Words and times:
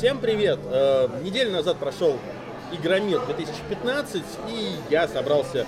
Всем 0.00 0.18
привет! 0.18 0.58
Э, 0.64 1.08
неделю 1.22 1.52
назад 1.52 1.76
прошел 1.76 2.16
Игромир 2.72 3.20
2015, 3.26 4.22
и 4.48 4.76
я 4.88 5.06
собрался 5.06 5.66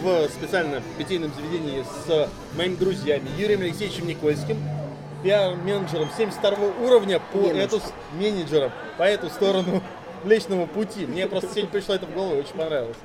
в 0.00 0.26
специально 0.30 0.82
питейном 0.96 1.30
заведении 1.34 1.84
с 2.06 2.30
моими 2.56 2.76
друзьями 2.76 3.28
Юрием 3.36 3.60
Алексеевичем 3.60 4.06
Никольским, 4.06 4.56
пиар-менеджером 5.22 6.08
72 6.16 6.56
уровня 6.82 7.20
по 7.34 7.46
эту, 7.48 7.82
менеджером 8.14 8.72
по 8.96 9.02
эту 9.02 9.28
сторону 9.28 9.82
Млечного 10.24 10.64
Пути. 10.64 11.04
Мне 11.04 11.26
просто 11.26 11.50
сегодня 11.50 11.70
пришло 11.70 11.94
это 11.94 12.06
в 12.06 12.14
голову, 12.14 12.38
очень 12.38 12.54
понравилось. 12.54 12.96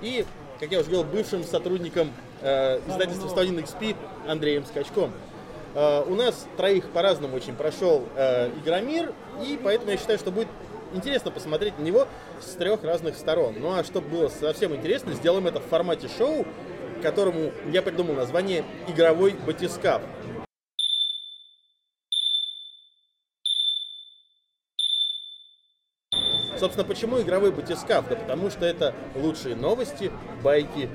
И, 0.00 0.24
как 0.60 0.70
я 0.70 0.78
уже 0.78 0.90
говорил, 0.90 1.10
бывшим 1.10 1.42
сотрудником 1.42 2.12
э, 2.40 2.78
издательства 2.88 3.30
101 3.30 3.58
XP 3.58 3.96
Андреем 4.28 4.64
Скачком. 4.64 5.10
Э, 5.74 6.02
у 6.06 6.14
нас 6.14 6.46
троих 6.56 6.90
по-разному 6.90 7.36
очень 7.36 7.54
прошел 7.54 8.04
э, 8.16 8.48
Игромир, 8.62 9.12
и 9.44 9.58
поэтому 9.62 9.92
я 9.92 9.96
считаю, 9.96 10.18
что 10.18 10.30
будет 10.32 10.48
интересно 10.92 11.30
посмотреть 11.30 11.78
на 11.78 11.82
него 11.82 12.08
с 12.40 12.54
трех 12.54 12.82
разных 12.82 13.16
сторон. 13.16 13.54
Ну 13.58 13.72
а 13.72 13.84
чтобы 13.84 14.08
было 14.08 14.28
совсем 14.28 14.74
интересно, 14.74 15.12
сделаем 15.12 15.46
это 15.46 15.60
в 15.60 15.64
формате 15.64 16.08
шоу, 16.18 16.44
которому 17.02 17.52
я 17.66 17.82
придумал 17.82 18.14
название 18.14 18.64
«Игровой 18.88 19.34
батискаф». 19.46 20.02
Собственно, 26.58 26.86
почему 26.86 27.18
игровой 27.22 27.52
батискаф? 27.52 28.06
Да 28.10 28.16
потому 28.16 28.50
что 28.50 28.66
это 28.66 28.94
лучшие 29.14 29.56
новости, 29.56 30.12
байки 30.42 30.90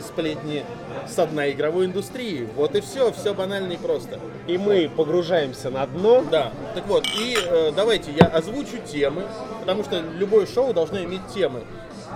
сплетни 0.00 0.64
с 1.06 1.26
дна 1.26 1.50
игровой 1.50 1.86
индустрии. 1.86 2.48
Вот 2.56 2.74
и 2.74 2.80
все, 2.80 3.12
все 3.12 3.34
банально 3.34 3.72
и 3.72 3.76
просто. 3.76 4.18
И 4.46 4.58
мы 4.58 4.90
погружаемся 4.94 5.70
на 5.70 5.86
дно. 5.86 6.24
Да. 6.30 6.52
Так 6.74 6.86
вот, 6.86 7.06
и 7.18 7.36
э, 7.36 7.72
давайте 7.74 8.12
я 8.12 8.26
озвучу 8.26 8.78
темы, 8.86 9.24
потому 9.60 9.84
что 9.84 10.00
любое 10.00 10.46
шоу 10.46 10.72
должно 10.72 11.02
иметь 11.04 11.26
темы. 11.34 11.62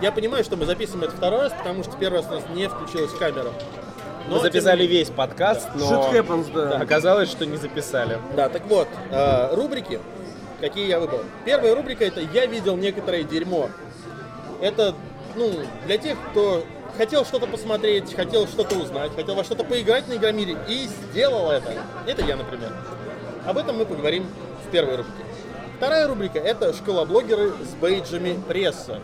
Я 0.01 0.13
понимаю, 0.13 0.45
что 0.45 0.57
мы 0.57 0.65
записываем 0.65 1.05
это 1.05 1.17
второй 1.17 1.41
раз, 1.41 1.53
потому 1.53 1.83
что 1.83 1.97
первый 1.97 2.17
раз 2.17 2.27
у 2.31 2.35
нас 2.35 2.45
не 2.55 2.69
включилась 2.69 3.13
камера. 3.13 3.53
Но, 4.29 4.37
мы 4.37 4.43
записали 4.43 4.83
тем... 4.83 4.91
весь 4.91 5.09
подкаст, 5.09 5.69
но 5.75 5.85
Shit 5.85 6.13
happens, 6.13 6.53
да. 6.53 6.77
оказалось, 6.81 7.31
что 7.31 7.47
не 7.47 7.57
записали. 7.57 8.19
Да, 8.37 8.49
так 8.49 8.67
вот, 8.67 8.89
э, 9.11 9.55
рубрики, 9.55 9.99
какие 10.61 10.87
я 10.87 11.01
выбрал. 11.01 11.21
Первая 11.45 11.75
рубрика 11.75 12.05
это 12.05 12.21
«Я 12.21 12.47
видел 12.47 12.77
некоторое 12.77 13.23
дерьмо». 13.23 13.71
Это, 14.61 14.95
ну, 15.35 15.51
для 15.87 15.99
тех, 15.99 16.17
кто 16.31 16.63
хотел 16.97 17.25
что-то 17.25 17.47
посмотреть, 17.47 18.15
хотел 18.15 18.47
что-то 18.47 18.77
узнать, 18.77 19.15
хотел 19.15 19.35
во 19.35 19.45
что-то 19.45 19.65
поиграть 19.65 20.09
на 20.09 20.15
Игромире 20.15 20.57
и 20.69 20.87
сделал 20.87 21.51
это. 21.51 21.73
Это 22.07 22.25
я, 22.25 22.37
например. 22.37 22.73
Об 23.47 23.59
этом 23.59 23.79
мы 23.79 23.87
поговорим 23.87 24.27
в 24.67 24.71
первой 24.71 24.97
рубрике. 24.97 25.25
Вторая 25.77 26.09
рубрика– 26.09 26.39
это 26.41 26.73
школа-блогеры 26.73 27.51
с 27.51 27.75
бейджами 27.81 28.39
пресса. 28.49 29.01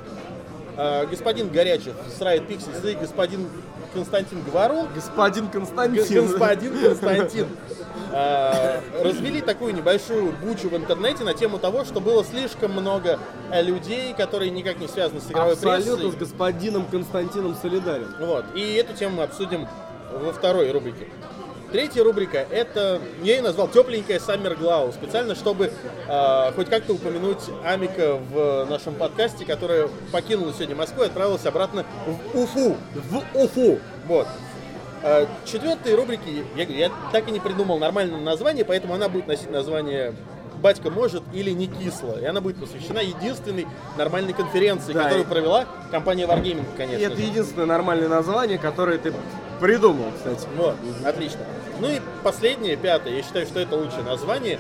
А, 0.77 1.07
господин 1.07 1.49
Горячев 1.49 1.95
с 2.17 2.21
Riot 2.21 2.49
Pixels 2.49 2.91
и 2.91 2.95
господин 2.97 3.49
Константин 3.95 4.43
Говорун. 4.43 4.89
Господин 4.95 5.49
Константин. 5.49 6.27
Господин 6.27 6.79
Константин. 6.79 7.47
А, 8.13 8.81
развели 9.03 9.41
такую 9.41 9.75
небольшую 9.75 10.33
бучу 10.33 10.69
в 10.69 10.77
интернете 10.77 11.25
на 11.25 11.35
тему 11.35 11.59
того, 11.59 11.85
что 11.85 12.01
было 12.01 12.25
слишком 12.25 12.73
много 12.73 13.19
э, 13.51 13.63
людей, 13.63 14.15
которые 14.15 14.51
никак 14.51 14.79
не 14.79 14.87
связаны 14.87 15.21
с 15.21 15.31
игровой 15.31 15.55
Абсолютно 15.55 15.77
прессой. 15.77 15.93
Абсолютно 15.95 16.13
с 16.13 16.21
господином 16.21 16.87
Константином 16.87 17.57
солидарен. 17.61 18.15
Вот. 18.21 18.45
И 18.55 18.75
эту 18.75 18.95
тему 18.95 19.17
мы 19.17 19.23
обсудим 19.25 19.67
во 20.13 20.33
второй 20.33 20.71
рубрике. 20.71 21.09
Третья 21.75 22.05
рубрика– 22.05 22.47
это, 22.53 23.01
я 23.25 23.35
ее 23.35 23.43
назвал 23.43 23.67
«Тепленькая 23.67 24.21
Саммер 24.21 24.55
Глау», 24.55 24.93
специально, 24.93 25.35
чтобы 25.35 25.73
э, 26.07 26.53
хоть 26.55 26.71
как-то 26.71 26.93
упомянуть 26.93 27.41
Амика 27.65 28.15
в 28.15 28.65
нашем 28.71 28.95
подкасте, 28.95 29.45
которая 29.45 29.89
покинула 30.13 30.53
сегодня 30.53 30.77
Москву 30.77 31.03
и 31.03 31.07
отправилась 31.07 31.45
обратно 31.47 31.85
в 32.07 32.39
Уфу. 32.39 32.77
В 32.95 33.25
Уфу. 33.35 33.81
Вот. 34.07 34.29
Э, 35.03 35.27
четвертой 35.45 35.97
рубрики, 35.97 36.45
я, 36.55 36.63
я 36.63 36.93
так 37.11 37.27
и 37.27 37.33
не 37.33 37.41
придумал 37.41 37.81
нормальное 37.81 38.21
название, 38.21 38.65
поэтому 38.65 38.95
она 38.95 39.09
будет 39.09 39.27
носить 39.27 39.51
название 39.51 40.15
батька 40.65 40.91
может 40.91 41.23
или 41.35 41.51
не 41.51 41.67
кисло. 41.67 42.19
И 42.19 42.25
она 42.25 42.41
будет 42.41 42.57
посвящена 42.57 43.01
единственной 43.01 43.67
нормальной 43.99 44.33
конференции, 44.33 44.95
да, 44.95 45.03
которую 45.03 45.27
провела 45.27 45.67
компания 45.91 46.25
Wargaming, 46.25 46.65
конечно. 46.75 47.03
И 47.03 47.05
это 47.05 47.17
же. 47.17 47.23
единственное 47.23 47.67
нормальное 47.67 48.09
название, 48.09 48.59
которое 48.59 48.97
ты 48.97 49.13
придумал, 49.61 50.07
кстати. 50.17 50.49
Вот, 50.57 50.75
отлично. 51.05 51.41
Ну 51.81 51.91
и 51.91 52.01
последнее, 52.23 52.77
пятое, 52.77 53.15
я 53.17 53.23
считаю, 53.23 53.45
что 53.45 53.61
это 53.61 53.77
лучшее 53.77 54.05
название, 54.05 54.59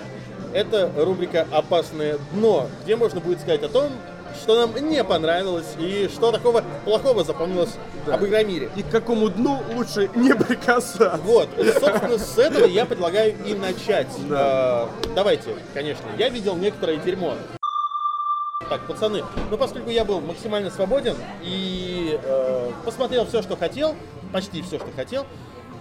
это 0.53 0.93
рубрика 0.95 1.47
«Опасное 1.51 2.19
дно», 2.33 2.69
где 2.85 2.97
можно 2.97 3.21
будет 3.21 3.41
сказать 3.41 3.63
о 3.63 3.69
том, 3.71 3.91
что 4.43 4.67
нам 4.67 4.91
не 4.91 5.03
понравилось 5.05 5.75
и 5.79 6.09
что 6.13 6.33
такого 6.33 6.65
плохого 6.85 7.25
запомнилось 7.25 7.75
да. 8.07 8.15
об 8.15 8.25
Игромире. 8.25 8.71
И 8.77 8.83
к 8.83 8.91
какому 8.91 9.29
дну 9.29 9.63
лучше 9.75 10.11
не 10.15 10.35
прикасаться. 10.35 11.21
Вот, 11.25 11.49
и, 11.59 11.71
собственно, 11.73 12.19
с 12.19 12.39
этого 12.39 12.67
я 12.67 12.87
предлагаю 12.87 13.35
и 13.45 13.55
начать. 13.55 14.09
Да. 14.29 14.37
А, 14.39 14.89
давайте, 15.15 15.51
конечно, 15.73 16.05
я 16.19 16.29
видел 16.29 16.57
некоторое 16.57 16.97
дерьмо. 16.97 17.35
Так, 18.69 18.87
пацаны, 18.87 19.23
ну 19.51 19.59
поскольку 19.59 19.91
я 19.91 20.05
был 20.05 20.21
максимально 20.21 20.71
свободен 20.71 21.17
и 21.43 22.19
э, 22.23 22.71
посмотрел 22.85 23.27
все, 23.27 23.43
что 23.43 23.57
хотел, 23.57 23.95
почти 24.33 24.63
все, 24.63 24.79
что 24.79 24.89
хотел, 24.97 25.27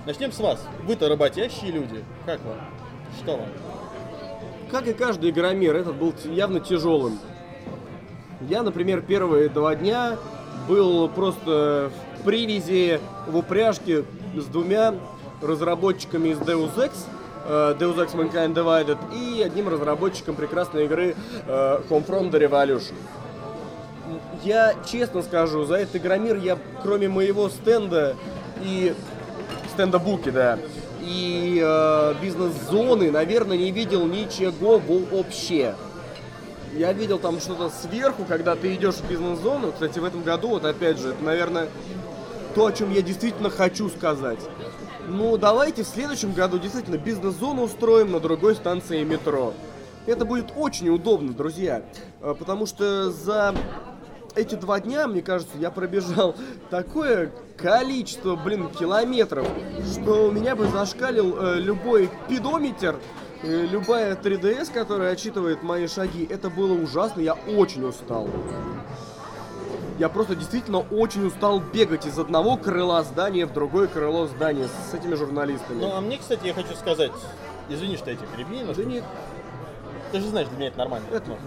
Начнем 0.06 0.34
с 0.34 0.40
вас. 0.40 0.60
Вы-то 0.84 1.08
работящие 1.08 1.72
люди. 1.72 2.04
Как 2.26 2.44
вам? 2.44 2.58
Что 3.22 3.38
вам? 3.38 3.48
Как 4.70 4.86
и 4.88 4.94
каждый 4.94 5.30
игромир, 5.30 5.76
этот 5.76 5.96
был 5.96 6.14
явно 6.26 6.60
тяжелым. 6.60 7.20
Я, 8.50 8.62
например, 8.62 9.02
первые 9.02 9.48
два 9.48 9.76
дня 9.76 10.18
был 10.68 11.08
просто 11.08 11.92
в 12.20 12.26
привязи 12.26 13.00
в 13.28 13.38
упряжке 13.38 14.04
с 14.36 14.46
двумя 14.46 14.96
разработчиками 15.42 16.30
из 16.30 16.40
Deus 16.40 16.76
Ex, 16.76 16.92
э, 17.46 17.76
Deus 17.80 17.96
Ex 17.96 18.14
Mankind 18.14 18.54
Divided 18.54 18.98
и 19.14 19.42
одним 19.42 19.70
разработчиком 19.70 20.36
прекрасной 20.36 20.86
игры 20.86 21.16
э, 21.48 21.80
Homefront 21.90 22.32
The 22.32 22.50
Revolution. 22.50 22.96
Я 24.44 24.76
честно 24.90 25.22
скажу, 25.22 25.64
за 25.64 25.76
этот 25.76 25.98
игромир 25.98 26.38
я, 26.38 26.58
кроме 26.82 27.08
моего 27.08 27.50
стенда 27.50 28.16
и 28.62 28.94
стендабуки, 29.74 30.30
да. 30.30 30.60
И 31.02 31.62
э, 31.64 32.14
бизнес-зоны, 32.22 33.10
наверное, 33.10 33.58
не 33.58 33.72
видел 33.72 34.06
ничего 34.06 34.82
вообще. 35.12 35.76
Я 36.76 36.92
видел 36.92 37.20
там 37.20 37.40
что-то 37.40 37.70
сверху, 37.70 38.26
когда 38.26 38.56
ты 38.56 38.74
идешь 38.74 38.96
в 38.96 39.08
бизнес-зону. 39.08 39.72
Кстати, 39.72 40.00
в 40.00 40.06
этом 40.06 40.24
году, 40.24 40.50
вот 40.50 40.66
опять 40.66 40.98
же, 40.98 41.10
это, 41.10 41.24
наверное, 41.24 41.70
то, 42.56 42.66
о 42.66 42.72
чем 42.72 42.92
я 42.92 43.02
действительно 43.02 43.52
хочу 43.52 43.90
сказать. 43.90 44.40
Ну, 45.08 45.38
давайте 45.38 45.84
в 45.84 45.88
следующем 45.88 46.34
году 46.34 46.58
действительно 46.58 46.98
бизнес-зону 46.98 47.64
устроим 47.64 48.12
на 48.12 48.20
другой 48.20 48.56
станции 48.56 49.04
метро. 49.04 49.54
Это 50.08 50.26
будет 50.26 50.48
очень 50.56 50.90
удобно, 50.90 51.34
друзья. 51.34 51.84
Э, 52.22 52.34
потому 52.38 52.66
что 52.66 53.12
за 53.12 53.54
эти 54.36 54.56
два 54.56 54.80
дня, 54.80 55.08
мне 55.08 55.22
кажется, 55.22 55.58
я 55.60 55.70
пробежал 55.70 56.36
такое 56.72 57.32
количество, 57.58 58.36
блин, 58.36 58.70
километров, 58.70 59.48
что 59.94 60.28
у 60.28 60.32
меня 60.32 60.56
бы 60.56 60.68
зашкалил 60.68 61.38
э, 61.38 61.60
любой 61.60 62.10
пидометр, 62.28 62.98
любая 63.44 64.16
3DS, 64.16 64.74
которая 64.74 65.14
отчитывает 65.14 65.64
мои 65.64 65.88
шаги. 65.88 66.26
Это 66.30 66.50
было 66.50 66.74
ужасно, 66.74 67.22
я 67.22 67.34
очень 67.34 67.86
устал. 67.86 68.30
Я 70.00 70.10
просто 70.10 70.36
действительно 70.36 70.80
очень 70.80 71.28
устал 71.28 71.60
бегать 71.60 72.06
из 72.06 72.18
одного 72.18 72.58
крыла 72.58 73.04
здания 73.04 73.46
в 73.46 73.54
другое 73.54 73.88
крыло 73.88 74.26
здания 74.26 74.68
с 74.68 74.94
этими 74.94 75.14
журналистами. 75.14 75.82
Ну, 75.82 75.96
а 75.96 76.02
мне, 76.02 76.18
кстати, 76.18 76.48
я 76.48 76.54
хочу 76.54 76.74
сказать, 76.76 77.12
извини, 77.70 77.98
что 77.98 78.10
я 78.10 78.16
тебя 78.18 78.28
перебью, 78.36 78.74
Да 78.74 78.84
нет. 78.84 79.04
Ты 80.12 80.20
же 80.20 80.28
знаешь, 80.28 80.48
для 80.48 80.58
меня 80.58 80.68
это 80.70 80.78
нормально. 80.80 81.06
Это... 81.12 81.38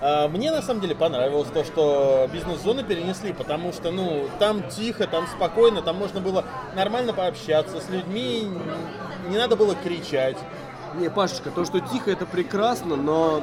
А, 0.00 0.28
мне 0.28 0.50
на 0.50 0.62
самом 0.62 0.80
деле 0.80 0.94
понравилось 0.94 1.48
то, 1.52 1.62
что 1.64 2.28
бизнес-зоны 2.32 2.82
перенесли, 2.82 3.32
потому 3.32 3.72
что, 3.72 3.90
ну, 3.90 4.28
там 4.38 4.68
тихо, 4.68 5.06
там 5.06 5.26
спокойно, 5.26 5.82
там 5.82 5.96
можно 5.96 6.20
было 6.20 6.44
нормально 6.74 7.12
пообщаться 7.12 7.80
с 7.80 7.88
людьми, 7.88 8.50
не 9.28 9.36
надо 9.36 9.56
было 9.56 9.74
кричать. 9.74 10.38
Не, 10.94 11.08
Пашечка, 11.10 11.50
то, 11.50 11.64
что 11.64 11.80
тихо, 11.80 12.10
это 12.10 12.26
прекрасно, 12.26 12.96
но 12.96 13.42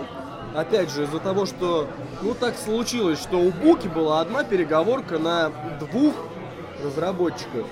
опять 0.55 0.91
же, 0.91 1.03
из-за 1.03 1.19
того, 1.19 1.45
что, 1.45 1.87
ну, 2.21 2.33
так 2.33 2.55
случилось, 2.57 3.19
что 3.21 3.39
у 3.39 3.51
Буки 3.51 3.87
была 3.87 4.21
одна 4.21 4.43
переговорка 4.43 5.17
на 5.17 5.51
двух 5.79 6.13
разработчиков, 6.83 7.65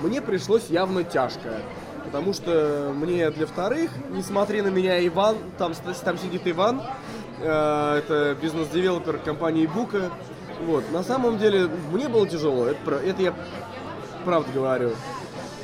мне 0.00 0.20
пришлось 0.22 0.68
явно 0.68 1.04
тяжко. 1.04 1.58
Потому 2.04 2.32
что 2.32 2.92
мне 2.94 3.30
для 3.30 3.46
вторых, 3.46 3.90
не 4.10 4.22
смотри 4.22 4.62
на 4.62 4.68
меня, 4.68 5.06
Иван, 5.06 5.36
там, 5.58 5.74
там 6.02 6.18
сидит 6.18 6.42
Иван, 6.46 6.80
Э, 7.40 7.96
это 7.98 8.36
бизнес-девелопер 8.40 9.18
компании 9.18 9.66
Бука. 9.66 10.10
Вот. 10.66 10.90
На 10.92 11.02
самом 11.02 11.38
деле, 11.38 11.68
мне 11.90 12.08
было 12.08 12.28
тяжело, 12.28 12.66
это, 12.66 12.96
это 12.96 13.22
я 13.22 13.34
правда 14.24 14.52
говорю. 14.52 14.90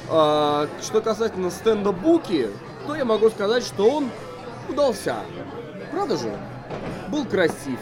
А, 0.08 0.68
что 0.80 1.02
касательно 1.02 1.50
стенда 1.50 1.92
Буки, 1.92 2.48
то 2.86 2.94
я 2.94 3.04
могу 3.04 3.30
сказать, 3.30 3.64
что 3.64 3.88
он 3.88 4.10
удался. 4.68 5.16
Правда 5.90 6.16
же? 6.16 6.30
был 7.08 7.24
красив. 7.24 7.78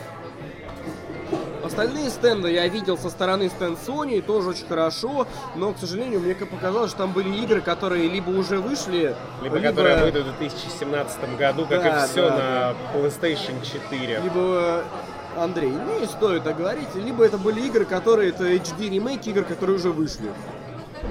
Остальные 1.64 2.10
стенды 2.10 2.52
я 2.52 2.68
видел 2.68 2.98
со 2.98 3.08
стороны 3.08 3.48
стенд 3.48 3.78
Sony, 3.86 4.20
тоже 4.20 4.50
очень 4.50 4.66
хорошо, 4.66 5.26
но, 5.56 5.72
к 5.72 5.78
сожалению, 5.78 6.20
мне 6.20 6.34
показалось, 6.34 6.90
что 6.90 7.00
там 7.00 7.12
были 7.12 7.34
игры, 7.42 7.62
которые 7.62 8.06
либо 8.06 8.28
уже 8.30 8.58
вышли, 8.58 9.16
Либо, 9.42 9.60
которые 9.60 9.96
выйдут 9.96 10.26
в 10.26 10.38
2017 10.38 11.38
году, 11.38 11.62
как 11.66 11.82
Да, 11.82 12.04
и 12.04 12.06
все 12.06 12.28
да, 12.28 12.74
на 12.92 12.98
PlayStation 12.98 13.54
4. 13.64 14.20
либо 14.22 14.84
Андрей, 15.38 15.70
ну 15.70 16.00
не 16.00 16.06
стоит 16.06 16.44
так 16.44 16.58
говорить, 16.58 16.94
либо 16.96 17.24
это 17.24 17.38
были 17.38 17.62
игры, 17.62 17.86
которые 17.86 18.28
это 18.28 18.44
HD 18.44 18.90
ремейки 18.90 19.30
игр, 19.30 19.42
которые 19.42 19.76
уже 19.76 19.90
вышли. 19.90 20.30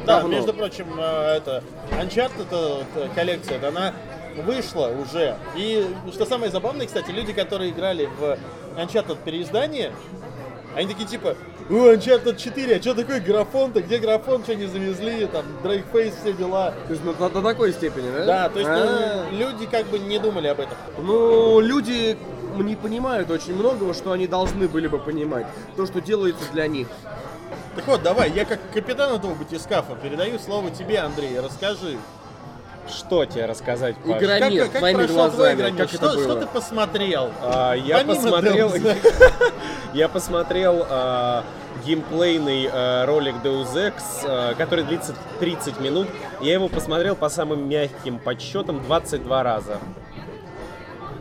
Да, 0.05 0.19
Давно. 0.19 0.35
между 0.35 0.53
прочим, 0.53 0.88
э, 0.97 1.38
это 1.38 1.63
Uncharted 1.91 2.41
это, 2.41 2.85
это 2.95 3.09
коллекция, 3.15 3.65
она 3.67 3.94
вышла 4.45 4.88
уже. 4.88 5.38
И 5.55 5.88
что 6.11 6.25
самое 6.25 6.51
забавное, 6.51 6.85
кстати, 6.88 7.11
люди, 7.11 7.33
которые 7.33 7.71
играли 7.71 8.09
в 8.19 8.38
Uncharted 8.77 9.17
переиздание, 9.23 9.91
они 10.75 10.88
такие 10.88 11.07
типа, 11.07 11.35
о, 11.69 11.94
Uncharted 11.94 12.35
4, 12.35 12.75
а 12.75 12.81
что 12.81 12.95
такое 12.95 13.21
графон-то? 13.21 13.81
Где 13.81 13.97
графон, 14.00 14.44
что 14.44 14.55
не 14.55 14.65
завезли, 14.65 15.25
там, 15.27 15.45
Дрейкфейс, 15.63 16.15
все 16.21 16.33
дела. 16.33 16.73
То 16.88 16.94
есть 16.94 17.05
на, 17.05 17.13
на- 17.13 17.29
до 17.29 17.41
такой 17.41 17.71
степени, 17.71 18.11
да? 18.11 18.25
Да, 18.25 18.50
то 18.50 18.59
есть 18.59 18.69
ну, 18.71 18.75
А. 18.77 19.25
люди 19.31 19.65
как 19.67 19.85
бы 19.85 20.00
не 20.00 20.19
думали 20.19 20.47
об 20.47 20.59
этом. 20.59 20.75
Ну, 20.97 21.59
люди 21.61 22.17
не 22.57 22.75
понимают 22.75 23.31
очень 23.31 23.55
многого, 23.55 23.94
что 23.94 24.11
они 24.11 24.27
должны 24.27 24.67
были 24.67 24.88
бы 24.88 25.00
понимать. 25.00 25.45
То, 25.77 25.85
что 25.85 26.01
делается 26.01 26.44
для 26.51 26.67
них. 26.67 26.88
Так 27.75 27.88
вот, 27.88 28.03
давай, 28.03 28.31
я 28.31 28.45
как 28.45 28.59
капитан 28.71 29.13
этого 29.13 29.33
батискафа 29.35 29.95
передаю 29.95 30.39
слово 30.39 30.71
тебе, 30.71 31.00
Андрей, 31.00 31.39
расскажи. 31.39 31.97
Что 32.88 33.25
тебе 33.25 33.45
рассказать, 33.45 33.95
Паш? 33.97 34.21
Игра- 34.21 34.39
Как, 34.39 34.71
как 34.73 34.91
твой 34.91 35.07
глазами, 35.07 35.57
Громир? 35.57 35.77
как 35.77 35.89
что, 35.89 36.05
это 36.05 36.15
было? 36.15 36.23
что 36.23 36.35
ты 36.41 36.47
посмотрел? 36.47 37.31
А, 37.41 37.73
я 37.73 37.97
Помимо 38.00 38.15
посмотрел, 38.15 38.71
я 39.94 40.09
посмотрел 40.09 40.85
а, 40.89 41.44
геймплейный 41.85 42.69
а, 42.71 43.05
ролик 43.05 43.35
Deus 43.44 43.73
Ex, 43.73 43.94
а, 44.25 44.53
который 44.55 44.83
длится 44.83 45.15
30 45.39 45.79
минут. 45.79 46.07
Я 46.41 46.53
его 46.53 46.67
посмотрел 46.67 47.15
по 47.15 47.29
самым 47.29 47.69
мягким 47.69 48.19
подсчетам 48.19 48.83
22 48.83 49.44
раза. 49.44 49.77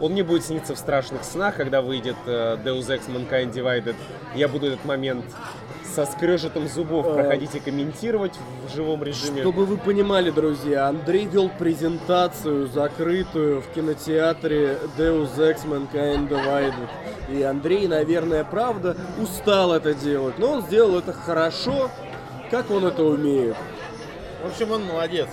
Он 0.02 0.12
мне 0.12 0.24
будет 0.24 0.44
сниться 0.44 0.74
в 0.74 0.78
страшных 0.78 1.22
снах, 1.22 1.54
когда 1.56 1.80
выйдет 1.80 2.16
э, 2.26 2.58
Deus 2.64 2.88
Ex 2.88 3.02
Mankind 3.06 3.52
Divided. 3.52 3.94
Я 4.34 4.48
буду 4.48 4.66
этот 4.66 4.84
момент 4.84 5.24
со 5.94 6.06
скрежетом 6.06 6.66
зубов 6.66 7.14
проходить 7.14 7.54
и 7.54 7.60
комментировать 7.60 8.32
в 8.66 8.74
живом 8.74 9.04
режиме. 9.04 9.42
Чтобы 9.42 9.64
вы 9.64 9.76
понимали, 9.76 10.30
друзья, 10.30 10.88
Андрей 10.88 11.26
вел 11.26 11.48
презентацию 11.56 12.66
закрытую 12.66 13.62
в 13.62 13.68
кинотеатре 13.68 14.78
Deus 14.98 15.36
Ex 15.36 15.64
Mankind 15.64 16.28
Divided. 16.28 16.88
И 17.30 17.40
Андрей, 17.42 17.86
наверное, 17.86 18.42
правда, 18.42 18.96
устал 19.20 19.72
это 19.72 19.94
делать. 19.94 20.36
Но 20.36 20.54
он 20.54 20.62
сделал 20.62 20.98
это 20.98 21.12
хорошо, 21.12 21.92
как 22.50 22.72
он 22.72 22.86
это 22.86 23.04
умеет. 23.04 23.56
В 24.42 24.48
общем, 24.48 24.72
он 24.72 24.84
молодец. 24.84 25.28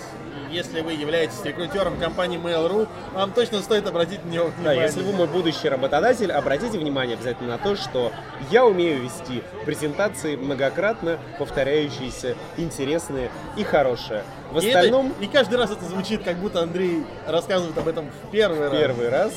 Если 0.49 0.81
вы 0.81 0.93
являетесь 0.93 1.43
рекрутером 1.43 1.99
компании 1.99 2.39
Mail.ru, 2.39 2.87
вам 3.13 3.31
точно 3.33 3.59
стоит 3.61 3.87
обратить 3.87 4.25
на 4.25 4.29
него 4.29 4.45
Да, 4.45 4.51
внимание. 4.57 4.83
если 4.83 5.01
вы 5.03 5.11
мой 5.13 5.27
будущий 5.27 5.69
работодатель, 5.69 6.31
обратите 6.31 6.77
внимание 6.79 7.15
обязательно 7.15 7.49
на 7.49 7.57
то, 7.57 7.75
что 7.75 8.11
я 8.49 8.65
умею 8.65 9.01
вести 9.03 9.43
презентации 9.65 10.35
многократно 10.35 11.19
повторяющиеся, 11.37 12.35
интересные 12.57 13.29
и 13.57 13.63
хорошие. 13.63 14.23
В 14.51 14.57
И 14.59 14.67
это- 14.67 14.79
остальном, 14.79 15.13
и 15.19 15.27
каждый 15.27 15.57
раз 15.59 15.69
это 15.71 15.85
звучит, 15.85 16.23
как 16.23 16.37
будто 16.37 16.61
Андрей 16.61 17.03
рассказывает 17.27 17.77
об 17.77 17.87
этом 17.87 18.09
в 18.23 18.31
первый 18.31 18.69
раз. 18.69 18.71
первый 18.71 19.09
раз 19.09 19.33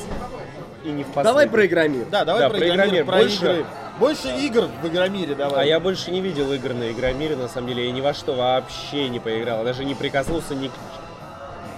и 0.85 0.89
не 0.91 1.03
в 1.05 1.07
последний. 1.09 1.25
Давай 1.25 1.49
про 1.49 1.67
Игромир. 1.67 2.07
Да, 2.11 2.25
давай 2.25 2.43
Да, 2.43 2.51
про 2.51 2.59
про 2.59 2.69
Игромир, 2.69 3.05
про 3.05 3.17
Больше- 3.19 3.37
игры. 3.37 3.67
Больше 3.99 4.29
игр 4.41 4.69
в 4.83 4.87
Игромире 4.89 5.35
давай. 5.35 5.65
А 5.65 5.67
я 5.67 5.79
больше 5.79 6.11
не 6.11 6.21
видел 6.21 6.53
игр 6.53 6.73
на 6.75 6.91
Игромире, 6.91 7.37
на 7.37 7.49
самом 7.49 7.69
деле. 7.69 7.87
Я 7.87 7.93
ни 7.93 8.01
во 8.01 8.15
что 8.15 8.33
вообще 8.33 9.09
не 9.09 9.21
поиграл. 9.21 9.65
Даже 9.65 9.85
не 9.85 9.95
прикоснулся 9.95 10.55
ни 10.55 10.69
к... 10.69 10.73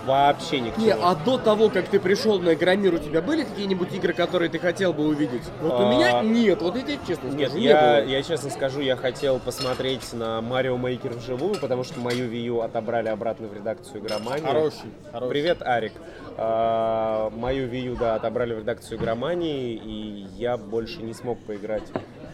Вообще 0.06 0.60
ни 0.60 0.68
к 0.68 0.76
Не, 0.76 0.90
а 0.92 1.14
до 1.14 1.38
того, 1.38 1.70
как 1.70 1.88
ты 1.88 1.98
пришел 1.98 2.38
на 2.38 2.52
Игромир, 2.52 2.92
у 2.92 2.98
тебя 2.98 3.22
были 3.22 3.42
какие-нибудь 3.42 3.90
игры, 3.94 4.12
которые 4.12 4.50
ты 4.50 4.58
хотел 4.58 4.92
бы 4.92 5.06
увидеть? 5.06 5.42
Вот 5.62 5.72
у 5.80 5.86
А, 5.86 5.90
меня 5.94 6.20
нет, 6.20 6.60
вот 6.60 6.76
я 6.76 6.82
тебе 6.82 6.98
честно 7.08 7.28
Нет, 7.28 7.48
скажу, 7.48 7.56
не 7.58 7.64
я, 7.64 7.80
было. 7.80 8.04
я 8.04 8.22
честно 8.22 8.50
скажу, 8.50 8.80
я 8.82 8.96
хотел 8.96 9.38
посмотреть 9.38 10.12
на 10.12 10.42
Марио 10.42 10.76
Мейкер 10.76 11.12
вживую, 11.14 11.54
потому 11.58 11.84
что 11.84 12.00
мою 12.00 12.30
Wii 12.30 12.44
U 12.48 12.60
отобрали 12.60 13.08
обратно 13.08 13.48
в 13.48 13.54
редакцию 13.54 14.02
Игромании. 14.02 14.44
Хороший, 14.44 14.90
хороший. 15.10 15.30
Привет, 15.30 15.62
Арик. 15.62 15.92
А, 16.36 17.30
мою 17.30 17.68
Wii 17.68 17.90
U, 17.92 17.96
да, 17.96 18.16
отобрали 18.16 18.54
в 18.54 18.58
редакцию 18.58 18.98
Игромании, 18.98 19.74
и 19.74 20.26
я 20.36 20.56
больше 20.56 21.02
не 21.02 21.14
смог 21.14 21.38
поиграть 21.40 21.84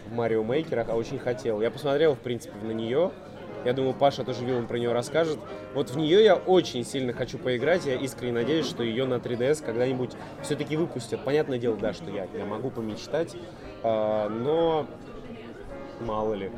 в 0.09 0.13
Марио 0.13 0.43
Мейкерах, 0.43 0.89
а 0.89 0.95
очень 0.95 1.19
хотел. 1.19 1.61
Я 1.61 1.69
посмотрел, 1.69 2.15
в 2.15 2.19
принципе, 2.19 2.55
на 2.63 2.71
нее. 2.71 3.11
Я 3.63 3.73
думаю, 3.73 3.93
Паша 3.93 4.23
тоже 4.23 4.43
Вилан 4.43 4.65
про 4.65 4.79
нее 4.79 4.91
расскажет. 4.91 5.37
Вот 5.75 5.91
в 5.91 5.97
нее 5.97 6.23
я 6.23 6.35
очень 6.35 6.83
сильно 6.83 7.13
хочу 7.13 7.37
поиграть. 7.37 7.85
Я 7.85 7.93
искренне 7.93 8.33
надеюсь, 8.33 8.65
что 8.65 8.81
ее 8.81 9.05
на 9.05 9.15
3DS 9.15 9.63
когда-нибудь 9.63 10.13
все-таки 10.41 10.75
выпустят. 10.75 11.23
Понятное 11.23 11.59
дело, 11.59 11.77
да, 11.77 11.93
что 11.93 12.09
я, 12.09 12.27
я 12.35 12.45
могу 12.45 12.71
помечтать, 12.71 13.35
а, 13.83 14.29
но 14.29 14.87
мало 15.99 16.33
ли. 16.33 16.49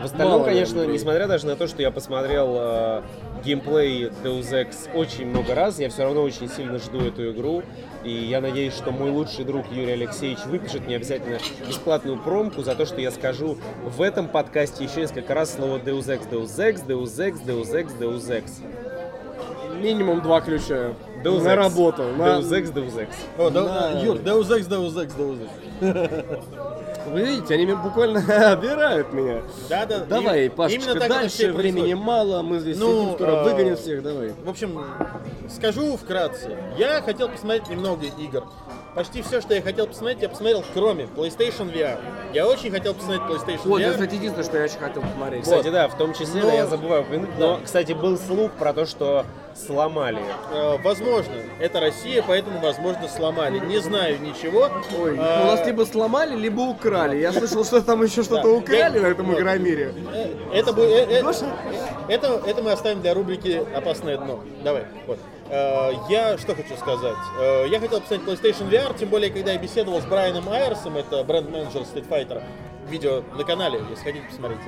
В 0.00 0.04
остальном, 0.04 0.38
Мало 0.38 0.48
ли, 0.48 0.54
конечно, 0.54 0.80
Андрей. 0.82 0.98
несмотря 0.98 1.26
даже 1.26 1.46
на 1.46 1.56
то, 1.56 1.66
что 1.66 1.82
я 1.82 1.90
посмотрел 1.90 2.54
э, 2.56 3.02
геймплей 3.44 4.06
Deus 4.22 4.50
Ex 4.52 4.90
очень 4.94 5.26
много 5.26 5.54
раз, 5.54 5.78
я 5.78 5.88
все 5.88 6.04
равно 6.04 6.22
очень 6.22 6.48
сильно 6.48 6.78
жду 6.78 7.00
эту 7.00 7.30
игру. 7.32 7.62
И 8.04 8.10
я 8.10 8.40
надеюсь, 8.40 8.74
что 8.74 8.90
мой 8.90 9.10
лучший 9.10 9.44
друг 9.44 9.70
Юрий 9.70 9.92
Алексеевич 9.92 10.40
выпишет 10.46 10.86
мне 10.86 10.96
обязательно 10.96 11.38
бесплатную 11.68 12.18
промку 12.18 12.62
за 12.62 12.74
то, 12.74 12.84
что 12.84 13.00
я 13.00 13.10
скажу 13.10 13.58
в 13.84 14.02
этом 14.02 14.28
подкасте 14.28 14.84
еще 14.84 15.00
несколько 15.02 15.34
раз 15.34 15.54
слово 15.54 15.78
Deus 15.78 16.06
Ex, 16.08 16.28
Deus 16.28 16.46
Ex, 16.58 16.84
Deus 16.86 17.04
Ex, 17.18 17.44
Deus 17.46 17.72
Ex, 17.72 17.98
Deus 17.98 18.28
Ex. 18.28 19.80
Минимум 19.80 20.20
два 20.22 20.40
ключа. 20.40 20.94
Deus 21.24 21.42
на 21.42 21.50
Ex. 21.50 21.56
работу. 21.56 22.02
на- 22.02 22.38
Deus 22.40 22.50
Ex, 22.50 22.72
Deus 22.72 22.94
Ex. 22.98 23.08
О, 23.38 23.50
да. 23.50 24.00
Юр, 24.02 24.16
Deus 24.18 24.48
Ex, 24.48 24.68
Deus 24.68 24.94
Ex, 24.94 25.16
Deus 25.16 25.38
Ex. 25.80 26.78
Вы 27.12 27.20
видите, 27.22 27.54
они 27.54 27.66
меня 27.66 27.76
буквально 27.76 28.20
обирают 28.52 29.12
меня. 29.12 29.42
Да, 29.68 29.84
да. 29.86 30.00
Давай, 30.00 30.46
и- 30.46 30.48
Пашечка, 30.48 30.82
именно 30.90 31.00
так 31.00 31.08
дальше 31.10 31.52
времени 31.52 31.94
мало, 31.94 32.42
мы 32.42 32.58
здесь 32.58 32.78
Ну, 32.78 33.02
сидим, 33.02 33.14
скоро 33.14 33.40
а, 33.40 33.44
выгонят 33.44 33.78
всех, 33.78 34.02
давай. 34.02 34.32
В 34.44 34.48
общем, 34.48 34.84
скажу 35.50 35.96
вкратце. 35.96 36.56
Я 36.78 37.02
хотел 37.02 37.28
посмотреть 37.28 37.68
немного 37.68 38.06
игр. 38.18 38.44
Почти 38.94 39.22
все, 39.22 39.40
что 39.40 39.54
я 39.54 39.62
хотел 39.62 39.86
посмотреть, 39.86 40.20
я 40.22 40.28
посмотрел, 40.28 40.62
кроме 40.74 41.04
PlayStation 41.04 41.72
VR. 41.72 41.98
Я 42.34 42.46
очень 42.46 42.70
хотел 42.70 42.94
посмотреть 42.94 43.22
PlayStation 43.22 43.60
Вот, 43.68 43.80
VR. 43.80 43.92
кстати, 43.92 44.14
единственное, 44.14 44.44
что 44.44 44.58
я 44.58 44.64
очень 44.64 44.78
хотел 44.78 45.02
посмотреть. 45.02 45.42
Кстати, 45.44 45.68
да, 45.70 45.88
в 45.88 45.96
том 45.96 46.12
числе, 46.14 46.42
Но- 46.42 46.48
да, 46.48 46.54
я 46.54 46.66
забываю 46.66 47.02
упомянуть, 47.02 47.30
но, 47.38 47.60
кстати, 47.64 47.92
был 47.92 48.18
слух 48.18 48.52
про 48.52 48.72
то, 48.74 48.84
что 48.86 49.24
сломали. 49.54 50.20
Э, 50.50 50.78
возможно, 50.82 51.34
это 51.60 51.80
Россия, 51.80 52.22
поэтому, 52.26 52.60
возможно, 52.60 53.08
сломали. 53.08 53.58
Не 53.60 53.78
знаю 53.78 54.20
ничего. 54.20 54.68
Ой, 54.98 55.16
А, 55.18 55.42
у 55.42 55.46
нас 55.46 55.66
либо 55.66 55.84
сломали, 55.84 56.34
либо 56.36 56.60
украли. 56.60 57.16
Я 57.18 57.32
слышал, 57.32 57.64
что 57.64 57.80
там 57.82 58.02
еще 58.02 58.22
что-то 58.22 58.42
Да. 58.42 58.48
украли 58.48 58.96
Я- 58.96 59.02
на 59.02 59.06
этом. 59.06 59.32
Игромире. 59.32 59.94
э, 60.12 60.34
Это, 60.54 60.72
э, 60.80 61.18
э, 61.18 61.22
Гоша? 61.22 61.46
это, 62.08 62.40
это 62.46 62.62
мы 62.62 62.72
оставим 62.72 63.00
для 63.00 63.14
рубрики 63.14 63.62
«Опасное 63.74 64.18
дно». 64.18 64.40
Давай, 64.64 64.84
вот. 65.06 65.18
Я 66.08 66.38
что 66.38 66.54
хочу 66.54 66.74
сказать. 66.78 67.16
Я 67.68 67.78
хотел 67.78 68.00
посмотреть 68.00 68.40
PlayStation 68.40 68.70
VR, 68.70 68.96
тем 68.98 69.10
более, 69.10 69.30
когда 69.30 69.52
я 69.52 69.58
беседовал 69.58 70.00
с 70.00 70.04
Брайаном 70.04 70.48
Айрсом, 70.48 70.96
это 70.96 71.22
бренд-менеджер 71.24 71.82
Street 71.82 72.08
Fighter, 72.08 72.42
видео 72.88 73.22
на 73.36 73.44
канале, 73.44 73.82
если 73.90 74.02
хотите, 74.04 74.24
посмотрите. 74.30 74.62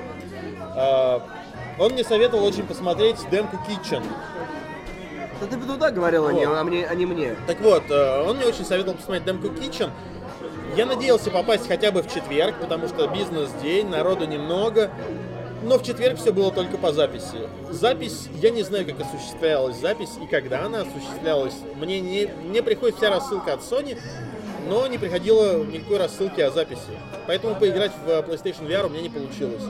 Он 1.79 1.91
мне 1.91 2.03
советовал 2.03 2.45
очень 2.45 2.67
посмотреть 2.67 3.17
демку 3.31 3.57
Kitchen. 3.67 4.03
Да 5.41 5.47
ты 5.47 5.57
бы 5.57 5.65
туда 5.65 5.91
говорил, 5.91 6.27
Вот. 6.29 6.43
а 6.47 6.63
мне- 6.63 6.85
а 6.87 6.95
не 6.95 7.05
мне. 7.05 7.35
Так 7.47 7.59
вот, 7.61 7.83
э, 7.89 8.21
он 8.27 8.37
мне 8.37 8.45
очень 8.45 8.65
советовал 8.65 8.95
посмотреть 8.97 9.25
демку 9.25 9.47
Kitchen. 9.47 9.89
Я 10.75 10.85
надеялся 10.85 11.29
попасть 11.31 11.67
хотя 11.67 11.91
бы 11.91 12.01
в 12.01 12.13
четверг, 12.13 12.55
потому 12.59 12.87
что 12.87 13.07
бизнес-день, 13.07 13.87
народу 13.89 14.25
немного. 14.25 14.89
Но 15.63 15.77
в 15.79 15.83
четверг 15.83 16.17
все 16.19 16.31
было 16.31 16.51
только 16.51 16.77
по 16.77 16.91
записи. 16.91 17.49
Запись, 17.71 18.27
я 18.41 18.49
не 18.51 18.61
знаю, 18.61 18.85
как 18.85 18.99
осуществлялась 19.01 19.77
запись 19.77 20.11
и 20.21 20.27
когда 20.27 20.63
она 20.65 20.81
осуществлялась. 20.81 21.55
Мне, 21.75 21.99
не, 22.01 22.27
мне 22.43 22.61
приходит 22.61 22.97
вся 22.97 23.09
рассылка 23.09 23.53
от 23.53 23.61
Sony, 23.61 23.97
но 24.69 24.85
не 24.87 24.97
приходило 24.97 25.63
никакой 25.63 25.97
рассылки 25.97 26.41
о 26.41 26.51
записи. 26.51 26.81
Поэтому 27.25 27.55
поиграть 27.55 27.91
в 28.05 28.09
PlayStation 28.09 28.67
VR 28.67 28.85
у 28.85 28.89
меня 28.89 29.01
не 29.01 29.09
получилось. 29.09 29.63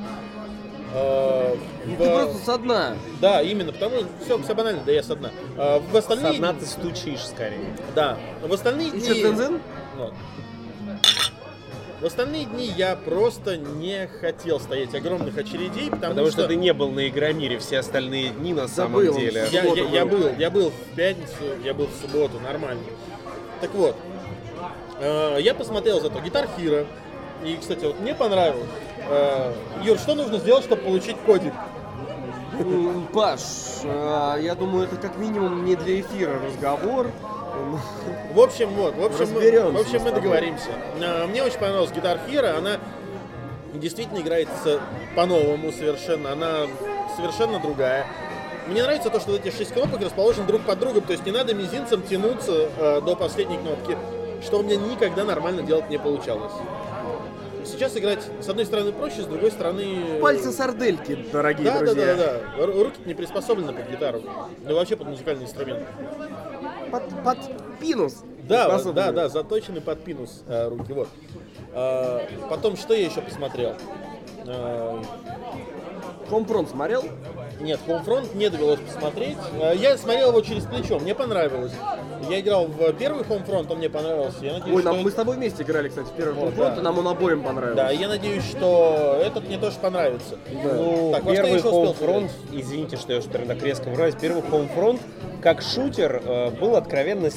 Э, 0.97 1.55
в- 1.85 1.97
Ты 1.97 2.09
просто 2.09 2.45
со 2.45 2.57
дна. 2.57 2.95
Да, 3.19 3.41
именно, 3.41 3.71
потому 3.73 3.97
что 3.97 4.07
все, 4.23 4.41
все 4.41 4.55
банально, 4.55 4.81
да 4.85 4.91
я 4.93 5.03
со 5.03 5.15
дна. 5.15 5.31
Э, 5.57 5.79
В 5.79 5.91
Со 5.91 5.97
остальные... 5.99 6.39
дна 6.39 6.53
ты 6.53 6.65
стучишь 6.65 7.25
скорее. 7.25 7.75
Да, 7.93 8.17
в 8.41 8.53
остальные 8.53 8.87
И 8.87 8.91
дни... 8.91 9.01
что, 9.01 9.13
Тензин? 9.15 9.59
Вот. 9.97 10.13
В 12.01 12.05
остальные 12.05 12.45
дни 12.45 12.65
я 12.77 12.95
просто 12.95 13.57
не 13.57 14.07
хотел 14.21 14.59
стоять 14.59 14.93
огромных 14.93 15.37
очередей, 15.37 15.89
потому, 15.89 16.13
Потому 16.13 16.31
что 16.31 16.47
ты 16.47 16.55
не 16.55 16.73
был 16.73 16.91
на 16.91 17.07
Игромире 17.07 17.57
все 17.59 17.79
остальные 17.79 18.29
дни 18.29 18.53
на 18.53 18.67
самом 18.67 19.01
Забыл. 19.05 19.17
деле. 19.17 19.47
я, 19.51 19.63
я- 19.63 19.83
я 19.89 20.05
был. 20.05 20.29
я 20.37 20.49
был 20.49 20.69
в 20.71 20.95
пятницу, 20.95 21.33
я 21.63 21.73
был 21.73 21.87
в 21.87 22.01
субботу, 22.01 22.39
нормально. 22.39 22.83
Так 23.61 23.73
вот, 23.73 23.95
Э, 24.97 25.37
Я 25.41 25.53
посмотрел 25.53 25.99
зато 25.99 26.19
Guitar 26.19 26.47
Hero. 26.57 26.85
И, 27.43 27.57
кстати, 27.59 27.83
вот 27.83 27.99
мне 27.99 28.15
понравилось. 28.15 28.65
Э, 29.09 29.53
Юр, 29.83 29.97
что 29.97 30.15
нужно 30.15 30.37
сделать, 30.37 30.63
чтобы 30.63 30.81
получить 30.81 31.17
кодик? 31.25 31.53
Паш, 33.13 33.41
а, 33.83 34.37
я 34.37 34.55
думаю, 34.55 34.85
это 34.85 34.95
как 34.95 35.17
минимум 35.17 35.65
не 35.65 35.75
для 35.75 35.99
эфира 35.99 36.39
разговор. 36.39 37.11
В 38.33 38.39
общем, 38.39 38.69
вот, 38.69 38.95
в 38.95 39.03
общем, 39.03 39.33
мы, 39.33 39.71
в 39.71 39.79
общем, 39.79 40.01
мы 40.03 40.11
договоримся. 40.11 40.69
Э, 40.99 41.25
Мне 41.27 41.43
очень 41.43 41.57
понравилась 41.57 41.91
Guitar 41.91 42.19
Hero, 42.27 42.57
она 42.57 42.77
действительно 43.73 44.19
играется 44.19 44.79
по-новому 45.15 45.71
совершенно, 45.71 46.31
она 46.31 46.67
совершенно 47.15 47.59
другая. 47.59 48.05
Мне 48.67 48.83
нравится 48.83 49.09
то, 49.09 49.19
что 49.19 49.35
эти 49.35 49.55
шесть 49.55 49.73
кнопок 49.73 50.01
расположены 50.01 50.47
друг 50.47 50.61
под 50.63 50.79
другом, 50.79 51.03
то 51.03 51.11
есть 51.11 51.25
не 51.25 51.31
надо 51.31 51.53
мизинцем 51.53 52.01
тянуться 52.01 52.69
э, 52.77 53.01
до 53.01 53.15
последней 53.15 53.57
кнопки, 53.57 53.97
что 54.41 54.59
у 54.59 54.63
меня 54.63 54.75
никогда 54.75 55.23
нормально 55.23 55.61
делать 55.61 55.89
не 55.89 55.99
получалось. 55.99 56.53
Сейчас 57.65 57.97
играть 57.97 58.23
с 58.39 58.47
одной 58.47 58.65
стороны 58.65 58.91
проще, 58.91 59.23
с 59.23 59.25
другой 59.25 59.51
стороны... 59.51 60.19
Пальцы 60.21 60.51
сардельки, 60.51 61.25
дорогие 61.31 61.65
Да, 61.65 61.79
друзья. 61.79 62.15
да, 62.15 62.15
да, 62.15 62.41
да. 62.57 62.65
Руки 62.65 62.99
не 63.05 63.13
приспособлены 63.13 63.73
под 63.73 63.89
гитару. 63.89 64.21
И 64.67 64.71
вообще 64.71 64.95
под 64.95 65.07
музыкальный 65.07 65.45
инструмент. 65.45 65.83
Под, 66.91 67.23
под 67.23 67.37
пинус. 67.79 68.23
Да, 68.43 68.79
да, 68.93 69.11
да, 69.11 69.29
заточены 69.29 69.81
под 69.81 70.03
пинус 70.03 70.43
э, 70.47 70.67
руки. 70.67 70.93
Вот. 70.93 71.07
А, 71.73 72.27
потом, 72.49 72.77
что 72.77 72.93
я 72.93 73.05
еще 73.05 73.21
посмотрел? 73.21 73.73
А, 74.45 75.01
Homefront 76.29 76.69
смотрел? 76.69 77.03
Нет, 77.59 77.79
Homefront 77.87 78.35
не 78.35 78.49
довелось 78.49 78.79
посмотреть. 78.79 79.37
А, 79.61 79.73
я 79.73 79.97
смотрел 79.97 80.29
его 80.29 80.41
через 80.41 80.63
плечо, 80.65 80.99
мне 80.99 81.15
понравилось. 81.15 81.71
Я 82.29 82.39
играл 82.39 82.65
в 82.67 82.93
первый 82.93 83.23
Homefront, 83.23 83.71
он 83.71 83.77
мне 83.77 83.89
понравился. 83.89 84.37
Я 84.41 84.53
надеюсь, 84.53 84.75
Ой, 84.75 84.81
что 84.81 84.91
нам, 84.91 84.95
мы 84.97 85.01
это- 85.03 85.11
с 85.11 85.13
тобой 85.15 85.35
вместе 85.35 85.63
играли, 85.63 85.89
кстати, 85.89 86.07
в 86.07 86.11
первый 86.13 86.35
Homefront, 86.35 86.75
да. 86.75 86.81
нам 86.81 86.99
он 86.99 87.07
обоим 87.07 87.43
понравился. 87.43 87.75
Да, 87.83 87.91
я 87.91 88.07
надеюсь, 88.07 88.43
что 88.43 89.19
этот 89.23 89.47
мне 89.47 89.57
тоже 89.57 89.77
понравится. 89.81 90.37
Ну, 90.51 91.11
Так, 91.13 91.23
что 91.23 91.31
первый 91.31 91.53
еще 91.53 91.69
успел 91.69 92.07
Homefront, 92.07 92.29
извините, 92.51 92.97
что 92.97 93.13
я 93.13 93.19
уж 93.19 93.25
так 93.25 93.61
резко 93.63 93.89
врываюсь, 93.89 94.15
первый 94.19 94.41
Homefront 94.41 94.99
как 95.41 95.61
шутер 95.61 96.21
э, 96.25 96.49
был 96.51 96.75
откровенно 96.75 97.29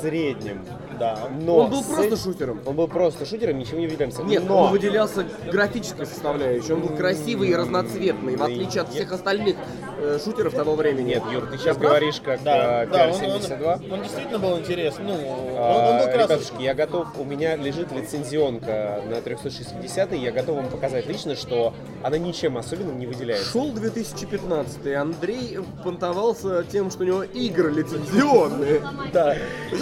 средним. 0.00 0.64
Да. 0.98 1.18
Но 1.40 1.56
Он 1.58 1.70
был 1.70 1.82
с 1.82 1.86
просто 1.86 2.16
шутером. 2.16 2.60
Он 2.66 2.76
был 2.76 2.88
просто 2.88 3.24
шутером, 3.26 3.58
ничего 3.58 3.78
не 3.78 3.86
выделялся. 3.86 4.22
Нет, 4.22 4.44
но 4.46 4.62
он 4.64 4.70
выделялся 4.72 5.26
графической 5.50 6.06
составляющей. 6.06 6.72
Он 6.72 6.80
был 6.80 6.96
красивый 6.96 7.48
и 7.50 7.54
разноцветный, 7.54 8.36
в 8.36 8.42
отличие 8.42 8.82
от 8.82 8.90
всех 8.90 9.12
остальных 9.12 9.56
э, 9.98 10.18
шутеров 10.22 10.54
того 10.54 10.74
времени. 10.74 11.06
Нет, 11.06 11.22
Юр, 11.32 11.46
ты 11.46 11.58
сейчас 11.58 11.76
говоришь 11.76 12.20
как 12.24 12.42
Да, 12.42 12.84
э, 12.84 12.86
да, 12.86 13.08
он, 13.08 13.12
он- 13.12 13.20
PR-72. 13.40 13.92
он 13.92 14.02
действительно 14.02 14.38
был 14.38 14.58
интересный. 14.58 15.04
Ну, 15.04 15.12
он, 15.14 15.20
он 15.50 15.56
А, 15.58 15.98
был 15.98 16.12
красочный. 16.12 16.36
Ребятушки, 16.36 16.62
я 16.62 16.74
готов, 16.74 17.06
у 17.18 17.24
меня 17.24 17.56
лежит 17.56 17.92
лицензионка 17.92 19.02
на 19.08 19.20
360, 19.20 20.12
и 20.12 20.16
я 20.18 20.32
готов 20.32 20.56
вам 20.56 20.68
показать 20.68 21.06
лично, 21.06 21.34
что 21.36 21.74
она 22.02 22.18
ничем 22.18 22.56
особенным 22.56 22.98
не 22.98 23.06
выделяется. 23.06 23.50
Шел 23.50 23.70
2015 23.72 24.94
Андрей 24.94 25.58
понтовался 25.84 26.64
тем, 26.64 26.90
что 26.90 27.02
у 27.02 27.06
него 27.06 27.22
игры 27.22 27.70
лицензионные. 27.72 28.82
Да. 29.12 29.36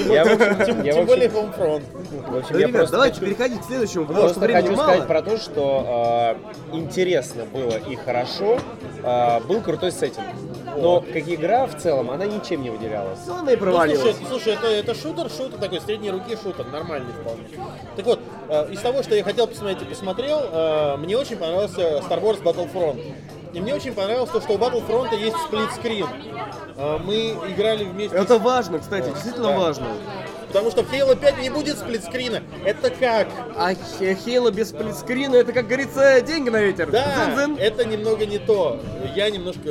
Я, 0.06 0.24
в 0.24 0.32
общем, 0.32 0.64
Тем, 0.64 0.82
я, 0.84 0.94
в 1.03 1.03
тем 1.06 1.06
более 1.06 1.28
Homefront. 1.28 2.30
в 2.30 2.36
общем, 2.36 2.56
ребят, 2.56 2.72
просто 2.72 2.92
давайте 2.92 3.14
хочу- 3.20 3.26
переходить 3.26 3.60
к 3.60 3.64
следующему, 3.64 4.06
потому 4.06 4.28
что 4.28 4.40
Просто 4.40 4.40
времени 4.40 4.62
хочу 4.66 4.76
мало. 4.76 4.88
сказать 4.90 5.08
про 5.08 5.22
то, 5.22 5.36
что 5.38 6.36
э, 6.72 6.76
интересно 6.76 7.44
было 7.46 7.76
и 7.76 7.96
хорошо, 7.96 8.58
э, 9.02 9.40
был 9.40 9.60
крутой 9.60 9.92
сеттинг. 9.92 10.26
Но 10.76 11.00
как 11.00 11.28
игра 11.28 11.66
в 11.66 11.76
целом, 11.78 12.10
она 12.10 12.26
ничем 12.26 12.62
не 12.62 12.70
выделялась. 12.70 13.20
Ну, 13.26 13.34
она 13.36 13.52
и 13.52 13.56
Ну, 13.56 13.60
провалилась. 13.62 14.00
слушай, 14.00 14.26
слушай, 14.28 14.52
это, 14.54 14.66
это 14.66 14.94
шутер, 14.94 15.30
шутер 15.30 15.58
такой, 15.60 15.80
средней 15.80 16.10
руки 16.10 16.36
шутер, 16.42 16.66
нормальный 16.66 17.12
вполне. 17.12 17.44
Так 17.96 18.04
вот, 18.06 18.18
э, 18.48 18.72
из 18.72 18.80
того, 18.80 19.02
что 19.04 19.14
я 19.14 19.22
хотел 19.22 19.46
посмотреть 19.46 19.82
и 19.82 19.84
посмотрел, 19.84 20.40
э, 20.50 20.96
мне 20.96 21.16
очень 21.16 21.36
понравился 21.36 21.80
Star 22.08 22.20
Wars 22.20 22.42
Battlefront. 22.42 23.00
И 23.52 23.60
мне 23.60 23.72
очень 23.72 23.92
понравилось 23.92 24.30
то, 24.30 24.40
что 24.40 24.54
у 24.54 24.58
Battlefront 24.58 25.16
есть 25.16 25.36
сплитскрин. 25.46 26.06
Э, 26.76 26.98
мы 27.04 27.36
играли 27.50 27.84
вместе 27.84 28.16
Это 28.16 28.38
важно, 28.38 28.80
кстати, 28.80 29.08
действительно 29.10 29.50
Да. 29.52 29.58
важно. 29.58 29.86
Потому 30.54 30.70
что 30.70 30.84
в 30.84 30.92
Halo 30.92 31.16
5 31.16 31.42
не 31.42 31.50
будет 31.50 31.76
сплитскрина. 31.76 32.40
Это 32.64 32.88
как? 32.88 33.26
А 33.56 33.74
Хейла 33.74 34.52
без 34.52 34.68
сплитскрина, 34.68 35.34
это, 35.34 35.52
как 35.52 35.66
говорится, 35.66 36.20
деньги 36.20 36.48
на 36.48 36.62
ветер. 36.62 36.92
Да, 36.92 37.04
Дзын-дзын. 37.34 37.58
это 37.58 37.84
немного 37.84 38.24
не 38.24 38.38
то. 38.38 38.80
Я 39.16 39.30
немножко 39.30 39.70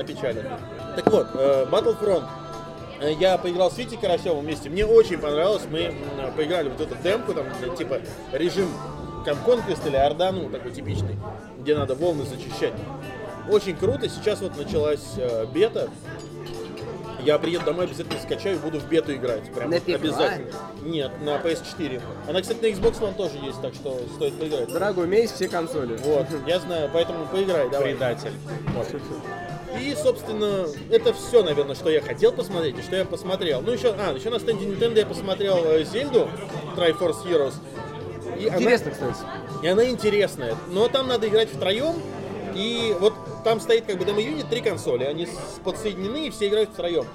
опечален. 0.00 0.46
Так 0.96 1.12
вот, 1.12 1.26
э, 1.34 1.66
Battlefront. 1.70 2.24
Э, 3.02 3.12
Я 3.12 3.36
поиграл 3.36 3.70
с 3.70 3.76
Витей 3.76 3.98
Карасевым 3.98 4.40
вместе. 4.40 4.70
Мне 4.70 4.86
очень 4.86 5.18
понравилось. 5.18 5.64
Мы 5.70 5.94
поиграли 6.34 6.70
в 6.70 6.78
вот 6.78 6.80
эту 6.80 6.94
демку, 7.02 7.34
там, 7.34 7.44
э, 7.48 7.76
типа 7.76 8.00
режим 8.32 8.70
Conquest 9.26 9.86
или 9.86 9.96
Орда, 9.96 10.32
ну, 10.32 10.48
такой 10.48 10.72
типичный, 10.72 11.18
где 11.58 11.76
надо 11.76 11.94
волны 11.94 12.24
зачищать. 12.24 12.72
Очень 13.50 13.76
круто. 13.76 14.08
Сейчас 14.08 14.40
вот 14.40 14.56
началась 14.56 15.12
э, 15.18 15.44
бета. 15.52 15.90
Я 17.24 17.38
приеду 17.38 17.64
домой, 17.64 17.84
обязательно 17.86 18.20
скачаю 18.20 18.56
и 18.56 18.58
буду 18.58 18.78
в 18.80 18.88
бету 18.88 19.14
играть. 19.14 19.44
Прям 19.52 19.70
На 19.70 19.78
ПК? 19.80 19.90
обязательно. 19.90 20.50
Нет, 20.82 21.10
на 21.22 21.36
PS4. 21.36 22.00
Она, 22.28 22.40
кстати, 22.42 22.60
на 22.60 22.66
Xbox 22.66 23.00
One 23.00 23.14
тоже 23.16 23.36
есть, 23.44 23.60
так 23.62 23.74
что 23.74 24.00
стоит 24.16 24.38
поиграть. 24.38 24.72
Дорогой, 24.72 25.04
у 25.04 25.06
меня 25.06 25.20
есть 25.22 25.34
все 25.36 25.48
консоли. 25.48 25.96
Вот, 26.02 26.26
я 26.46 26.58
знаю, 26.58 26.90
поэтому 26.92 27.26
поиграй, 27.26 27.68
давай. 27.70 27.90
Предатель. 27.92 28.32
Вот. 28.76 28.86
И, 29.80 29.94
собственно, 29.94 30.66
это 30.90 31.12
все, 31.14 31.42
наверное, 31.42 31.74
что 31.74 31.88
я 31.90 32.00
хотел 32.02 32.32
посмотреть 32.32 32.78
и 32.78 32.82
что 32.82 32.96
я 32.96 33.04
посмотрел. 33.04 33.62
Ну, 33.62 33.72
еще, 33.72 33.94
а, 33.98 34.12
еще 34.12 34.28
на 34.30 34.38
стенде 34.38 34.66
Nintendo 34.66 34.98
я 34.98 35.06
посмотрел 35.06 35.58
э, 35.64 35.84
Зельду 35.84 36.28
Triforce 36.76 37.24
Heroes. 37.24 37.54
И 38.38 38.48
она- 38.48 38.58
Интересно, 38.58 38.90
кстати. 38.90 39.16
и 39.62 39.66
она 39.68 39.88
интересная. 39.88 40.56
Но 40.70 40.88
там 40.88 41.06
надо 41.08 41.28
играть 41.28 41.48
втроем. 41.50 41.94
И 42.54 42.94
вот 43.00 43.14
там 43.44 43.60
стоит 43.60 43.86
как 43.86 43.98
бы 43.98 44.04
демо-юнит, 44.04 44.48
три 44.48 44.60
консоли. 44.60 45.04
Они 45.04 45.26
подсоединены 45.64 46.26
и 46.26 46.30
все 46.30 46.48
играют 46.48 46.70
втроем. 46.70 47.06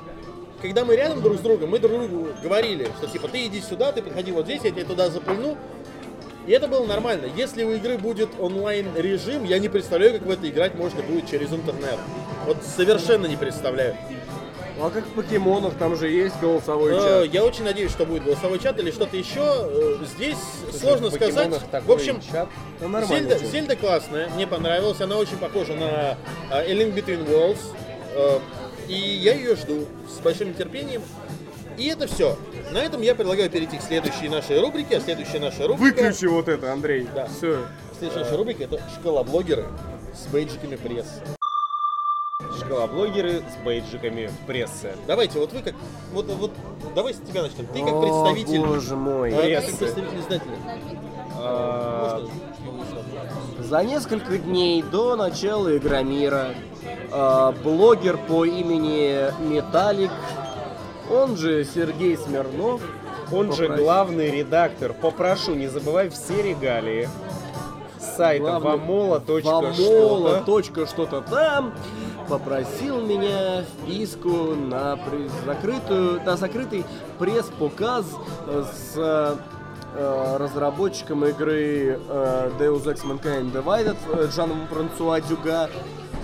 Когда 0.62 0.86
мы 0.86 0.96
рядом 0.96 1.22
друг 1.22 1.38
с 1.38 1.42
другом, 1.42 1.70
мы 1.70 1.80
друг 1.80 1.94
другу 1.94 2.30
говорили, 2.42 2.90
что 2.98 3.08
типа 3.08 3.28
ты 3.28 3.46
иди 3.46 3.62
сюда, 3.62 3.92
ты 3.92 4.02
подходи 4.02 4.32
вот 4.32 4.46
здесь, 4.46 4.62
я 4.64 4.72
тебя 4.72 4.86
туда 4.86 5.10
запульну. 5.10 5.58
И 6.48 6.52
это 6.52 6.68
было 6.68 6.86
нормально. 6.86 7.28
Если 7.36 7.64
у 7.64 7.74
игры 7.74 7.98
будет 7.98 8.30
онлайн 8.40 8.88
режим, 8.96 9.44
я 9.44 9.60
не 9.60 9.70
представляю, 9.70 10.14
как 10.14 10.24
в 10.24 10.32
это 10.32 10.50
играть 10.50 10.76
можно 10.76 11.04
будет 11.04 11.30
через 11.30 11.52
интернет. 11.52 12.00
Вот 12.46 12.58
совершенно 12.64 13.28
не 13.28 13.36
представляю. 13.36 13.96
Ну, 14.78 14.86
а 14.86 14.92
как 14.92 15.06
в 15.06 15.10
покемонах, 15.14 15.74
там 15.76 15.96
же 15.96 16.08
есть 16.08 16.40
голосовой 16.40 16.94
Э, 16.94 17.24
чат. 17.24 17.34
Я 17.34 17.44
очень 17.44 17.64
надеюсь, 17.64 17.92
что 17.92 18.06
будет 18.06 18.24
голосовой 18.24 18.60
чат 18.60 18.78
или 18.80 18.92
что-то 18.92 19.18
еще. 19.18 19.40
Э, 19.42 19.98
Здесь 20.16 20.38
сложно 20.80 21.10
В 21.10 21.14
сказать. 21.14 21.50
В 21.86 21.92
общем, 21.92 22.22
чат. 22.22 22.48
Ну. 22.80 23.04
Зельда, 23.52 23.76
классная, 23.76 24.30
мне 24.30 24.46
понравилась, 24.46 25.02
она 25.02 25.18
очень 25.18 25.38
похожа 25.38 25.74
на 25.74 26.18
а, 26.52 26.60
A 26.60 26.72
Link 26.72 26.94
Between 26.94 27.28
Worlds, 27.28 27.60
э, 28.14 28.40
и 28.88 28.94
я 28.94 29.34
ее 29.34 29.56
жду 29.56 29.86
с 30.08 30.20
большим 30.20 30.50
нетерпением. 30.50 31.02
И 31.78 31.88
это 31.88 32.08
все. 32.08 32.38
На 32.72 32.80
этом 32.80 33.02
я 33.02 33.16
предлагаю 33.16 33.50
перейти 33.50 33.78
к 33.78 33.82
следующей 33.82 34.30
нашей 34.30 34.60
рубрике, 34.60 34.98
а 34.98 35.00
следующая 35.00 35.40
наша 35.40 35.68
рубрика... 35.68 36.02
Выключи 36.04 36.26
вот 36.26 36.48
это, 36.48 36.72
Андрей. 36.74 37.08
Да. 37.16 37.28
Все. 37.28 37.66
Следующая 37.98 38.24
наша 38.26 38.38
рубрика 38.38 38.64
это 38.64 38.80
школоблогеры 39.00 39.66
с 40.14 40.32
бейджиками 40.32 40.76
пресс. 40.76 41.08
Школоблогеры 42.60 43.42
с 43.42 43.64
бейджиками 43.66 44.28
в 44.28 44.46
прессе. 44.46 44.96
Давайте, 45.08 45.40
вот 45.40 45.52
вы 45.54 45.62
как... 45.64 45.74
Вот, 46.14 46.28
вот 46.28 46.52
давай 46.94 47.14
с 47.14 47.18
тебя 47.18 47.42
начнем. 47.42 47.66
Ты 47.68 47.80
как 47.84 47.94
О, 47.94 48.02
представитель... 48.02 48.60
боже 48.66 48.96
мой. 48.96 49.32
э, 49.32 49.36
ты 49.36 49.42
Прессы. 49.42 49.70
как 49.72 49.80
представитель 49.80 50.20
издателя. 50.20 50.58
А, 51.40 52.22
За 53.60 53.84
несколько 53.84 54.38
дней 54.38 54.84
до 54.84 55.16
начала 55.16 55.76
Игромира 55.76 56.50
э, 57.12 57.54
блогер 57.64 58.18
по 58.18 58.46
имени 58.46 59.32
Металлик, 59.48 60.12
он 61.12 61.38
же 61.38 61.64
Сергей 61.66 62.18
Смирнов, 62.18 62.82
Он 63.32 63.52
же 63.52 63.64
Попросил. 63.64 63.84
главный 63.86 64.30
редактор. 64.32 64.94
Попрошу, 64.94 65.56
не 65.56 65.68
забывай 65.68 66.10
все 66.10 66.42
регалии. 66.42 67.10
Сайта 68.00 68.60
Главный- 68.60 68.78
vamola.что-то. 68.78 70.44
Точка 70.46 70.86
что-то 70.86 71.22
там, 71.22 71.74
попросил 72.28 73.02
меня 73.02 73.64
вписку 73.64 74.56
на 74.56 75.00
закрытую, 75.46 76.22
на 76.24 76.38
закрытый 76.38 76.86
пресс-показ 77.20 78.06
э, 78.48 78.64
с 78.74 78.94
э, 78.98 80.38
разработчиком 80.38 81.26
игры 81.26 82.00
э, 82.08 82.52
Deus 82.60 82.84
Ex 82.86 83.04
Mankind 83.04 83.52
Divided 83.52 83.98
э, 84.14 84.28
Джаном 84.28 84.68
Франсуа 84.68 85.22
Дюга. 85.22 85.70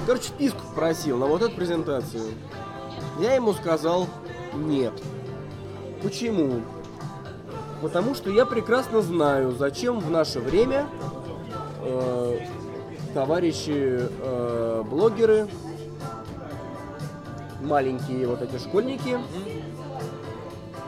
Короче, 0.05 0.29
вписку 0.29 0.60
попросил 0.67 1.17
на 1.17 1.25
вот 1.25 1.41
эту 1.41 1.55
презентацию. 1.55 2.33
Я 3.19 3.36
ему 3.36 3.53
сказал 3.53 4.07
нет. 4.53 4.93
Почему? 6.01 6.62
Потому 7.81 8.15
что 8.15 8.29
я 8.29 8.45
прекрасно 8.45 9.01
знаю, 9.01 9.51
зачем 9.51 10.00
в 10.00 10.10
наше 10.10 10.39
время 10.39 10.88
э, 11.81 12.39
товарищи 13.13 14.00
э, 14.00 14.83
блогеры, 14.89 15.48
маленькие 17.63 18.27
вот 18.27 18.41
эти 18.41 18.58
школьники, 18.58 19.17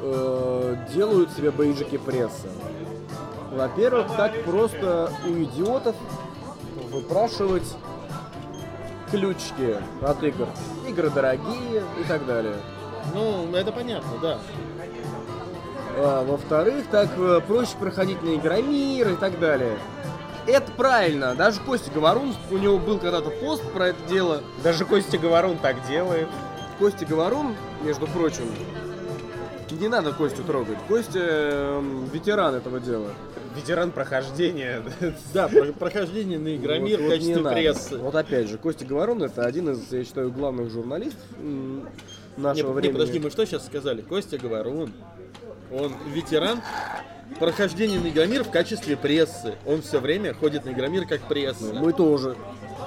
э, 0.01 0.75
делают 0.94 1.32
себе 1.32 1.51
бейджики 1.51 1.98
пресса? 1.98 2.50
Во-первых, 3.51 4.08
так 4.17 4.44
просто 4.44 5.12
у 5.25 5.29
идиотов 5.44 5.96
выпрашивать 6.91 7.75
ключики 9.10 9.77
от 10.01 10.24
игр. 10.24 10.48
Игры 10.88 11.10
дорогие 11.10 11.84
и 12.00 12.03
так 12.08 12.25
далее. 12.25 12.55
Ну, 13.13 13.53
это 13.55 13.72
понятно, 13.72 14.12
да. 14.22 14.39
А, 15.98 16.25
во-вторых, 16.25 16.86
так 16.91 17.10
э, 17.17 17.39
проще 17.48 17.77
проходить 17.79 18.22
на 18.22 18.36
Игромир 18.36 19.10
и 19.10 19.15
так 19.15 19.39
далее. 19.39 19.77
Это 20.46 20.72
правильно. 20.74 21.34
Даже 21.36 21.60
Костя 21.62 21.89
Говорун, 21.91 22.36
у 22.51 22.58
него 22.58 22.77
был 22.77 23.00
когда-то 23.00 23.29
пост 23.29 23.63
про 23.72 23.88
это 23.88 24.10
дело. 24.10 24.41
Даже 24.63 24.86
Костя 24.86 25.17
Говорун 25.17 25.58
так 25.58 25.88
делает. 25.88 26.27
Костя 26.79 27.05
Говорун, 27.05 27.55
между 27.84 28.05
прочим, 28.08 28.46
не 29.72 29.88
надо 29.88 30.12
Костю 30.13 30.44
трогать. 30.44 30.77
Костя 30.88 31.20
эм, 31.20 32.05
ветеран 32.13 32.55
этого 32.55 32.79
дела. 32.79 33.10
Ветеран 33.55 33.91
прохождения. 33.91 34.84
Да, 35.34 35.48
про- 35.48 35.72
прохождение 35.74 36.38
на 36.38 36.55
Игромир 36.55 36.98
Вот- 36.98 37.00
в 37.00 37.03
вот 37.03 37.12
качестве 37.12 37.36
не 37.36 37.41
надо. 37.41 37.55
прессы. 37.55 37.98
Вот 37.98 38.15
опять 38.15 38.50
же, 38.50 38.58
Костя 38.58 38.86
Говорун 38.86 39.24
это 39.24 39.46
один 39.46 39.70
из, 39.70 39.91
я 39.91 40.03
считаю, 40.03 40.32
главных 40.32 40.70
журналистов 40.72 41.20
Не, 41.39 41.82
нашего 42.38 42.70
не, 42.70 42.74
времени. 42.75 42.94
подожди, 42.94 43.20
мы 43.20 43.29
что 43.32 43.46
сейчас 43.46 43.65
сказали? 43.65 44.01
Костя 44.01 44.38
Говорун, 44.38 44.91
он 45.72 45.94
ветеран 46.13 46.62
прохождения 47.39 48.00
на 48.00 48.08
Игромир 48.10 48.44
в 48.44 48.51
качестве 48.51 48.96
прессы. 48.98 49.55
Он 49.65 49.82
все 49.82 50.00
время 50.00 50.34
ходит 50.34 50.65
на 50.65 50.72
Игромир 50.72 51.05
как 51.08 51.22
пресса. 51.22 51.74
Мы 51.74 51.91
тоже. 51.94 52.36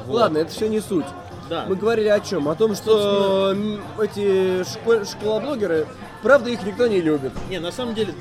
Ладно, 0.07 0.39
это 0.39 0.51
все 0.51 0.69
не 0.69 0.81
суть. 0.81 1.07
Да. 1.49 1.65
Мы 1.69 1.77
говорили 1.77 2.09
о 2.09 2.21
чем? 2.21 2.49
О 2.49 2.55
том, 2.55 2.75
что 2.75 3.53
м, 3.53 3.81
эти 4.01 4.65
школь- 4.65 5.07
школоблогеры, 5.07 5.87
правда, 6.23 6.51
их 6.51 6.63
никто 6.65 6.87
не 6.87 7.01
любит. 7.01 7.33
Не, 7.49 7.59
на 7.59 7.73
самом 7.73 7.95
деле, 7.95 8.15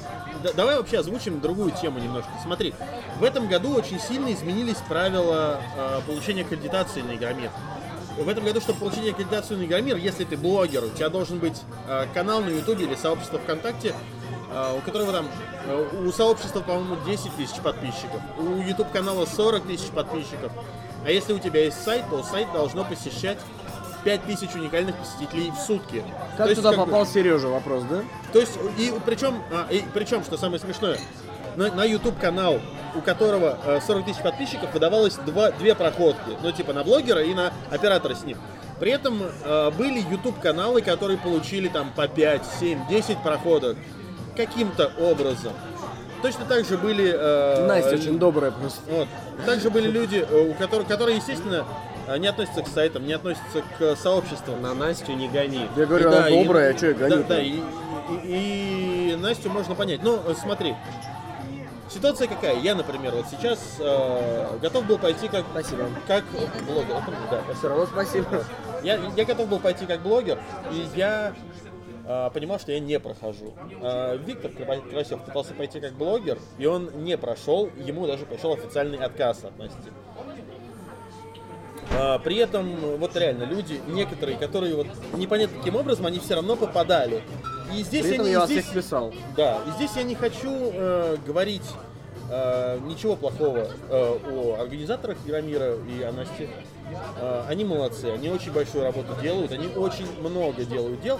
да- 0.43 0.53
давай 0.53 0.77
вообще 0.77 1.00
озвучим 1.00 1.41
другую 1.41 1.72
тему 1.72 2.00
немножко. 2.00 2.29
Смотри, 2.43 2.74
в 3.19 3.24
этом 3.24 3.48
году 3.48 3.74
очень 3.75 4.00
сильно 4.00 4.31
изменились 4.31 4.77
правила 4.88 5.60
э, 5.77 6.00
получения 6.07 6.43
аккредитации 6.43 7.01
на 7.01 7.15
Игромир. 7.15 7.50
В 8.17 8.27
этом 8.29 8.43
году, 8.46 8.62
чтобы 8.62 8.79
получить 8.79 9.07
аккредитацию 9.12 9.60
на 9.60 9.65
Игромир, 9.65 9.98
если 9.98 10.24
ты 10.24 10.38
блогер, 10.38 10.84
у 10.86 10.89
тебя 10.89 11.10
должен 11.10 11.38
быть 11.39 11.62
э, 11.88 12.05
канал 12.13 12.41
на 12.41 12.50
Ютубе 12.50 12.86
или 12.86 12.96
сообщество 12.96 13.38
ВКонтакте, 13.39 13.93
э, 14.51 14.77
у 14.77 14.81
которого 14.81 15.12
там, 15.12 15.27
э, 15.67 15.86
у 16.05 16.12
сообщества, 16.12 16.62
по-моему, 16.62 16.96
10 17.05 17.36
тысяч 17.36 17.57
подписчиков, 17.62 18.22
у 18.39 18.62
YouTube 18.62 18.91
канала 18.91 19.25
40 19.25 19.63
тысяч 19.67 19.89
подписчиков. 19.89 20.51
А 21.07 21.09
если 21.09 21.31
у 21.31 21.39
тебя 21.39 21.63
есть 21.63 21.81
сайт, 21.81 22.03
то 22.09 22.21
сайт 22.21 22.51
должно 22.51 22.83
посещать 22.83 23.37
5 24.03 24.23
тысяч 24.25 24.53
уникальных 24.55 24.93
посетителей 24.97 25.51
в 25.51 25.57
сутки. 25.57 26.03
Как 26.35 26.47
То 26.47 26.49
есть, 26.49 26.55
туда 26.57 26.71
как 26.71 26.79
бы- 26.79 26.85
попал 26.85 27.05
Сережа, 27.05 27.47
вопрос, 27.47 27.83
да? 27.89 28.03
то 28.33 28.39
есть, 28.41 28.51
и 28.77 28.93
причем, 29.05 29.41
а, 29.49 29.71
и 29.71 29.83
причем, 29.93 30.21
что 30.25 30.35
самое 30.35 30.59
смешное, 30.59 30.99
на, 31.55 31.71
на 31.71 31.85
YouTube 31.85 32.19
канал, 32.19 32.59
у 32.93 32.99
которого 32.99 33.57
э, 33.63 33.79
40 33.87 34.03
тысяч 34.03 34.21
подписчиков, 34.21 34.73
выдавалось 34.73 35.15
два, 35.25 35.51
две 35.51 35.75
проходки. 35.75 36.37
Ну, 36.43 36.51
типа 36.51 36.73
на 36.73 36.83
блогера 36.83 37.23
и 37.23 37.33
на 37.33 37.53
оператора 37.71 38.13
с 38.13 38.23
ним. 38.25 38.37
При 38.77 38.91
этом 38.91 39.17
э, 39.23 39.71
были 39.77 40.01
YouTube 40.11 40.41
каналы, 40.41 40.81
которые 40.81 41.17
получили 41.17 41.69
там 41.69 41.91
по 41.95 42.09
5, 42.09 42.41
7, 42.59 42.85
10 42.89 43.23
проходок 43.23 43.77
каким-то 44.35 44.91
образом. 44.99 45.53
Точно 46.21 46.45
так 46.45 46.65
же 46.65 46.77
были... 46.77 47.13
э, 47.15 47.67
Настя 47.67 47.95
очень 47.95 48.17
добрая 48.19 48.51
просто. 48.51 48.81
вот. 48.89 49.07
Также 49.45 49.69
были 49.69 49.88
люди, 49.89 50.25
э, 50.29 50.50
у 50.50 50.53
которых, 50.55 50.88
которые, 50.88 51.17
естественно, 51.17 51.65
э, 52.07 52.17
не 52.17 52.27
относятся 52.27 52.63
к 52.63 52.67
сайтам, 52.67 53.05
не 53.05 53.13
относятся 53.13 53.62
к 53.77 53.95
сообществам. 53.95 54.62
На 54.62 54.74
Настю 54.74 55.13
не 55.13 55.27
гони. 55.27 55.67
Я 55.75 55.86
говорю, 55.86 56.05
И 56.09 56.13
она 56.13 56.21
да, 56.24 56.29
и- 56.29 56.43
добрая, 56.43 56.74
а 56.74 56.77
что 56.77 56.88
я 56.88 56.93
гоню? 56.93 57.17
Да, 57.17 57.24
да, 57.24 57.41
и, 57.41 57.59
и- 58.24 59.12
и 59.13 59.15
Настю 59.19 59.50
можно 59.51 59.75
понять. 59.75 60.01
Ну, 60.03 60.19
э, 60.25 60.33
смотри, 60.41 60.75
ситуация 61.93 62.27
какая? 62.27 62.59
Я, 62.59 62.74
например, 62.75 63.13
вот 63.13 63.25
сейчас 63.29 63.59
э, 63.79 64.57
готов 64.62 64.86
был 64.86 64.97
пойти 64.97 65.27
как, 65.27 65.45
Спасибо. 65.51 65.86
как 66.07 66.24
блогер. 66.65 66.95
Да, 67.32 67.41
Все 67.58 67.67
равно 67.69 67.86
спасибо. 67.86 68.43
я, 68.84 68.99
я 69.15 69.25
готов 69.25 69.47
был 69.47 69.60
пойти 69.60 69.86
как 69.86 70.01
блогер, 70.01 70.39
и 70.71 70.88
я 70.95 71.34
понимал, 72.34 72.60
что 72.60 72.72
я 72.72 72.80
не 72.80 73.00
прохожу. 73.00 73.54
Э, 73.82 74.17
Виктор 74.17 74.52
Карасев 74.52 75.22
пытался 75.24 75.54
пойти 75.54 75.80
как 75.80 75.93
блогер, 75.93 76.38
и 76.58 76.65
он 76.65 76.89
не 77.04 77.17
прошел, 77.17 77.70
ему 77.78 78.08
даже 78.08 78.26
пришел 78.26 78.54
официальный 78.54 78.98
отказ 78.98 79.43
от 79.43 79.58
Насти. 79.58 79.89
А, 81.91 82.20
При 82.20 82.38
этом, 82.38 82.76
вот 82.98 83.15
реально, 83.15 83.43
люди, 83.43 83.80
некоторые, 83.88 84.38
которые 84.38 84.76
вот 84.76 84.88
непонятно 85.13 85.58
каким 85.58 85.76
образом, 85.76 86.06
они 86.06 86.20
все 86.20 86.36
равно 86.36 86.56
попадали. 86.56 87.22
И 87.76 87.82
здесь 87.84 88.04
При 88.06 88.13
этом 88.15 88.26
не- 88.26 88.32
я 88.34 88.46
здесь- 88.46 88.63
всех 88.65 88.74
писал. 88.76 89.13
да, 89.36 89.60
и 89.67 89.72
здесь 89.72 89.91
я 89.96 90.04
не 90.04 90.15
хочу 90.15 90.50
э, 90.52 91.17
говорить 91.26 91.63
э, 92.30 92.80
ничего 92.86 93.15
плохого 93.15 93.67
э, 93.89 94.17
о 94.30 94.58
организаторах 94.62 95.17
Яромира 95.26 95.76
и 95.76 96.02
о 96.04 96.12
Насте. 96.12 96.50
Э, 97.20 97.43
они 97.48 97.63
молодцы, 97.65 98.06
они 98.06 98.30
очень 98.30 98.52
большую 98.52 98.84
работу 98.84 99.13
делают, 99.22 99.52
они 99.54 99.67
очень 99.67 100.08
много 100.22 100.63
делают 100.65 101.02
дел. 101.02 101.20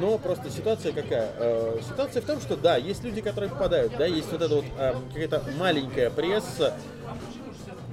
Но 0.00 0.18
просто 0.18 0.50
ситуация 0.50 0.92
какая? 0.92 1.30
Э, 1.38 1.78
ситуация 1.88 2.20
в 2.22 2.24
том, 2.24 2.40
что 2.40 2.56
да, 2.56 2.76
есть 2.76 3.04
люди, 3.04 3.20
которые 3.20 3.50
попадают, 3.50 3.92
да, 3.96 4.06
есть 4.06 4.30
вот 4.32 4.42
эта 4.42 4.54
вот 4.54 4.64
э, 4.78 4.94
какая-то 5.12 5.42
маленькая 5.58 6.10
пресса, 6.10 6.74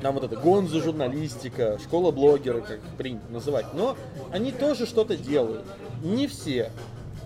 там 0.02 0.16
вот 0.16 0.24
это 0.24 0.36
гонза 0.36 0.82
журналистика, 0.82 1.78
школа 1.80 2.12
блогеры, 2.12 2.62
как 2.62 2.80
принято 2.98 3.32
называть. 3.32 3.68
Но 3.74 3.96
они 4.32 4.52
тоже 4.52 4.86
что-то 4.86 5.16
делают. 5.16 5.64
Не 6.02 6.28
все, 6.28 6.72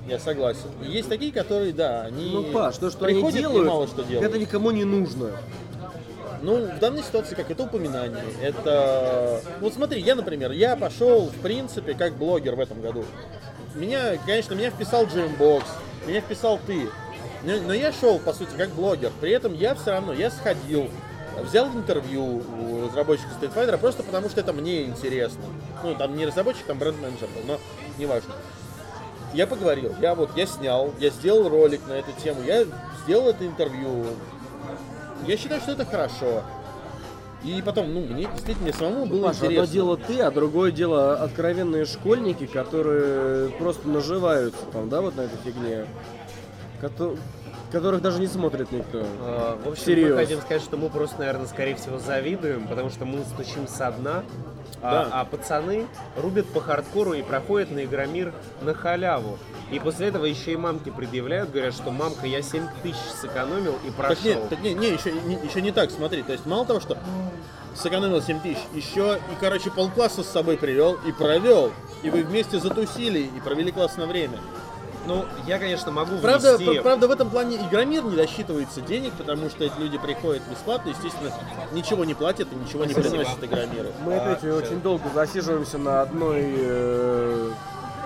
я 0.07 0.19
согласен. 0.19 0.69
И 0.85 0.91
Есть 0.91 1.07
такие, 1.07 1.31
которые, 1.31 1.71
да, 1.71 2.01
они 2.01 2.31
Ну, 2.31 2.43
Паш, 2.51 2.77
то, 2.77 2.91
что 2.91 3.05
они 3.05 3.15
приходят 3.15 3.37
и 3.37 3.39
делают, 3.39 3.67
мало 3.67 3.87
что 3.87 4.03
делают. 4.03 4.29
это 4.29 4.37
никому 4.37 4.71
не 4.71 4.83
нужно. 4.83 5.31
Ну, 6.41 6.67
в 6.67 6.79
данной 6.79 7.01
ситуации 7.01 7.33
как 7.33 7.49
это 7.49 7.63
упоминание. 7.63 8.23
Это... 8.41 9.41
Вот 9.61 9.73
смотри, 9.73 10.01
я, 10.01 10.15
например, 10.15 10.51
я 10.51 10.75
пошел, 10.75 11.27
в 11.27 11.37
принципе, 11.41 11.93
как 11.93 12.17
блогер 12.17 12.55
в 12.55 12.59
этом 12.59 12.81
году. 12.81 13.03
Меня, 13.75 14.17
конечно, 14.25 14.53
меня 14.53 14.71
вписал 14.71 15.05
Джеймбокс, 15.05 15.67
меня 16.07 16.21
вписал 16.21 16.59
ты. 16.65 16.89
Но, 17.43 17.57
но 17.67 17.73
я 17.73 17.91
шел, 17.91 18.19
по 18.19 18.33
сути, 18.33 18.51
как 18.57 18.69
блогер. 18.69 19.11
При 19.19 19.31
этом 19.31 19.53
я 19.53 19.75
все 19.75 19.91
равно, 19.91 20.13
я 20.13 20.31
сходил, 20.31 20.89
взял 21.41 21.67
интервью 21.67 22.41
у 22.59 22.87
разработчика 22.87 23.29
Street 23.39 23.53
Fighter 23.53 23.77
просто 23.77 24.01
потому, 24.03 24.29
что 24.29 24.39
это 24.39 24.53
мне 24.53 24.83
интересно. 24.83 25.43
Ну, 25.83 25.93
там 25.95 26.15
не 26.15 26.25
разработчик, 26.25 26.65
там 26.65 26.79
бренд-менеджер 26.79 27.27
был, 27.35 27.43
но 27.45 27.59
неважно. 27.97 28.33
Я 29.33 29.45
поговорил, 29.45 29.93
я 30.01 30.15
вот, 30.15 30.29
я 30.37 30.45
снял, 30.45 30.93
я 30.99 31.09
сделал 31.09 31.49
ролик 31.49 31.85
на 31.87 31.93
эту 31.93 32.13
тему, 32.23 32.41
я 32.43 32.63
сделал 33.03 33.27
это 33.27 33.45
интервью, 33.45 34.05
я 35.27 35.35
считаю, 35.35 35.59
что 35.59 35.73
это 35.73 35.85
хорошо. 35.85 36.43
И 37.45 37.61
потом, 37.61 37.93
ну, 37.93 38.01
мне 38.01 38.27
действительно 38.33 38.73
самому 38.73 39.05
было 39.05 39.27
Паша, 39.27 39.37
одно 39.41 39.51
интересно. 39.51 39.73
дело 39.73 39.97
ты, 39.97 40.19
а 40.21 40.31
другое 40.31 40.71
дело 40.71 41.13
откровенные 41.15 41.85
школьники, 41.85 42.47
которые 42.47 43.49
просто 43.51 43.87
наживаются 43.87 44.65
там, 44.73 44.89
да, 44.89 45.01
вот 45.01 45.15
на 45.15 45.21
этой 45.21 45.37
фигне. 45.43 45.85
Кото- 46.81 47.17
которых 47.71 48.01
даже 48.01 48.19
не 48.19 48.27
смотрит 48.27 48.71
никто. 48.71 49.03
А, 49.21 49.59
В 49.63 49.69
общем, 49.69 49.81
Всерьез. 49.83 50.11
мы 50.11 50.17
хотим 50.17 50.39
сказать, 50.41 50.61
что 50.63 50.77
мы 50.77 50.89
просто, 50.89 51.19
наверное, 51.19 51.45
скорее 51.47 51.75
всего, 51.75 51.99
завидуем, 51.99 52.67
потому 52.67 52.89
что 52.89 53.05
мы 53.05 53.23
стучим 53.25 53.67
со 53.67 53.91
дна, 53.91 54.23
Да. 54.81 55.09
а 55.11 55.25
пацаны 55.25 55.87
рубят 56.15 56.45
по 56.47 56.61
хардкору 56.61 57.13
и 57.13 57.23
проходят 57.23 57.71
на 57.71 57.85
Игромир 57.85 58.33
на 58.61 58.73
халяву. 58.73 59.37
И 59.71 59.79
после 59.79 60.07
этого 60.07 60.25
еще 60.25 60.53
и 60.53 60.57
мамки 60.57 60.89
предъявляют, 60.89 61.51
говорят, 61.51 61.73
что 61.73 61.91
мамка, 61.91 62.27
я 62.27 62.41
7 62.41 62.67
тысяч 62.83 62.97
сэкономил 63.19 63.77
и 63.85 63.91
прошел. 63.91 64.15
Так 64.15 64.25
нет, 64.25 64.49
так 64.49 64.59
не, 64.61 64.73
не, 64.73 64.89
еще, 64.91 65.11
не, 65.11 65.35
еще 65.35 65.61
не 65.61 65.71
так, 65.71 65.89
смотри. 65.89 66.21
То 66.21 66.33
есть 66.33 66.45
мало 66.45 66.65
того, 66.65 66.79
что 66.79 66.97
сэкономил 67.75 68.21
7 68.21 68.41
тысяч, 68.41 68.59
еще 68.73 69.19
и, 69.31 69.35
короче, 69.39 69.71
полкласса 69.71 70.23
с 70.23 70.27
собой 70.27 70.57
привел 70.57 70.97
и 71.07 71.11
провел. 71.11 71.71
И 72.03 72.09
вы 72.09 72.23
вместе 72.23 72.59
затусили 72.59 73.19
и 73.19 73.39
провели 73.43 73.71
классное 73.71 74.05
время. 74.05 74.37
Ну, 75.07 75.25
я, 75.47 75.59
конечно, 75.59 75.91
могу 75.91 76.17
Правда, 76.17 76.57
внести... 76.57 76.73
пр- 76.73 76.81
правда, 76.83 77.07
в 77.07 77.11
этом 77.11 77.29
плане 77.29 77.57
Игромир 77.57 78.03
не 78.03 78.15
досчитывается 78.15 78.81
денег, 78.81 79.13
потому 79.13 79.49
что 79.49 79.63
эти 79.63 79.77
люди 79.77 79.97
приходят 79.97 80.41
бесплатно, 80.49 80.89
естественно, 80.89 81.31
ничего 81.73 82.05
не 82.05 82.13
платят 82.13 82.47
и 82.51 82.55
ничего 82.55 82.85
не 82.85 82.93
Спасибо. 82.93 83.15
приносят 83.17 83.43
Игромиру. 83.43 83.89
Мы 84.03 84.15
опять 84.15 84.43
А, 84.43 84.55
очень 84.55 84.81
долго 84.81 85.03
засиживаемся 85.13 85.77
на 85.77 86.01
одной 86.01 86.43
э, 86.57 87.51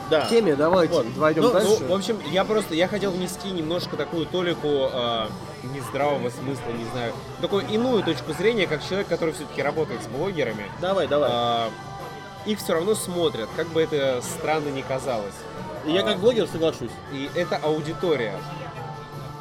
Да. 0.09 0.25
теме. 0.29 0.55
Давайте 0.55 0.93
Вот. 0.93 1.05
пойдем 1.19 1.43
Ну, 1.43 1.51
дальше. 1.53 1.77
Ну, 1.81 1.87
в 1.87 1.93
общем, 1.97 2.17
я 2.31 2.43
просто, 2.43 2.75
я 2.75 2.87
хотел 2.87 3.11
внести 3.11 3.49
немножко 3.51 3.95
такую 3.95 4.25
толику 4.25 4.89
э, 4.91 5.27
нездравого 5.73 6.29
смысла, 6.29 6.71
не 6.77 6.85
знаю, 6.91 7.13
такую 7.41 7.65
иную 7.67 8.03
точку 8.03 8.33
зрения, 8.33 8.67
как 8.67 8.83
человек, 8.85 9.07
который 9.07 9.33
все-таки 9.33 9.61
работает 9.61 10.03
с 10.03 10.07
блогерами. 10.07 10.65
Давай, 10.81 11.07
давай. 11.07 11.29
А, 11.31 11.69
их 12.45 12.59
все 12.59 12.73
равно 12.73 12.95
смотрят, 12.95 13.47
как 13.55 13.67
бы 13.67 13.81
это 13.81 14.21
странно 14.21 14.69
ни 14.69 14.81
казалось. 14.81 15.33
Я 15.85 16.03
как 16.03 16.19
блогер 16.19 16.47
соглашусь. 16.47 16.91
И 17.13 17.29
это 17.35 17.57
аудитория. 17.57 18.33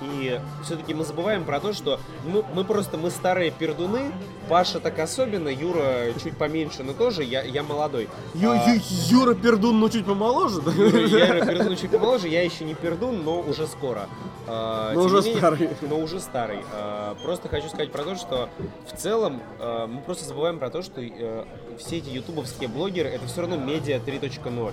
И 0.00 0.40
все-таки 0.62 0.94
мы 0.94 1.04
забываем 1.04 1.44
про 1.44 1.58
то, 1.58 1.72
что 1.72 1.98
мы, 2.24 2.44
мы 2.54 2.62
просто 2.62 2.96
мы 2.96 3.10
старые 3.10 3.50
пердуны. 3.50 4.12
Паша 4.48 4.78
так 4.78 4.96
особенно, 5.00 5.48
Юра 5.48 6.12
чуть 6.22 6.36
поменьше, 6.38 6.84
но 6.84 6.92
тоже 6.92 7.24
я, 7.24 7.42
я 7.42 7.64
молодой. 7.64 8.08
Ю- 8.34 8.52
А, 8.52 8.70
Ю- 8.70 8.80
Юра 9.08 9.34
Пердун, 9.34 9.80
ну 9.80 9.88
чуть 9.90 10.06
помоложе, 10.06 10.62
да? 10.62 10.70
Юра, 10.70 11.44
пердун 11.44 11.76
чуть 11.76 11.90
помоложе, 11.90 12.28
я 12.28 12.42
еще 12.44 12.64
не 12.64 12.74
пердун, 12.74 13.24
но 13.24 13.40
уже 13.40 13.66
скоро. 13.66 14.08
А, 14.46 14.92
Но 14.94 15.00
уже 15.02 15.16
не 15.16 15.22
менее- 15.22 15.38
старый. 15.38 15.68
Но 15.82 15.98
уже 15.98 16.20
старый. 16.20 16.60
А, 16.72 17.16
Просто 17.22 17.48
хочу 17.48 17.66
сказать 17.68 17.90
про 17.90 18.04
то, 18.04 18.14
что 18.14 18.48
в 18.90 18.96
целом 18.96 19.42
а, 19.58 19.88
мы 19.88 20.00
просто 20.00 20.24
забываем 20.24 20.60
про 20.60 20.70
то, 20.70 20.80
что 20.80 21.00
э, 21.02 21.44
все 21.78 21.96
эти 21.98 22.08
ютубовские 22.08 22.68
блогеры 22.68 23.08
это 23.08 23.26
все 23.26 23.40
равно 23.40 23.56
медиа 23.56 23.98
3.0. 23.98 24.72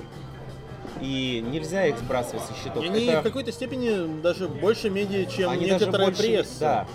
И 1.01 1.43
нельзя 1.45 1.85
их 1.87 1.97
сбрасывать 1.97 2.43
со 2.45 2.53
счетов. 2.53 2.83
И 2.83 2.87
они 2.87 3.05
Это- 3.05 3.21
в 3.21 3.23
какой-то 3.23 3.51
степени 3.51 4.21
даже 4.21 4.47
больше 4.47 4.89
медиа, 4.89 5.25
чем 5.25 5.49
они 5.49 5.65
некоторая 5.65 6.07
больше- 6.07 6.21
пресса. 6.21 6.59
Да. 6.59 6.87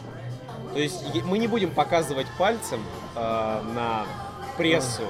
То 0.73 0.79
есть 0.79 1.05
мы 1.25 1.39
не 1.39 1.49
будем 1.49 1.71
показывать 1.71 2.27
пальцем 2.39 2.81
э, 3.17 3.63
на 3.75 4.07
прессу, 4.57 5.03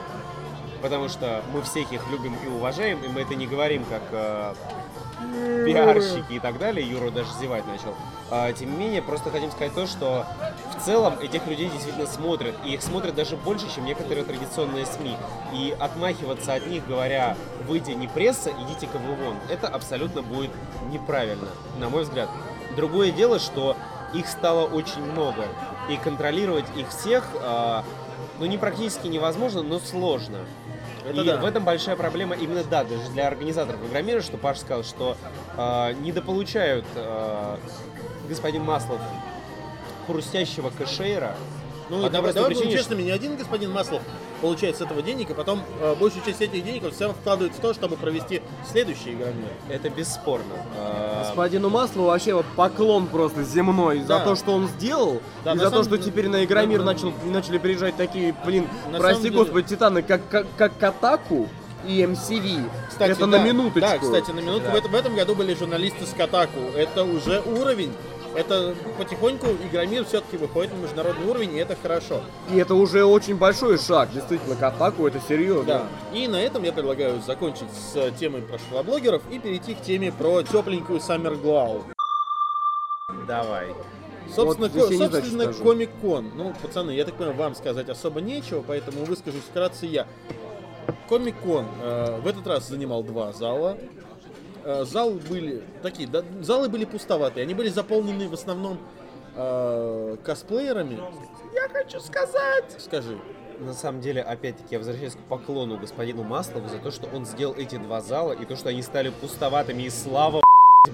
потому 0.83 1.09
что 1.09 1.43
мы 1.53 1.63
всех 1.63 1.93
их 1.93 2.03
любим 2.11 2.35
и 2.45 2.49
уважаем, 2.49 2.99
и 3.05 3.09
мы 3.09 3.21
это 3.21 3.35
не 3.35 3.47
говорим 3.47 3.85
как 3.85 4.03
э, 4.11 4.55
пиарщики 5.67 6.33
и 6.35 6.39
так 6.41 6.59
далее. 6.59 6.89
Юра 6.89 7.11
даже 7.11 7.31
зевать 7.41 7.67
начал. 7.67 7.95
А, 8.31 8.53
тем 8.53 8.71
не 8.73 8.77
менее, 8.79 9.03
просто 9.03 9.31
хотим 9.31 9.51
сказать 9.51 9.75
то, 9.75 9.87
что 9.87 10.27
в 10.81 10.85
целом 10.85 11.19
этих 11.21 11.47
людей 11.47 11.69
действительно 11.69 12.07
смотрят, 12.07 12.55
и 12.65 12.75
их 12.75 12.83
смотрят 12.83 13.15
даже 13.15 13.37
больше, 13.37 13.67
чем 13.75 13.85
некоторые 13.85 14.25
традиционные 14.25 14.87
СМИ. 14.87 15.15
И 15.53 15.77
отмахиваться 15.79 16.55
от 16.55 16.67
них, 16.67 16.87
говоря, 16.87 17.37
выйдя 17.67 17.95
не 17.95 18.09
пресса, 18.09 18.51
идите-ка 18.51 18.97
вы 18.97 19.15
вон, 19.15 19.37
это 19.51 19.69
абсолютно 19.69 20.23
будет 20.23 20.51
неправильно, 20.91 21.49
на 21.79 21.89
мой 21.91 22.05
взгляд. 22.05 22.29
Другое 22.77 23.11
дело, 23.11 23.39
что 23.39 23.77
их 24.15 24.27
стало 24.27 24.67
очень 24.67 25.03
много, 25.03 25.45
и 25.91 25.97
контролировать 25.97 26.65
их 26.77 26.89
всех, 26.89 27.25
а, 27.43 27.85
ну, 28.39 28.47
не 28.47 28.57
практически 28.57 29.07
невозможно, 29.07 29.63
но 29.63 29.79
сложно. 29.81 30.39
Это 31.05 31.21
и 31.21 31.27
да. 31.27 31.37
в 31.37 31.45
этом 31.45 31.65
большая 31.65 31.97
проблема 31.97 32.37
именно, 32.37 32.63
да, 32.65 32.85
даже 32.85 33.09
для 33.11 33.27
организаторов 33.27 33.81
игромира, 33.87 34.21
что 34.21 34.37
Паш 34.37 34.59
сказал, 34.59 34.85
что 34.85 35.17
э, 35.57 35.93
недополучают 36.01 36.85
э, 36.95 37.57
господин 38.29 38.65
Маслов 38.65 39.01
хрустящего 40.07 40.71
кэшейра. 40.71 41.37
Ну, 41.89 41.97
одной 41.97 42.11
давай, 42.11 42.33
давай 42.33 42.51
будем 42.51 42.61
причине, 42.63 42.79
честными, 42.79 43.03
ни 43.03 43.11
один 43.11 43.37
господин 43.37 43.73
Маслов 43.73 44.01
получает 44.41 44.77
с 44.77 44.81
этого 44.81 45.03
денег, 45.03 45.31
и 45.31 45.35
потом 45.35 45.61
э, 45.81 45.97
большую 45.99 46.25
часть 46.25 46.41
этих 46.41 46.63
денег 46.65 46.85
он 46.85 46.93
все 46.93 47.07
равно 47.07 47.19
вкладывает 47.21 47.53
в 47.53 47.59
то, 47.61 47.75
чтобы 47.75 47.97
провести 47.97 48.43
следующий 48.71 49.11
игромир. 49.15 49.49
Это 49.69 49.91
бесспорно. 49.91 50.45
Э, 50.77 51.25
Господину 51.25 51.69
Маслу 51.69 52.05
вообще 52.05 52.33
вот 52.35 52.47
поклон 52.55 53.09
просто 53.09 53.43
земной 53.43 54.03
за 54.03 54.07
Да. 54.07 54.21
то, 54.21 54.37
что 54.37 54.53
он 54.53 54.69
сделал, 54.69 55.21
Да, 55.45 55.55
и 55.55 55.59
за 55.59 55.69
то, 55.71 55.83
что 55.83 55.99
деле- 55.99 56.11
теперь 56.11 56.29
на 56.29 56.45
Игромир 56.45 56.79
Да, 56.79 56.85
начал, 56.85 57.13
начали 57.25 57.59
приезжать 57.59 57.97
такие, 57.97 58.37
блин, 58.47 58.69
На 58.93 58.99
прости 58.99 59.25
деле- 59.25 59.39
господи, 59.39 59.67
титаны, 59.71 60.03
как, 60.03 60.21
как, 60.29 60.47
как 60.57 60.79
Катаку 60.79 61.49
и 61.85 62.03
MCV. 62.03 62.71
Кстати, 62.89 63.11
Это 63.11 63.21
да, 63.27 63.27
на 63.27 63.43
минуточку. 63.45 63.81
Да, 63.81 63.99
кстати, 63.99 64.31
на 64.31 64.39
минутку. 64.41 64.71
Да. 64.73 64.81
В, 64.81 64.91
в 64.93 64.95
этом 64.95 65.17
году 65.17 65.35
были 65.35 65.55
журналисты 65.55 66.07
с 66.07 66.11
Катаку. 66.17 66.61
Это 66.77 67.03
уже 67.03 67.41
уровень. 67.41 67.93
Это 68.35 68.75
потихоньку 68.97 69.47
Игромир 69.71 70.05
все-таки 70.05 70.37
выходит 70.37 70.73
на 70.73 70.83
международный 70.83 71.27
уровень, 71.27 71.55
и 71.57 71.59
это 71.59 71.77
хорошо. 71.81 72.21
И 72.53 72.57
это 72.59 72.75
уже 72.75 73.05
очень 73.05 73.37
большой 73.37 73.77
шаг, 73.79 74.13
действительно, 74.13 74.55
Катаку 74.57 75.07
это 75.07 75.21
серьезно. 75.27 75.65
Да. 75.65 75.87
И 76.17 76.29
на 76.29 76.41
этом 76.41 76.63
я 76.63 76.73
предлагаю 76.73 77.21
закончить 77.23 77.71
с 77.73 78.11
темой 78.19 78.43
про 78.43 78.59
школоблогеров 78.59 79.23
и 79.31 79.39
перейти 79.39 79.75
к 79.75 79.83
теме 79.83 80.13
про 80.13 80.43
тепленькую 80.43 81.01
Summer 81.01 81.41
Glow. 81.43 81.83
давай. 83.27 83.69
Собственно, 84.35 84.69
Вот 84.69 84.89
ко- 84.89 84.97
собственно. 84.97 85.53
Комик-кон. 85.53 86.31
Ну, 86.37 86.55
пацаны, 86.63 86.93
я 86.93 87.05
так 87.05 87.15
понимаю, 87.15 87.37
вам 87.37 87.55
сказать 87.57 87.89
особо 87.89 88.21
нечего, 88.21 88.63
поэтому 88.65 89.05
выскажусь 89.05 89.43
вкратце 89.43 89.87
я. 89.87 90.07
Комик-кон 91.09 91.67
э, 91.83 92.21
в 92.23 92.27
этот 92.29 92.47
раз 92.47 92.69
занимал 92.69 93.03
два 93.03 93.33
зала. 93.33 93.77
Э, 94.65 94.85
залы 94.85 95.21
были 95.29 95.63
такие, 95.83 96.09
да, 96.09 96.23
залы 96.41 96.69
были 96.69 96.85
пустоватые, 96.85 97.45
они 97.45 97.55
были 97.55 97.69
заполнены 97.69 98.29
в 98.29 98.35
основном 98.35 98.79
э, 99.35 100.17
косплеерами. 100.23 100.99
Я 101.55 101.69
хочу 101.69 102.01
сказать! 102.01 102.77
Скажи. 102.79 103.19
На 103.59 103.75
самом 103.75 104.01
деле, 104.01 104.23
опять-таки, 104.23 104.69
я 104.71 104.79
возвращаюсь 104.79 105.15
к 105.15 105.19
поклону 105.29 105.77
господину 105.77 106.23
Маслову 106.23 106.69
за 106.69 106.79
то, 106.79 106.91
что 106.91 107.09
он 107.15 107.27
сделал 107.27 107.55
эти 107.55 107.77
два 107.77 108.01
зала, 108.01 108.33
и 108.33 108.47
то, 108.47 108.57
что 108.57 108.71
они 108.71 108.81
стали 108.83 109.11
пустоватыми, 109.11 109.83
и 109.83 109.91
слава 109.91 110.43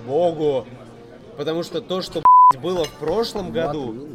богу! 0.05 0.67
Потому 1.37 1.63
что 1.63 1.81
то, 1.81 2.03
что 2.03 2.23
было 2.61 2.85
в 2.85 2.93
прошлом 2.95 3.53
году, 3.53 4.09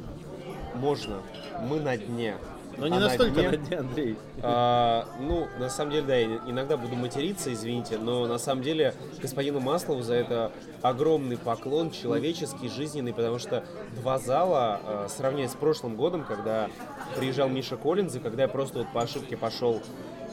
можно. 0.75 1.21
Мы 1.61 1.79
на 1.79 1.97
дне. 1.97 2.35
Но 2.77 2.87
не 2.87 2.97
А 2.97 2.99
на 2.99 3.07
настолько 3.07 3.41
дне- 3.41 3.49
на 3.51 3.57
дне, 3.57 3.77
Андрей. 3.77 4.17
А, 4.41 5.05
ну, 5.19 5.47
на 5.59 5.69
самом 5.69 5.91
деле, 5.91 6.05
да, 6.07 6.15
я 6.15 6.25
иногда 6.47 6.77
буду 6.77 6.95
материться, 6.95 7.51
извините, 7.53 7.97
но 7.97 8.25
на 8.27 8.37
самом 8.37 8.63
деле 8.63 8.93
господину 9.21 9.59
Маслову 9.59 10.01
за 10.01 10.15
это 10.15 10.51
огромный 10.81 11.37
поклон, 11.37 11.91
человеческий, 11.91 12.69
жизненный, 12.69 13.13
потому 13.13 13.39
что 13.39 13.63
два 13.95 14.17
зала, 14.17 14.79
а, 14.83 15.07
сравняя 15.09 15.47
с 15.47 15.55
прошлым 15.55 15.95
годом, 15.95 16.23
когда 16.23 16.69
приезжал 17.17 17.49
Миша 17.49 17.75
Коллинз, 17.77 18.15
и 18.15 18.19
когда 18.19 18.43
я 18.43 18.47
просто 18.47 18.79
вот 18.79 18.87
по 18.93 19.01
ошибке 19.01 19.37
пошел 19.37 19.81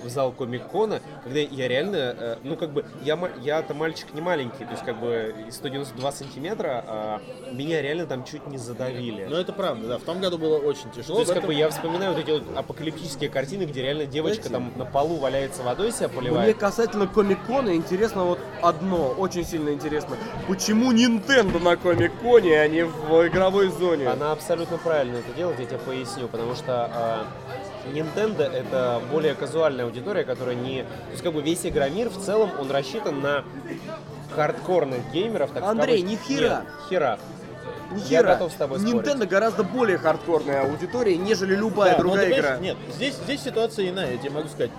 в 0.05 0.09
зал 0.09 0.33
Комик-Кона, 0.33 1.01
когда 1.25 1.39
я 1.41 1.69
реально, 1.69 1.97
э, 1.97 2.37
ну 2.43 2.57
как 2.57 2.71
бы, 2.71 2.85
я, 3.03 3.19
я-то 3.41 3.75
мальчик 3.75 4.13
не 4.15 4.21
маленький, 4.21 4.65
то 4.65 4.71
есть 4.73 4.85
как 4.85 4.99
бы 5.01 5.35
192 5.51 6.13
сантиметра, 6.13 6.85
а 6.87 7.21
меня 7.53 7.83
реально 7.83 8.07
там 8.07 8.25
чуть 8.25 8.47
не 8.47 8.59
задавили. 8.59 9.25
Но 9.25 9.37
это 9.39 9.53
правда, 9.53 9.89
да. 9.89 9.99
В 9.99 10.03
том 10.03 10.21
году 10.21 10.39
было 10.39 10.59
очень 10.59 10.91
тяжело. 10.91 11.17
То 11.17 11.21
есть, 11.21 11.31
в 11.31 11.35
как 11.35 11.39
этом- 11.45 11.49
бы 11.49 11.55
я 11.55 11.69
вспоминаю 11.71 12.13
вот 12.13 12.21
эти 12.23 12.31
вот 12.31 12.45
апокалиптические 12.57 13.31
картины, 13.31 13.65
где 13.65 13.83
реально 13.83 14.07
девочка 14.07 14.49
Знаете, 14.49 14.71
там 14.73 14.79
на 14.79 14.85
полу 14.91 15.17
валяется 15.17 15.63
водой 15.63 15.93
себя 15.93 16.09
Мне 16.09 16.17
поливает. 16.19 16.59
касательно 16.59 17.07
Комик-Кона 17.07 17.75
интересно 17.75 18.25
вот 18.25 18.39
одно, 18.63 19.09
очень 19.19 19.45
сильно 19.45 19.71
интересно. 19.71 20.17
Почему 20.47 20.93
Nintendo 20.93 21.63
на 21.63 21.77
Комик-Коне, 21.77 22.61
а 22.61 22.69
не 22.69 22.85
в 22.85 23.27
игровой 23.27 23.69
зоне? 23.69 24.09
Она 24.09 24.33
абсолютно 24.33 24.79
правильно 24.79 25.17
это 25.19 25.33
делает, 25.37 25.59
я 25.61 25.67
тебе 25.67 25.79
поясню, 25.79 26.29
потому 26.29 26.55
что 26.55 26.91
а, 26.93 27.27
Nintendo 27.87 28.43
это 28.43 29.01
более 29.11 29.35
казуальная 29.35 29.85
аудитория, 29.85 30.25
которая 30.25 30.55
не... 30.55 30.83
То 30.83 31.11
есть 31.13 31.23
как 31.23 31.33
бы 31.33 31.43
весь 31.43 31.65
Игромир 31.65 32.09
в 32.09 32.23
целом, 32.23 32.51
он 32.59 32.71
рассчитан 32.71 33.21
на 33.21 33.45
хардкорных 34.35 35.11
геймеров. 35.13 35.51
Так 35.53 35.63
Андрей, 35.63 36.03
кавычках. 36.03 36.29
ни 36.29 36.35
хера. 36.35 36.49
Нет, 36.49 36.65
хера. 36.91 37.19
Ни 37.93 38.01
Я 38.01 38.21
хера. 38.21 38.33
готов 38.35 38.53
с 38.53 38.57
тобой 38.57 38.79
Nintendo 38.79 39.11
спорить. 39.15 39.29
гораздо 39.31 39.65
более 39.65 39.99
хардкорная 39.99 40.63
аудитория, 40.63 41.17
нежели 41.17 41.55
любая 41.55 41.93
Да, 41.93 41.97
но 41.97 42.03
другая 42.05 42.27
ты 42.27 42.39
игра. 42.39 42.57
Нет, 42.59 42.77
здесь, 42.95 43.15
здесь 43.15 43.43
ситуация 43.43 43.89
иная, 43.89 44.13
я 44.13 44.19
тебе 44.19 44.31
могу 44.31 44.49
сказать. 44.49 44.71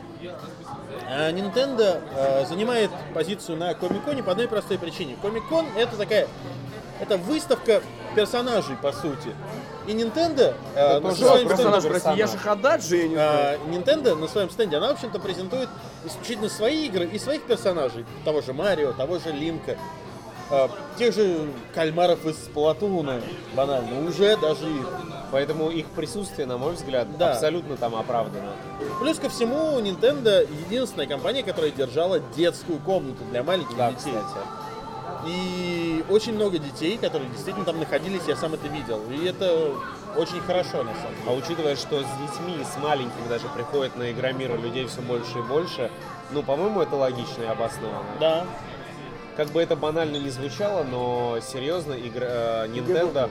А, 1.12 1.32
Nintendo 1.32 2.02
э, 2.16 2.46
занимает 2.46 2.92
позицию 3.16 3.58
на 3.58 3.74
Комик-Коне 3.74 4.22
по 4.22 4.32
одной 4.32 4.48
простой 4.48 4.78
причине. 4.78 5.18
Комик-Кон 5.22 5.66
это 5.76 5.98
такая, 5.98 6.28
это 7.00 7.18
выставка 7.18 7.82
персонажей, 8.16 8.76
по 8.76 8.92
сути. 8.92 9.34
И 9.90 9.94
Nintendo 9.94 10.54
э, 10.76 11.00
на 11.00 11.12
своем 11.16 11.48
персонаж, 11.50 11.84
стенде- 11.84 11.90
прости, 11.90 12.10
я 12.20 12.28
Хададжи, 12.28 12.98
я 12.98 13.08
не 13.08 13.16
знаю. 13.16 13.60
а, 13.60 13.70
Nintendo 13.72 14.14
на 14.16 14.28
своем 14.28 14.52
стенде, 14.52 14.78
она, 14.78 14.90
в 14.90 14.92
общем-то, 14.92 15.20
презентует 15.20 15.68
исключительно 16.06 16.48
свои 16.48 16.86
игры 16.86 17.06
и 17.08 17.18
своих 17.18 17.42
персонажей. 17.42 18.06
Того 18.24 18.42
же 18.42 18.54
Марио, 18.54 18.92
того 18.94 19.18
же 19.18 19.32
Линка, 19.32 19.78
а, 20.52 20.70
тех 21.00 21.12
же 21.16 21.48
кальмаров 21.74 22.24
из 22.28 22.36
Сплатуна, 22.36 23.20
банально, 23.56 24.08
уже 24.08 24.38
даже 24.38 24.70
их. 24.70 24.88
Поэтому 25.32 25.72
их 25.72 25.88
присутствие, 25.88 26.46
на 26.46 26.58
мой 26.60 26.74
взгляд, 26.74 27.08
Да. 27.18 27.32
абсолютно 27.34 27.76
там 27.76 27.96
оправдано. 27.96 28.52
Плюс 29.00 29.18
ко 29.18 29.30
всему, 29.30 29.80
Nintendo 29.80 30.48
единственная 30.68 31.08
компания, 31.08 31.42
которая 31.42 31.72
держала 31.72 32.20
детскую 32.36 32.78
комнату 32.78 33.24
для 33.32 33.42
маленьких 33.42 33.76
Да, 33.76 33.90
детей. 33.92 34.12
кстати. 34.14 34.46
И 35.26 36.04
очень 36.10 36.34
много 36.36 36.60
детей, 36.60 36.98
которые 36.98 37.30
действительно 37.30 37.66
там 37.66 37.80
находились, 37.80 38.22
я 38.28 38.36
сам 38.36 38.54
это 38.54 38.68
видел. 38.68 39.02
И 39.10 39.26
это 39.26 39.74
очень 40.16 40.40
хорошо, 40.42 40.84
на 40.84 40.94
самом 40.96 41.14
А 41.26 41.30
деле. 41.30 41.42
учитывая, 41.44 41.76
что 41.76 42.02
с 42.02 42.06
детьми, 42.22 42.64
с 42.64 42.78
маленькими 42.82 43.28
даже 43.28 43.48
приходит 43.50 43.96
на 43.96 44.12
Игромир 44.12 44.58
людей 44.60 44.86
все 44.88 45.02
больше 45.02 45.40
и 45.40 45.42
больше, 45.42 45.92
ну, 46.32 46.42
по-моему, 46.44 46.82
это 46.82 46.96
логично 46.96 47.44
и 47.44 47.48
обоснованно. 47.48 48.06
Да. 48.20 48.46
Как 49.36 49.50
бы 49.50 49.62
это 49.62 49.76
банально 49.76 50.18
не 50.18 50.30
звучало, 50.30 50.84
но 50.84 51.40
серьезно, 51.42 51.94
игра, 51.94 52.66
э, 52.66 52.68
Nintendo... 52.68 53.30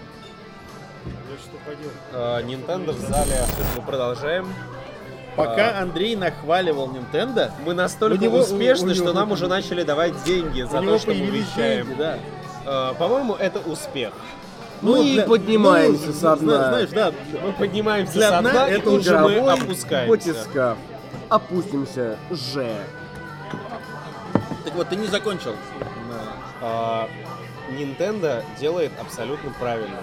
э, 2.13 2.43
Nintendo 2.43 2.93
в 2.93 3.01
зале 3.01 3.45
мы 3.77 3.83
продолжаем. 3.83 4.53
Пока 5.39 5.79
Андрей 5.81 6.17
нахваливал 6.17 6.89
Nintendo, 6.91 7.51
Мы 7.65 7.73
настолько 7.75 8.19
него- 8.23 8.39
успешны, 8.41 8.89
у- 8.89 8.91
у 8.91 8.95
что 8.95 9.05
него- 9.05 9.13
нам 9.13 9.33
уже 9.33 9.47
начали 9.47 9.83
давать 9.85 10.23
деньги 10.25 10.63
за 10.63 10.83
то, 10.83 10.99
что 10.99 11.13
мы 11.13 11.27
вещаем. 11.27 11.87
деньги, 11.87 11.99
да. 11.99 12.19
Э, 12.67 12.95
По-моему, 12.99 13.35
это 13.35 13.61
успех. 13.61 14.13
Мы 14.83 15.03
для- 15.13 15.25
поднимаемся 15.25 16.09
ну, 16.09 16.13
со 16.13 16.37
дна. 16.37 16.55
зна- 16.55 16.69
Знаешь, 16.69 16.89
да, 16.91 17.13
Мы 17.45 17.53
поднимаемся 17.53 18.13
Для 18.15 18.31
со 18.31 18.41
дна 18.41 18.51
дна, 18.51 18.69
и 18.69 18.73
это 18.73 18.85
тут 18.85 19.05
же 19.05 19.19
мы 19.19 19.39
опускаемся. 19.39 20.11
батискаф. 20.33 20.79
Опустимся 21.29 22.17
же. 22.31 22.77
так 24.65 24.75
вот, 24.75 24.89
ты 24.89 24.97
не 24.97 25.07
закончил. 25.07 25.55
А, 26.61 27.09
Nintendo 27.71 28.43
делает 28.61 28.93
абсолютно 29.01 29.51
правильно. 29.59 29.99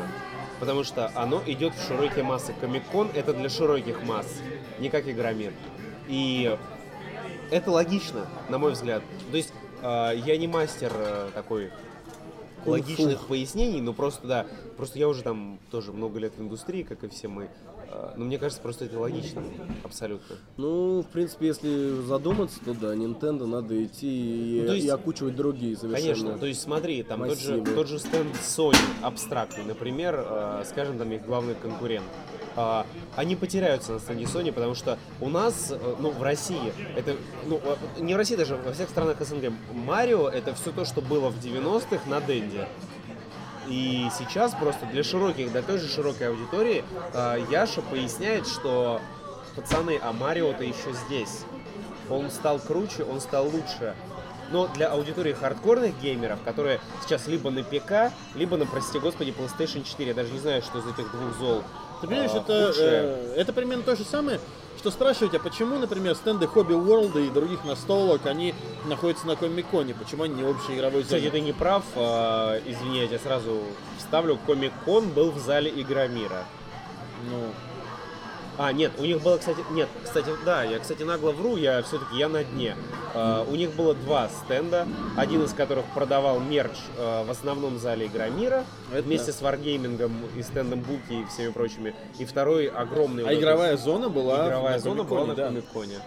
Потому 0.60 0.84
что 0.86 1.12
оно 1.16 1.42
идет 1.46 1.74
в 1.76 1.86
широкие 1.88 2.24
массы. 2.24 2.54
Комик-кон 2.62 3.10
это 3.14 3.34
для 3.34 3.50
широких 3.50 4.02
масс, 4.04 4.26
не 4.80 4.90
как 4.90 5.08
Игромир. 5.08 5.54
И 6.08 6.58
это 7.52 7.72
логично, 7.72 8.28
на 8.50 8.58
мой 8.58 8.74
взгляд. 8.74 9.04
То 9.32 9.38
есть 9.38 9.54
э, 9.82 10.12
я 10.26 10.38
не 10.38 10.48
мастер 10.48 10.92
э, 10.96 11.30
такой 11.34 11.72
логичных 12.66 13.28
пояснений, 13.28 13.82
но 13.82 13.94
просто 13.94 14.28
да, 14.28 14.46
просто 14.78 15.00
я 15.00 15.08
уже 15.08 15.24
там 15.24 15.60
тоже 15.72 15.92
много 15.92 16.20
лет 16.20 16.34
в 16.38 16.42
индустрии, 16.42 16.84
как 16.84 17.04
и 17.04 17.08
все 17.08 17.28
мы. 17.28 17.50
Э, 17.96 18.14
Но 18.18 18.26
мне 18.26 18.38
кажется, 18.38 18.62
просто 18.62 18.86
это 18.86 19.00
логично, 19.00 19.42
абсолютно. 19.84 20.36
Ну, 20.58 21.02
в 21.02 21.08
принципе, 21.08 21.48
если 21.48 22.02
задуматься, 22.02 22.60
то 22.64 22.74
да, 22.74 22.94
Nintendo 22.96 23.46
надо 23.46 23.84
идти 23.84 24.58
и, 24.58 24.62
Ну, 24.62 24.68
то 24.68 24.74
есть- 24.74 24.86
и 24.86 24.90
окучивать 24.90 25.36
другие 25.36 25.76
совершенно. 25.78 26.14
Конечно, 26.14 26.38
то 26.38 26.46
есть 26.46 26.62
смотри, 26.62 27.04
там 27.04 27.26
тот 27.28 27.40
же, 27.40 27.62
тот 27.62 27.88
же 27.88 28.00
стенд 28.00 28.34
Sony 28.36 28.78
абстрактный, 29.02 29.64
например, 29.64 30.16
э, 30.28 30.64
скажем, 30.66 30.98
там 30.98 31.12
их 31.12 31.26
главный 31.26 31.56
конкурент. 31.56 32.06
А, 32.58 32.86
они 33.18 33.36
потеряются 33.36 33.94
на 33.94 34.00
стенде 34.00 34.24
Sony, 34.26 34.52
потому 34.54 34.76
что 34.76 34.98
у 35.20 35.30
нас, 35.30 35.72
э, 35.72 35.96
ну, 36.00 36.12
в 36.12 36.22
России, 36.24 36.72
это, 36.96 37.16
ну, 37.48 37.60
э, 37.64 38.02
не 38.02 38.14
в 38.14 38.18
России 38.18 38.36
даже, 38.36 38.56
во 38.56 38.72
всех 38.72 38.90
странах 38.90 39.18
СНГ, 39.20 39.52
Марио 39.74 40.30
это 40.30 40.54
все 40.54 40.72
то, 40.72 40.86
что 40.86 41.02
было 41.02 41.30
в 41.30 41.40
90-х 41.40 42.10
на 42.10 42.22
Денде. 42.22 42.68
И 43.68 44.08
сейчас 44.18 44.54
просто 44.54 44.86
для 44.86 45.04
широких, 45.04 45.52
для 45.52 45.62
той 45.62 45.80
же 45.80 45.88
широкой 45.88 46.30
аудитории 46.30 46.84
э, 47.14 47.46
Яша 47.50 47.82
поясняет, 47.82 48.48
что 48.48 49.02
пацаны, 49.56 50.00
а 50.02 50.14
Марио-то 50.14 50.64
еще 50.64 50.94
здесь. 51.08 51.44
Он 52.10 52.30
стал 52.30 52.60
круче, 52.60 53.04
он 53.04 53.20
стал 53.20 53.46
лучше. 53.46 53.96
Но 54.52 54.68
для 54.68 54.92
аудитории 54.92 55.34
хардкорных 55.34 56.00
геймеров, 56.00 56.40
которые 56.44 56.80
сейчас 57.04 57.28
либо 57.28 57.50
на 57.50 57.64
ПК, 57.64 58.14
либо 58.36 58.58
на, 58.58 58.66
прости 58.66 59.00
господи, 59.00 59.34
PlayStation 59.36 59.84
4, 59.84 60.10
я 60.10 60.14
даже 60.14 60.32
не 60.32 60.40
знаю, 60.40 60.62
что 60.62 60.80
из 60.80 60.86
этих 60.86 61.10
двух 61.12 61.36
зол. 61.40 61.64
Ты 62.06 62.10
понимаешь, 62.12 62.32
а, 62.34 62.38
это, 62.38 62.74
э, 62.78 63.34
это 63.38 63.54
примерно 63.54 63.84
то 63.84 63.96
же 63.96 64.04
самое, 64.04 64.40
что 64.78 64.92
спрашивать, 64.92 65.34
а 65.34 65.40
почему, 65.40 65.80
например, 65.80 66.16
стенды 66.16 66.48
Хобби 66.48 66.74
World 66.74 67.26
и 67.26 67.30
других 67.30 67.66
настолок, 67.66 68.26
они 68.26 68.54
находятся 68.86 69.26
на 69.26 69.36
Комик-Коне, 69.36 69.96
почему 69.96 70.24
они 70.24 70.36
не 70.36 70.44
общей 70.44 70.76
игровой 70.76 71.04
Кстати, 71.04 71.22
зоне? 71.22 71.32
ты 71.32 71.42
не 71.42 71.54
прав, 71.54 71.84
э, 71.96 72.62
извини, 72.66 73.00
я 73.00 73.08
тебя 73.08 73.20
сразу 73.20 73.62
вставлю. 73.98 74.38
Комик-кон 74.46 75.10
был 75.10 75.32
в 75.32 75.40
зале 75.40 75.72
Игромира. 75.72 76.46
Ну, 77.30 77.50
А, 78.58 78.72
нет, 78.72 78.92
у 78.98 79.04
них 79.04 79.22
было, 79.22 79.38
кстати, 79.38 79.60
нет, 79.72 79.90
кстати, 80.04 80.30
да, 80.46 80.64
я, 80.64 80.80
кстати, 80.80 81.04
нагло 81.04 81.32
вру, 81.32 81.58
я 81.58 81.82
все-таки, 81.84 82.18
я 82.18 82.30
на 82.30 82.44
дне. 82.44 82.76
Э, 83.14 83.44
у 83.50 83.56
них 83.56 83.76
было 83.76 83.94
два 83.94 84.30
стенда, 84.30 84.88
один 85.18 85.44
из 85.44 85.52
которых 85.54 85.86
продавал 85.94 86.40
мерч 86.40 86.72
э, 86.98 87.24
в 87.26 87.32
основном 87.32 87.78
зале 87.80 88.06
Игромира, 88.08 88.64
Это 88.94 89.02
вместе 89.04 89.32
да. 89.32 89.38
с 89.38 89.42
Wargaming 89.42 90.12
и 90.38 90.44
стендом 90.44 90.82
Буки 90.82 91.22
и 91.22 91.26
всеми 91.26 91.52
прочими. 91.52 91.94
И 92.18 92.26
второй 92.26 92.68
огромный... 92.68 93.24
а 93.24 93.26
вот 93.26 93.32
этот- 93.32 93.44
игровая 93.44 93.78
зона 93.78 94.10
была 94.10 94.48
игровая 94.48 94.74
на 94.74 94.80
зона 94.80 95.04
была 95.04 95.26
на 95.26 95.36
да. 95.36 95.48
Комик-коне. 95.48 96.00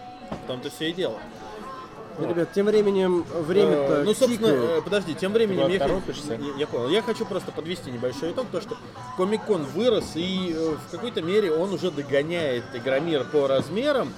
В 0.43 0.47
том-то 0.47 0.69
все 0.69 0.89
и 0.89 0.93
дело. 0.93 1.19
Ну, 2.19 2.29
ребят, 2.29 2.51
тем 2.53 2.65
временем 2.65 3.25
время-то 3.47 3.93
Э, 4.01 4.03
ну, 4.03 4.13
собственно, 4.13 4.47
тикает. 4.49 4.69
э, 4.69 4.81
подожди, 4.83 5.15
тем 5.15 5.31
временем 5.33 5.67
я, 5.69 5.75
я, 5.75 6.49
я 6.57 6.67
понял. 6.67 6.89
Я 6.89 7.01
хочу 7.01 7.25
просто 7.25 7.51
подвести 7.51 7.91
небольшой 7.91 8.31
итог, 8.31 8.47
то 8.51 8.59
что 8.61 8.75
Комик-кон 9.17 9.63
вырос, 9.65 10.11
и 10.15 10.53
э, 10.55 10.75
в 10.87 10.91
какой-то 10.91 11.21
мере 11.21 11.51
он 11.51 11.73
уже 11.73 11.91
догоняет 11.91 12.63
Игромир 12.73 13.23
по 13.25 13.47
размерам. 13.47 14.13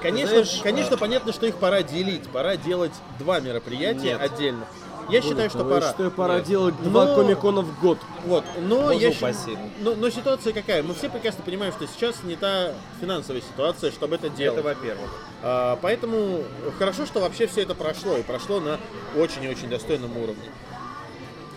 Конечно, 0.00 0.28
Знаешь, 0.42 0.60
конечно, 0.62 0.94
а- 0.96 0.98
понятно, 0.98 1.32
что 1.32 1.46
их 1.46 1.56
пора 1.56 1.82
делить, 1.82 2.28
пора 2.28 2.56
делать 2.56 2.92
два 3.18 3.40
мероприятия 3.40 4.12
Нет. 4.12 4.20
отдельно. 4.22 4.64
Я 5.08 5.22
считаю, 5.22 5.48
что 5.48 5.64
пора. 5.64 5.90
Что 5.90 6.10
пора 6.10 6.36
Нет. 6.36 6.44
делать 6.44 6.82
два 6.82 7.06
Но- 7.06 7.14
комикона 7.16 7.62
в 7.62 7.80
год. 7.80 7.98
Вот, 8.26 8.44
но 8.60 8.82
Боже 8.82 8.98
я 8.98 9.10
упаси. 9.10 9.56
но, 9.80 9.94
но 9.94 10.10
ситуация 10.10 10.52
какая? 10.52 10.82
Мы 10.82 10.94
все 10.94 11.08
прекрасно 11.08 11.42
понимаем, 11.42 11.72
что 11.72 11.86
сейчас 11.86 12.22
не 12.24 12.36
та 12.36 12.74
финансовая 13.00 13.40
ситуация, 13.40 13.90
чтобы 13.90 14.16
это 14.16 14.28
делать. 14.28 14.58
Это 14.58 14.68
во-первых. 14.68 15.10
А, 15.42 15.78
поэтому 15.80 16.44
хорошо, 16.78 17.06
что 17.06 17.20
вообще 17.20 17.46
все 17.46 17.62
это 17.62 17.74
прошло, 17.74 18.16
и 18.18 18.22
прошло 18.22 18.60
на 18.60 18.78
очень 19.16 19.44
и 19.44 19.48
очень 19.48 19.68
достойном 19.68 20.16
уровне. 20.16 20.50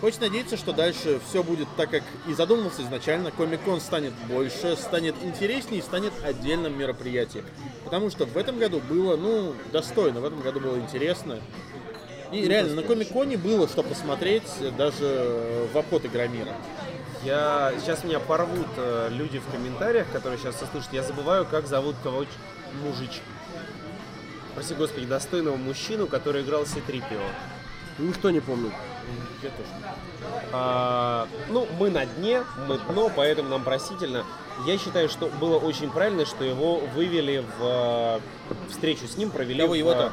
Хочется 0.00 0.22
надеяться, 0.22 0.56
что 0.56 0.72
дальше 0.72 1.20
все 1.28 1.44
будет 1.44 1.68
так, 1.76 1.90
как 1.90 2.02
и 2.26 2.34
задумывался 2.34 2.82
изначально. 2.82 3.30
Комик-кон 3.30 3.80
станет 3.80 4.12
больше, 4.28 4.74
станет 4.76 5.14
интереснее 5.22 5.78
и 5.78 5.82
станет 5.82 6.12
отдельным 6.24 6.76
мероприятием. 6.76 7.44
Потому 7.84 8.10
что 8.10 8.24
в 8.24 8.36
этом 8.36 8.58
году 8.58 8.80
было, 8.80 9.16
ну, 9.16 9.54
достойно, 9.70 10.20
в 10.20 10.24
этом 10.24 10.40
году 10.40 10.58
было 10.58 10.76
интересно. 10.76 11.38
И 12.32 12.48
реально, 12.48 12.76
на 12.76 12.82
Комик-коне 12.82 13.36
было 13.36 13.68
что 13.68 13.82
посмотреть 13.82 14.44
даже 14.76 15.68
в 15.72 15.76
обход 15.76 16.04
Игромира. 16.06 16.52
Я 17.24 17.72
сейчас 17.78 18.02
меня 18.02 18.18
порвут 18.18 18.66
э, 18.76 19.08
люди 19.12 19.38
в 19.38 19.48
комментариях, 19.52 20.10
которые 20.10 20.38
сейчас 20.38 20.56
все 20.56 20.66
слышат. 20.66 20.92
Я 20.92 21.02
забываю, 21.04 21.46
как 21.46 21.68
зовут 21.68 21.94
того 22.02 22.24
ч- 22.24 22.30
мужич. 22.82 23.20
Прости 24.54 24.74
господи, 24.74 25.06
достойного 25.06 25.56
мужчину, 25.56 26.08
который 26.08 26.42
играл 26.42 26.66
Ситрипио. 26.66 27.20
Никто 27.98 28.30
не 28.30 28.40
помнит. 28.40 28.72
Я 29.42 29.50
тоже. 29.50 29.68
А, 30.52 31.28
ну, 31.48 31.68
мы 31.78 31.90
на 31.90 32.06
дне, 32.06 32.42
мы 32.66 32.78
дно, 32.78 33.10
поэтому 33.14 33.50
нам 33.50 33.62
простительно. 33.62 34.24
Я 34.66 34.76
считаю, 34.78 35.08
что 35.08 35.26
было 35.28 35.58
очень 35.58 35.90
правильно, 35.90 36.26
что 36.26 36.44
его 36.44 36.78
вывели 36.94 37.44
в 37.58 37.62
э, 37.62 38.20
встречу 38.70 39.06
с 39.06 39.16
ним, 39.16 39.30
провели 39.30 39.60
Кого 39.60 39.74
в, 39.74 39.76
его-то? 39.76 40.12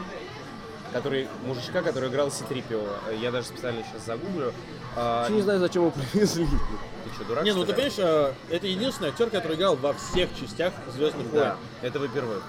Который 0.93 1.27
мужичка, 1.45 1.81
который 1.81 2.09
играл 2.09 2.31
Ситрипио. 2.31 2.81
Я 3.19 3.31
даже 3.31 3.47
специально 3.47 3.83
сейчас 3.83 4.05
загуглю. 4.05 4.53
А, 4.95 5.19
Вообще 5.21 5.33
не 5.35 5.41
знаю, 5.41 5.59
зачем 5.59 5.83
его 5.83 5.91
привезли. 6.11 6.45
ты 6.45 7.13
что, 7.15 7.23
дурак? 7.25 7.43
Не, 7.43 7.53
ну 7.53 7.63
ты 7.65 7.73
понимаешь, 7.73 7.93
э, 7.97 8.33
это 8.49 8.67
единственный 8.67 9.09
актер, 9.09 9.29
который 9.29 9.55
играл 9.55 9.75
во 9.75 9.93
всех 9.93 10.29
частях 10.39 10.73
Звездных 10.93 11.27
войн. 11.27 11.43
Да, 11.43 11.57
это 11.81 11.99
во-первых. 11.99 12.43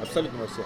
Абсолютно 0.00 0.40
во 0.40 0.46
всех. 0.46 0.64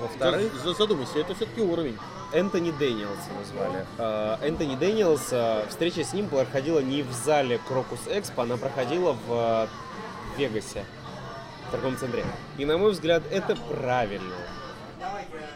Во-вторых, 0.00 0.52
За- 0.62 0.74
Задумайся, 0.74 1.18
это 1.18 1.34
все-таки 1.34 1.60
уровень. 1.62 1.96
Энтони 2.32 2.72
Дэниелса 2.72 3.30
назвали. 3.38 3.86
Э, 3.98 4.36
Энтони 4.42 4.74
Дэниелс, 4.76 5.28
э, 5.30 5.64
встреча 5.68 6.02
с 6.04 6.12
ним 6.12 6.28
проходила 6.28 6.80
не 6.80 7.02
в 7.02 7.12
зале 7.12 7.60
Крокус 7.68 8.00
Экспо, 8.08 8.42
она 8.42 8.56
проходила 8.56 9.12
в 9.12 9.30
э, 9.30 9.66
Вегасе, 10.36 10.84
в 11.68 11.70
торговом 11.70 11.96
центре. 11.96 12.24
И 12.58 12.64
на 12.64 12.76
мой 12.78 12.90
взгляд, 12.92 13.22
это 13.30 13.56
правильно. 13.56 14.34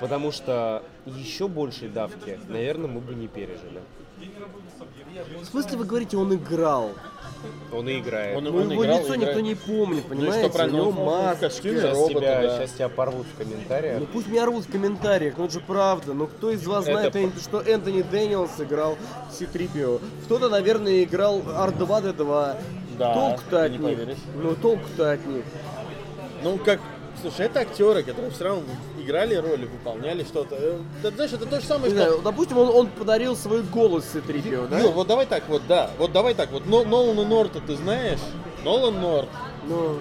Потому 0.00 0.32
что 0.32 0.82
еще 1.06 1.48
большей 1.48 1.88
давки, 1.88 2.38
наверное, 2.48 2.88
мы 2.88 3.00
бы 3.00 3.14
не 3.14 3.28
пережили. 3.28 3.80
В 5.42 5.46
смысле 5.46 5.76
вы 5.78 5.84
говорите, 5.84 6.16
он 6.16 6.34
играл? 6.34 6.90
Он 7.72 7.88
и 7.88 7.98
играет. 8.00 8.36
Он- 8.36 8.44
Ну, 8.44 8.50
его 8.70 8.84
играл, 8.84 8.98
лицо 9.00 9.14
играет. 9.16 9.20
никто 9.36 9.40
не 9.40 9.54
помнит, 9.54 10.04
Ну 10.08 10.14
понимаете? 10.14 10.48
что 10.48 10.52
правильно, 10.56 10.78
у 10.78 10.80
него 10.80 10.90
он- 10.90 10.98
он 10.98 11.02
в 11.02 11.06
маска. 11.26 11.40
костюме 11.48 11.78
сейчас, 11.80 11.96
робота, 11.96 12.18
тебя, 12.20 12.42
да. 12.42 12.58
сейчас 12.58 12.70
тебя 12.72 12.88
порвут 12.90 13.26
в 13.26 13.36
комментариях. 13.38 14.00
Ну 14.00 14.06
пусть 14.12 14.28
меня 14.28 14.46
рвут 14.46 14.64
в 14.66 14.70
комментариях, 14.72 15.38
но 15.38 15.44
это 15.46 15.54
же 15.54 15.60
правда. 15.60 16.12
Ну 16.12 16.26
кто 16.26 16.50
из 16.50 16.66
вас 16.66 16.86
Это 16.86 17.10
знает, 17.10 17.32
что 17.42 17.60
Энтони 17.62 18.02
Дэниелс 18.02 18.50
играл 18.60 18.98
Ситрипио? 19.32 20.00
Кто-то, 20.26 20.48
наверное, 20.50 21.02
играл 21.02 21.38
R2-D2. 21.40 22.56
Да, 22.98 23.14
Толку-то 23.14 23.50
ты 23.50 23.56
от 23.56 23.70
не 23.72 23.78
них. 23.78 23.98
поверишь. 23.98 24.18
Ну 24.34 24.54
толку-то 24.56 25.12
от 25.12 25.26
них. 25.26 25.44
Ну, 26.42 26.58
как... 26.58 26.80
Слушай, 27.22 27.46
это 27.46 27.60
актеры, 27.60 28.02
которые 28.02 28.30
все 28.30 28.44
равно 28.44 28.62
играли 29.10 29.34
роли, 29.34 29.66
выполняли 29.66 30.22
что-то. 30.22 30.56
Э, 30.56 30.78
Да, 31.02 31.10
знаешь, 31.10 31.32
это 31.32 31.46
то 31.46 31.60
же 31.60 31.66
самое, 31.66 31.92
Не 31.92 31.98
что... 31.98 32.06
знаю, 32.06 32.22
допустим, 32.22 32.58
он, 32.58 32.68
он 32.68 32.86
подарил 32.86 33.36
свой 33.36 33.62
голос 33.62 34.04
Ситрипио, 34.12 34.66
да? 34.66 34.78
Юр, 34.80 34.92
вот 34.92 35.08
давай 35.08 35.26
так 35.26 35.48
вот, 35.48 35.62
да. 35.68 35.90
Вот 35.98 36.12
давай 36.12 36.34
так 36.34 36.50
вот. 36.52 36.66
Но, 36.66 36.84
Нолана 36.84 37.24
Норта 37.24 37.60
ты 37.60 37.74
знаешь? 37.76 38.20
Нолан 38.64 39.00
Норт. 39.00 39.28
Ну, 39.66 39.98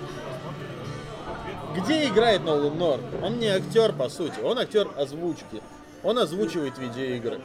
Где 1.75 2.07
играет 2.07 2.43
Нолан 2.43 2.77
Норт? 2.77 3.01
Он 3.23 3.39
не 3.39 3.47
актер, 3.47 3.93
по 3.93 4.09
сути. 4.09 4.39
Он 4.43 4.59
актер 4.59 4.87
озвучки. 4.95 5.61
Он 6.03 6.17
озвучивает 6.19 6.77
видеоигры. 6.77 7.41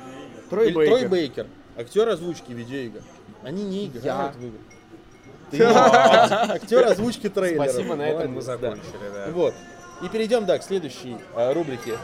Трой 0.50 0.68
Или 0.68 0.74
Бейкер. 0.74 0.98
Трой 0.98 1.08
Бейкер. 1.08 1.46
Актер 1.76 2.08
озвучки 2.08 2.52
видеоигр. 2.52 3.00
Они 3.42 3.64
не 3.64 3.86
играют 3.86 4.36
в 4.36 4.40
игры. 4.40 4.60
Ты 5.50 5.58
Ну, 5.58 5.74
актер 5.74 6.86
озвучки 6.86 7.28
трейлеров. 7.28 7.70
Спасибо, 7.70 7.96
на 7.96 8.02
этом 8.08 8.32
мы 8.32 8.42
закончили, 8.42 9.10
да. 9.12 9.26
Вот. 9.32 9.54
И 10.02 10.08
перейдем, 10.08 10.44
да, 10.44 10.58
к 10.58 10.62
следующей 10.62 11.16
э, 11.34 11.52
рубрике. 11.52 11.98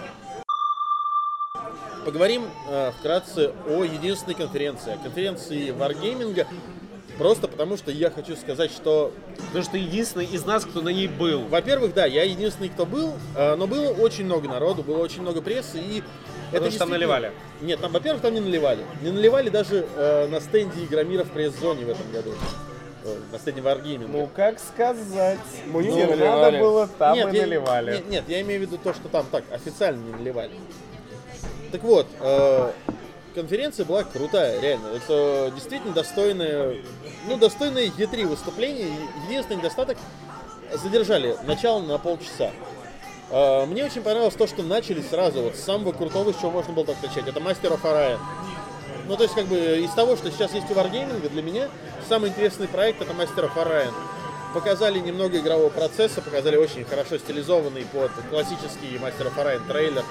Поговорим 2.05 2.45
э, 2.69 2.93
вкратце 2.99 3.53
о 3.69 3.85
единственной 3.85 4.35
конференции, 4.35 4.95
о 4.95 4.97
конференции 4.97 5.69
Wargaming. 5.69 6.47
Просто 7.19 7.49
потому, 7.49 7.77
что 7.77 7.91
я 7.91 8.11
хочу 8.11 8.35
сказать, 8.37 8.71
что, 8.71 9.13
Потому 9.37 9.63
что 9.63 9.73
ты 9.73 9.79
единственный 9.79 10.25
из 10.25 10.47
нас, 10.47 10.65
кто 10.65 10.81
на 10.81 10.89
ней 10.89 11.09
был. 11.09 11.43
во-первых, 11.49 11.93
да, 11.93 12.07
я 12.07 12.25
единственный, 12.25 12.71
кто 12.71 12.87
был, 12.87 13.13
э, 13.37 13.57
но 13.57 13.67
было 13.67 13.91
очень 13.91 14.25
много 14.25 14.49
народу, 14.49 14.83
было 14.83 14.99
очень 14.99 15.21
много 15.21 15.43
прессы, 15.43 15.79
и 15.79 16.03
Потому 16.51 16.71
что 16.71 16.81
там 16.81 16.91
наливали. 16.91 17.33
Нет, 17.61 17.81
там, 17.81 17.93
во-первых, 17.93 18.23
там 18.23 18.35
не 18.35 18.41
наливали. 18.41 18.81
Не 19.03 19.11
наливали 19.11 19.51
даже 19.51 19.87
э, 19.95 20.27
на 20.29 20.41
стенде 20.41 20.85
Игромира 20.85 21.25
в 21.25 21.31
пресс-зоне 21.31 21.85
в 21.85 21.91
этом 21.91 22.11
году. 22.13 22.33
Э, 23.05 23.39
стенде 23.39 23.61
Wargaming. 23.61 24.09
Ну, 24.11 24.29
как 24.35 24.59
сказать? 24.59 25.39
Мне 25.67 25.91
Где 25.91 26.07
наливали. 26.07 26.25
надо 26.43 26.59
было, 26.59 26.87
там 26.87 27.15
нет, 27.17 27.33
и 27.33 27.37
я- 27.37 27.43
наливали. 27.43 27.93
Нет, 27.93 28.09
нет, 28.11 28.25
я 28.29 28.41
имею 28.43 28.61
в 28.61 28.63
виду 28.65 28.79
то, 28.79 28.93
что 28.93 29.09
там 29.09 29.27
так 29.31 29.45
официально 29.51 30.03
не 30.05 30.13
наливали. 30.13 30.53
Так 31.73 31.83
вот, 31.83 32.07
э, 32.21 32.73
конференция 33.35 33.87
была 33.87 34.05
крутая, 34.05 34.61
реально. 34.61 34.89
Это 34.97 35.51
действительно 35.55 35.95
достойное, 35.95 36.77
ну, 37.29 37.37
достойное 37.39 37.87
E3 37.87 38.27
выступление. 38.27 38.89
Единственный 39.29 39.59
недостаток 39.59 39.97
задержали 40.75 41.37
начало 41.45 41.81
на 41.81 41.99
полчаса. 41.99 42.51
А, 43.31 43.65
Мне 43.67 43.85
очень 43.85 44.03
понравилось 44.03 44.35
то, 44.35 44.47
что 44.49 44.63
начали 44.63 45.01
сразу 45.03 45.43
вот 45.43 45.55
с 45.57 45.61
самого 45.61 45.93
крутого, 45.93 46.33
с 46.33 46.37
чего 46.37 46.51
можно 46.51 46.73
было 46.73 46.85
так 46.85 46.97
начать. 47.03 47.29
Это 47.29 47.39
Master 47.41 47.73
of 47.73 47.83
Orion. 47.83 48.19
Ну, 49.07 49.17
то 49.17 49.23
есть, 49.23 49.35
как 49.35 49.47
бы, 49.47 49.57
из 49.57 49.91
того, 49.93 50.17
что 50.17 50.31
сейчас 50.31 50.53
есть 50.53 50.69
у 50.71 50.75
Wargaming, 50.75 51.29
для 51.31 51.43
меня 51.43 51.69
самый 52.11 52.31
интересный 52.31 52.67
проект 52.67 53.01
это 53.01 53.13
of 53.13 53.55
Orion. 53.55 53.93
Показали 54.53 54.99
немного 54.99 55.39
игрового 55.39 55.69
процесса, 55.69 56.21
показали 56.21 56.57
очень 56.57 56.85
хорошо 56.85 57.19
стилизованный 57.19 57.85
под 57.85 58.11
классический 58.29 58.97
of 58.97 59.37
Orion 59.37 59.61
трейлер. 59.69 60.03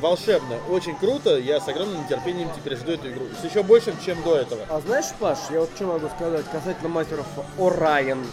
Волшебно, 0.00 0.58
очень 0.68 0.96
круто, 0.96 1.36
я 1.38 1.58
с 1.58 1.66
огромным 1.66 2.04
нетерпением 2.04 2.50
теперь 2.54 2.76
жду 2.76 2.92
эту 2.92 3.10
игру. 3.10 3.24
С 3.40 3.44
еще 3.44 3.64
большим, 3.64 3.96
чем 4.04 4.22
до 4.22 4.36
этого. 4.36 4.64
А 4.68 4.80
знаешь, 4.80 5.06
Паш, 5.18 5.38
я 5.50 5.58
вот 5.58 5.70
что 5.74 5.86
могу 5.86 6.08
сказать 6.08 6.44
касательно 6.52 6.88
мастеров 6.88 7.26
Orion. 7.58 8.24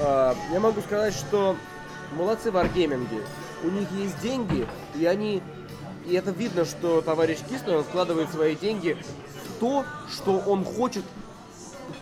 А, 0.00 0.36
я 0.52 0.60
могу 0.60 0.82
сказать, 0.82 1.14
что 1.14 1.56
молодцы 2.12 2.50
в 2.50 2.56
Wargaming. 2.56 3.24
У 3.64 3.68
них 3.68 3.90
есть 3.92 4.20
деньги, 4.20 4.68
и 4.96 5.06
они... 5.06 5.42
И 6.06 6.14
это 6.14 6.30
видно, 6.30 6.66
что 6.66 7.00
товарищ 7.00 7.38
Кислый, 7.48 7.78
он 7.78 7.84
вкладывает 7.84 8.30
свои 8.30 8.54
деньги 8.54 8.98
в 9.46 9.60
то, 9.60 9.86
что 10.12 10.42
он 10.46 10.64
хочет 10.66 11.04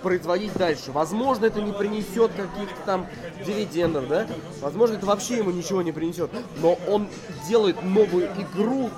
производить 0.02 0.52
дальше. 0.54 0.92
Возможно, 0.92 1.46
это 1.46 1.60
не 1.60 1.72
принесет 1.72 2.30
каких-то 2.32 2.80
там 2.86 3.06
дивидендов, 3.46 4.08
да? 4.08 4.26
Возможно, 4.60 4.94
это 4.94 5.06
вообще 5.06 5.38
ему 5.38 5.50
ничего 5.50 5.82
не 5.82 5.92
принесет. 5.92 6.30
Но 6.60 6.78
он 6.88 7.08
делает 7.48 7.82
новую 7.82 8.26
игру 8.38 8.90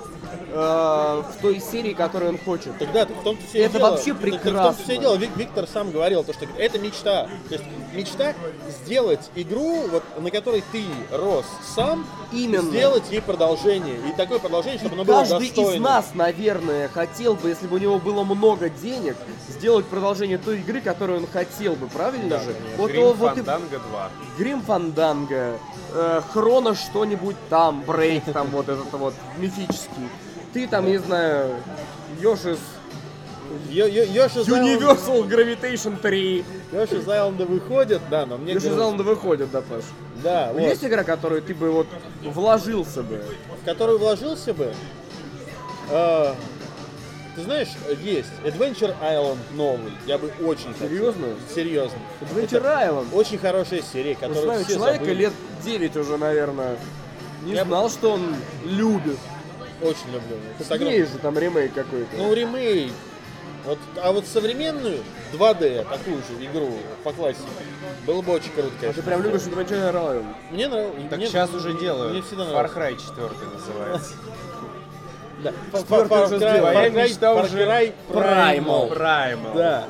э, 0.53 0.53
в 0.53 1.41
той 1.41 1.59
серии, 1.59 1.93
которую 1.93 2.31
он 2.31 2.37
хочет. 2.37 2.77
Тогда 2.77 3.05
в 3.05 3.23
том-то 3.23 3.41
все 3.47 3.59
Это 3.59 3.77
дело. 3.77 3.91
вообще 3.91 4.13
Так- 4.13 4.21
так 4.21 4.29
В 4.29 4.31
том-то 4.31 4.43
прекрасно. 4.49 4.83
все 4.83 4.97
дело. 4.97 5.15
Вик- 5.17 5.35
Виктор 5.37 5.67
сам 5.67 5.91
говорил, 5.91 6.23
то, 6.23 6.33
что 6.33 6.45
это 6.57 6.79
мечта. 6.79 7.27
То 7.49 7.55
есть 7.55 7.65
мечта 7.93 8.33
сделать 8.83 9.29
игру, 9.35 9.87
вот, 9.87 10.03
на 10.19 10.31
которой 10.31 10.63
ты 10.71 10.83
рос 11.11 11.45
сам, 11.75 12.05
Именно. 12.31 12.69
сделать 12.69 13.03
ей 13.11 13.21
продолжение. 13.21 13.95
И 14.09 14.15
такое 14.15 14.39
продолжение, 14.39 14.79
чтобы 14.79 14.95
оно 14.95 15.05
было 15.05 15.17
Каждый 15.19 15.47
достойно. 15.47 15.75
из 15.75 15.81
нас, 15.81 16.05
наверное, 16.13 16.87
хотел 16.89 17.35
бы, 17.35 17.49
если 17.49 17.67
бы 17.67 17.75
у 17.75 17.79
него 17.79 17.99
было 17.99 18.23
много 18.23 18.69
денег, 18.69 19.15
сделать 19.49 19.85
продолжение 19.85 20.37
той 20.37 20.59
игры, 20.59 20.81
которую 20.81 21.19
он 21.19 21.27
хотел 21.27 21.75
бы, 21.75 21.87
правильно 21.87 22.29
Да, 22.29 22.39
же? 22.39 22.53
конечно. 22.53 22.77
Вот, 22.77 22.91
Грим 22.91 23.03
о, 23.03 23.13
вот 23.13 23.31
и 23.31 23.35
Фанданго 23.41 23.79
2. 23.79 24.09
Грим 24.37 24.61
Фанданга, 24.61 25.59
э, 25.93 26.21
Хроно 26.31 26.75
что-нибудь 26.75 27.35
там, 27.49 27.81
Брейк 27.83 28.23
там 28.33 28.47
вот 28.47 28.69
этот 28.69 28.91
вот 28.93 29.13
мифический. 29.37 30.09
Ты 30.53 30.67
там, 30.67 30.85
не 30.85 30.97
знаю, 30.97 31.55
Йошис 32.19 32.59
Йоши 33.69 34.39
Universal 34.39 35.27
Gravitation 35.27 35.97
3. 36.01 36.45
Йоши 36.71 37.01
Зайланда 37.01 37.45
выходит, 37.45 38.01
да, 38.09 38.25
но 38.25 38.37
мне 38.37 38.53
Йоши 38.53 38.65
кажется- 38.67 38.75
Зайланда 38.79 39.03
выходит, 39.03 39.51
да, 39.51 39.61
Паш? 39.61 39.83
Да, 40.23 40.51
вот. 40.53 40.61
Есть 40.61 40.83
игра, 40.83 41.03
которую 41.03 41.41
ты 41.41 41.53
бы 41.55 41.71
вот 41.71 41.87
вложился 42.23 43.03
бы? 43.03 43.23
в 43.61 43.65
которую 43.65 43.99
вложился 43.99 44.53
бы. 44.53 44.73
э, 45.89 46.33
ты 47.35 47.41
знаешь, 47.43 47.69
есть 48.03 48.29
Adventure 48.43 48.93
Island 49.01 49.37
новый. 49.53 49.91
Я 50.05 50.17
бы 50.17 50.31
очень 50.45 50.73
хотел. 50.73 50.89
Серьезно? 50.89 51.27
Серьезно. 51.53 51.97
Adventure 52.21 52.63
Island. 52.63 53.05
Очень 53.13 53.37
хорошая 53.37 53.81
серия, 53.81 54.13
Ну, 54.21 54.27
которую 54.27 54.43
знаю, 54.43 54.65
все 54.65 54.73
человека 54.75 55.05
забыли. 55.05 55.19
лет 55.19 55.33
9 55.63 55.95
уже, 55.95 56.17
наверное. 56.17 56.75
Не 57.43 57.53
Я 57.53 57.65
знал, 57.65 57.89
что 57.89 58.11
он 58.11 58.35
любит. 58.65 59.17
Очень 59.81 60.13
люблю. 60.13 60.37
Это 60.59 60.75
Есть 60.83 61.13
же 61.13 61.17
там 61.19 61.37
ремейк 61.39 61.73
какой-то. 61.73 62.15
Ну, 62.17 62.33
ремейк. 62.33 62.91
Вот, 63.65 63.77
а 64.01 64.11
вот 64.11 64.25
современную 64.25 64.99
2D, 65.33 65.83
такую 65.87 66.17
же 66.17 66.45
игру 66.45 66.73
по 67.03 67.11
классике, 67.13 67.43
было 68.07 68.21
бы 68.23 68.33
очень 68.33 68.51
круто, 68.51 68.69
А 68.69 68.71
ты 68.71 68.79
конечно. 68.81 69.03
прям 69.03 69.21
любишь 69.23 69.41
Adventure 69.41 69.93
Island? 69.93 70.25
Мне 70.49 70.67
нравится. 70.67 71.09
Так 71.09 71.17
мне, 71.19 71.27
сейчас 71.27 71.53
уже 71.53 71.77
делают. 71.79 72.11
Мне 72.13 72.21
всегда 72.23 72.43
Far 72.45 72.73
нравилось. 72.73 73.01
Cry 73.03 73.15
4 73.15 73.29
называется. 73.53 74.13
Да. 75.43 75.51
Far 75.71 76.07
Cry-. 76.07 76.07
Far 76.07 76.29
Far 77.49 77.93
Primal. 78.11 78.89
Primal. 78.91 79.55
Да. 79.55 79.85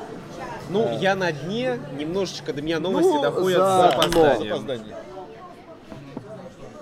Ну, 0.70 0.98
я 0.98 1.14
на 1.14 1.30
дне, 1.30 1.78
немножечко 1.98 2.54
до 2.54 2.62
меня 2.62 2.80
новости 2.80 3.08
Ну, 3.10 3.20
доходят 3.20 3.58
за- 3.58 3.88
опозданием. 3.90 4.96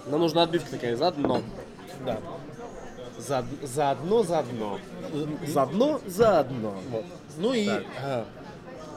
Нам 0.07 0.20
нужна 0.20 0.42
отбивка 0.44 0.70
такая, 0.70 0.94
заодно. 0.94 1.42
Да. 2.07 2.18
За- 3.27 3.45
Заодно, 3.63 4.23
заодно. 4.23 4.79
Заодно, 5.47 6.01
заодно. 6.07 6.75
Вот. 6.91 7.05
Ну 7.39 7.53
и 7.53 7.67
Так. 7.67 7.85
а, 8.03 8.25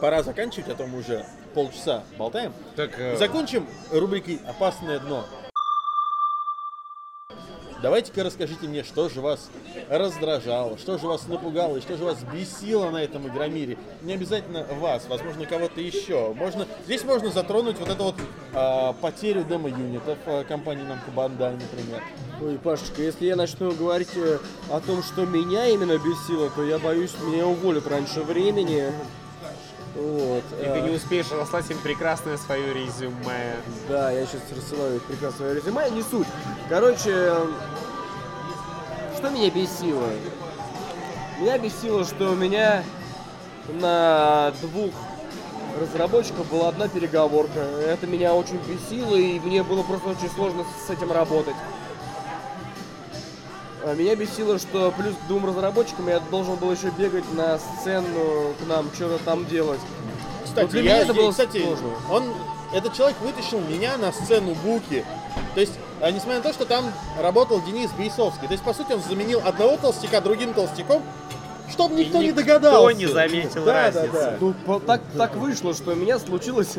пора 0.02 0.24
заканчивать, 0.24 0.70
а 0.70 0.76
то 0.76 0.88
мы 0.88 1.00
уже 1.00 1.26
полчаса 1.54 2.04
болтаем. 2.18 2.52
Так, 2.76 2.92
э, 3.00 3.18
Закончим 3.18 3.68
рубрикой 3.92 4.40
«Опасное 4.48 5.00
дно». 5.00 5.26
Давайте-ка 7.84 8.24
расскажите 8.24 8.65
мне, 8.65 8.82
что 8.82 9.10
же 9.10 9.19
вас 9.19 9.50
раздражало, 9.89 10.78
что 10.78 10.98
же 10.98 11.06
вас 11.06 11.28
напугало 11.28 11.76
и 11.76 11.82
что 11.82 11.98
же 11.98 12.06
вас 12.06 12.17
бесило 12.34 12.89
на 12.91 13.04
этом 13.04 13.28
игромире. 13.28 13.78
Не 14.04 14.13
обязательно 14.13 14.63
вас, 14.80 15.06
возможно, 15.10 15.46
кого-то 15.46 15.82
еще. 15.82 16.34
Можно, 16.34 16.65
здесь 16.86 17.04
можно 17.04 17.30
затронуть 17.30 17.78
вот 17.78 17.89
эту 17.89 18.04
вот 18.06 18.15
а, 18.54 18.93
потерю 18.93 19.43
демо-юнитов 19.43 20.17
а, 20.26 20.46
компании 20.46 20.86
Namco 20.86 21.13
Bandai, 21.13 21.60
например. 21.62 22.02
Ой, 22.41 22.58
Пашечка, 22.58 23.02
если 23.02 23.26
я 23.26 23.36
начну 23.36 23.74
говорить 23.74 24.15
э, 24.15 24.39
о 24.72 24.80
том, 24.80 25.04
что 25.04 25.26
меня 25.26 25.67
именно 25.67 25.98
бесило, 25.98 26.50
то 26.52 26.63
я 26.63 26.80
боюсь, 26.80 27.12
меня 27.22 27.46
уволят 27.48 27.86
раньше 27.88 28.22
времени. 28.22 28.93
Вот. 29.95 30.43
и 30.60 30.63
э, 30.63 30.73
ты 30.73 30.82
не 30.82 30.95
успеешь 30.95 31.32
разослать 31.32 31.69
им 31.69 31.77
прекрасное 31.79 32.38
свое 32.38 32.73
резюме. 32.73 33.56
Да, 33.88 34.12
я 34.12 34.25
сейчас 34.25 34.41
рассылаю 34.56 34.99
прекрасное 35.01 35.53
резюме, 35.53 35.89
не 35.91 36.01
суть. 36.01 36.27
Короче, 36.67 37.12
э, 37.12 37.47
что 39.17 39.29
меня 39.29 39.49
бесило? 39.51 40.10
Меня 41.39 41.58
бесило, 41.58 42.03
что 42.06 42.32
у 42.32 42.36
меня 42.36 42.84
на 43.69 44.51
двух 44.62 44.91
разработчиков 45.79 46.49
была 46.49 46.69
одна 46.69 46.88
переговорка. 46.88 47.60
Это 47.60 48.08
меня 48.08 48.34
очень 48.34 48.60
бесило, 48.67 49.15
и 49.15 49.39
мне 49.39 49.63
было 49.63 49.84
просто 49.84 50.10
очень 50.10 50.29
сложно 50.29 50.65
с 50.86 50.89
этим 50.89 51.12
работать. 51.12 51.56
А 53.86 53.93
Меня 53.96 54.15
бесило, 54.15 54.58
что 54.60 54.93
плюс 54.98 55.13
к 55.13 55.28
двум 55.28 55.46
разработчикам 55.46 56.08
я 56.08 56.22
должен 56.32 56.56
был 56.56 56.72
еще 56.72 56.89
бегать 56.98 57.26
на 57.34 57.60
сцену 57.60 58.54
к 58.62 58.67
нам, 58.67 58.89
что-то 58.93 59.22
там 59.26 59.46
делать. 59.46 59.80
Кстати, 60.46 60.69
для 60.69 60.82
я, 60.82 60.86
меня 60.86 60.98
это 61.00 61.13
было 61.13 61.32
кстати, 61.32 61.62
сложно. 61.62 61.89
он, 62.10 62.24
этот 62.74 62.93
человек 62.93 63.19
вытащил 63.22 63.60
меня 63.60 63.98
на 63.98 64.13
сцену 64.13 64.56
Буки. 64.63 65.04
То 65.54 65.60
есть, 65.60 65.74
а, 66.00 66.12
несмотря 66.12 66.38
на 66.38 66.43
то, 66.43 66.54
что 66.54 66.65
там 66.65 66.86
работал 67.19 67.62
Денис 67.62 67.89
Бейсовский, 67.91 68.48
то 68.48 68.54
есть, 68.54 68.63
по 68.63 68.74
сути, 68.74 68.93
он 68.93 69.02
заменил 69.02 69.41
одного 69.43 69.76
толстяка 69.76 70.22
другим 70.22 70.54
толстяком, 70.54 71.04
чтобы 71.69 71.96
никто 71.96 72.19
не 72.19 72.28
никто 72.28 72.41
догадался. 72.41 72.98
не 72.98 73.08
заметил 73.08 73.65
да, 73.65 73.74
разницы. 73.74 74.13
Да, 74.13 74.32
да. 74.32 74.38
Ну, 74.39 74.54
по- 74.65 74.80
так, 74.80 75.02
так 75.17 75.36
вышло, 75.36 75.74
что 75.74 75.91
у 75.91 75.96
меня 75.96 76.19
случилась 76.19 76.76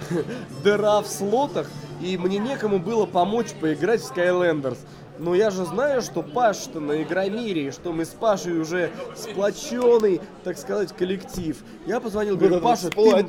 дыра 0.62 1.00
в 1.00 1.08
слотах, 1.08 1.68
и 2.00 2.16
мне 2.16 2.38
некому 2.38 2.78
было 2.78 3.06
помочь 3.06 3.52
поиграть 3.60 4.02
в 4.02 4.12
Skylanders. 4.12 4.78
Но 5.18 5.34
я 5.34 5.50
же 5.50 5.64
знаю, 5.64 6.02
что 6.02 6.22
Паш-то 6.22 6.80
на 6.80 7.02
Игромире, 7.02 7.70
что 7.70 7.92
мы 7.92 8.04
с 8.04 8.08
Пашей 8.08 8.58
уже 8.58 8.90
сплоченный, 9.14 10.20
так 10.42 10.58
сказать, 10.58 10.92
коллектив. 10.92 11.62
Я 11.86 12.00
позвонил, 12.00 12.36
говорю, 12.36 12.60
Паша, 12.60 12.90
ты... 12.90 13.28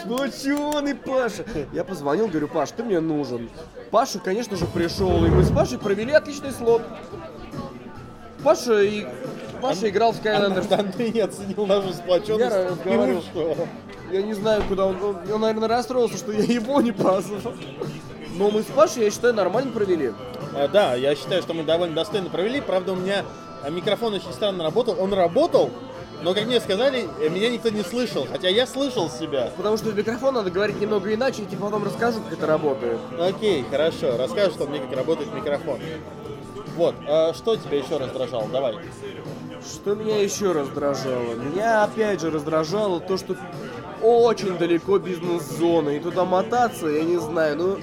Сплоченный 0.00 0.94
Паша. 0.96 1.44
Я 1.72 1.84
позвонил, 1.84 2.26
говорю, 2.26 2.48
Паш, 2.48 2.72
ты 2.72 2.82
мне 2.82 3.00
нужен. 3.00 3.48
Паша, 3.90 4.18
конечно 4.18 4.56
же, 4.56 4.66
пришел, 4.66 5.24
и 5.24 5.28
мы 5.28 5.44
с 5.44 5.52
Пашей 5.52 5.78
провели 5.78 6.12
отличный 6.12 6.50
слот. 6.50 6.82
Паша, 8.42 8.82
и... 8.82 9.06
Паша 9.62 9.88
играл 9.88 10.12
в 10.12 10.20
Skylanders. 10.20 10.72
Андрей 10.72 11.12
не 11.12 11.20
оценил 11.20 11.66
нашу 11.66 11.92
сплоченность. 11.92 12.56
Я 12.84 13.08
и 13.08 13.12
ушел. 13.12 13.56
Я 14.10 14.22
не 14.22 14.34
знаю, 14.34 14.62
куда 14.68 14.86
он, 14.86 14.96
он, 15.02 15.16
он, 15.32 15.40
наверное, 15.40 15.68
расстроился, 15.68 16.16
что 16.16 16.32
я 16.32 16.42
его 16.42 16.80
не 16.80 16.90
позвал. 16.90 17.54
Но 18.40 18.50
мы 18.50 18.62
с 18.62 18.66
Пашей, 18.66 19.04
я 19.04 19.10
считаю, 19.10 19.34
нормально 19.34 19.70
провели. 19.70 20.14
А, 20.54 20.66
да, 20.66 20.94
я 20.94 21.14
считаю, 21.14 21.42
что 21.42 21.52
мы 21.52 21.62
довольно 21.62 21.94
достойно 21.94 22.30
провели. 22.30 22.62
Правда, 22.62 22.92
у 22.92 22.96
меня 22.96 23.22
микрофон 23.68 24.14
очень 24.14 24.32
странно 24.32 24.64
работал. 24.64 24.96
Он 24.98 25.12
работал, 25.12 25.70
но, 26.22 26.32
как 26.32 26.46
мне 26.46 26.58
сказали, 26.58 27.06
э, 27.20 27.28
меня 27.28 27.50
никто 27.50 27.68
не 27.68 27.82
слышал. 27.82 28.26
Хотя 28.32 28.48
я 28.48 28.66
слышал 28.66 29.10
себя. 29.10 29.52
Потому 29.58 29.76
что 29.76 29.90
в 29.90 29.94
микрофон 29.94 30.32
надо 30.32 30.50
говорить 30.50 30.80
немного 30.80 31.12
иначе, 31.12 31.42
и 31.42 31.44
тебе 31.44 31.58
потом 31.58 31.84
расскажу, 31.84 32.22
как 32.22 32.32
это 32.32 32.46
работает. 32.46 32.98
Окей, 33.20 33.62
хорошо. 33.70 34.16
Расскажешь 34.16 34.54
что 34.54 34.66
мне, 34.66 34.80
как 34.80 34.96
работает 34.96 35.34
микрофон. 35.34 35.78
Вот, 36.76 36.94
а 37.06 37.34
что 37.34 37.56
тебя 37.56 37.76
еще 37.76 37.98
раздражало? 37.98 38.48
Давай. 38.50 38.76
Что 39.62 39.94
меня 39.94 40.16
еще 40.16 40.52
раздражало? 40.52 41.34
Меня 41.34 41.84
опять 41.84 42.22
же 42.22 42.30
раздражало 42.30 43.00
то, 43.00 43.18
что 43.18 43.36
очень 44.00 44.56
далеко 44.56 44.98
бизнес-зона, 44.98 45.90
и 45.90 46.00
туда 46.00 46.24
мотаться, 46.24 46.86
я 46.86 47.02
не 47.04 47.18
знаю, 47.18 47.58
ну... 47.58 47.78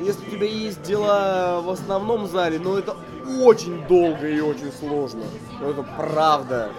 если 0.00 0.26
у 0.26 0.30
тебя 0.30 0.46
есть 0.46 0.82
дела 0.82 1.60
в 1.60 1.70
основном 1.70 2.26
зале, 2.26 2.58
но 2.58 2.78
это 2.78 2.96
очень 3.42 3.86
долго 3.86 4.26
и 4.26 4.40
очень 4.40 4.72
сложно. 4.72 5.22
Ну, 5.60 5.70
это 5.70 5.82
правда. 5.82 6.70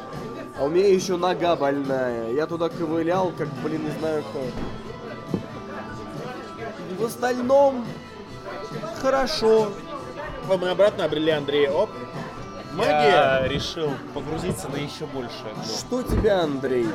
А 0.60 0.66
у 0.66 0.70
меня 0.70 0.88
еще 0.88 1.18
нога 1.18 1.56
больная. 1.56 2.32
Я 2.32 2.48
туда 2.48 2.70
ковылял, 2.70 3.32
как, 3.38 3.48
блин, 3.64 3.84
не 3.84 3.92
знаю 4.00 4.24
кто. 4.24 4.42
В 7.00 7.06
остальном 7.06 7.86
хорошо. 9.02 9.72
Мы 10.48 10.70
обратно 10.70 11.06
обрели 11.06 11.32
Андрея. 11.32 11.72
Оп. 11.72 11.90
Магия. 12.74 13.42
Я 13.42 13.48
решил 13.48 13.90
погрузиться 14.14 14.70
на 14.70 14.78
еще 14.78 15.06
большее 15.06 15.54
дно. 15.54 15.64
Что 15.64 16.04
тебя, 16.04 16.42
Андрей, 16.42 16.88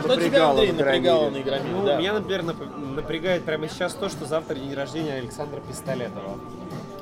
Что 0.00 0.16
тебя, 0.16 0.48
Андрей, 0.50 0.72
напрягало 0.72 1.30
на 1.30 1.40
Игромире? 1.40 1.74
Ну, 1.74 1.84
да. 1.86 1.96
меня, 1.96 2.12
например, 2.14 2.42
нап- 2.42 2.94
напрягает 2.94 3.44
прямо 3.44 3.68
сейчас 3.68 3.94
то, 3.94 4.08
что 4.08 4.24
завтра 4.24 4.54
день 4.54 4.74
рождения 4.74 5.14
Александра 5.14 5.60
Пистолетова. 5.60 6.38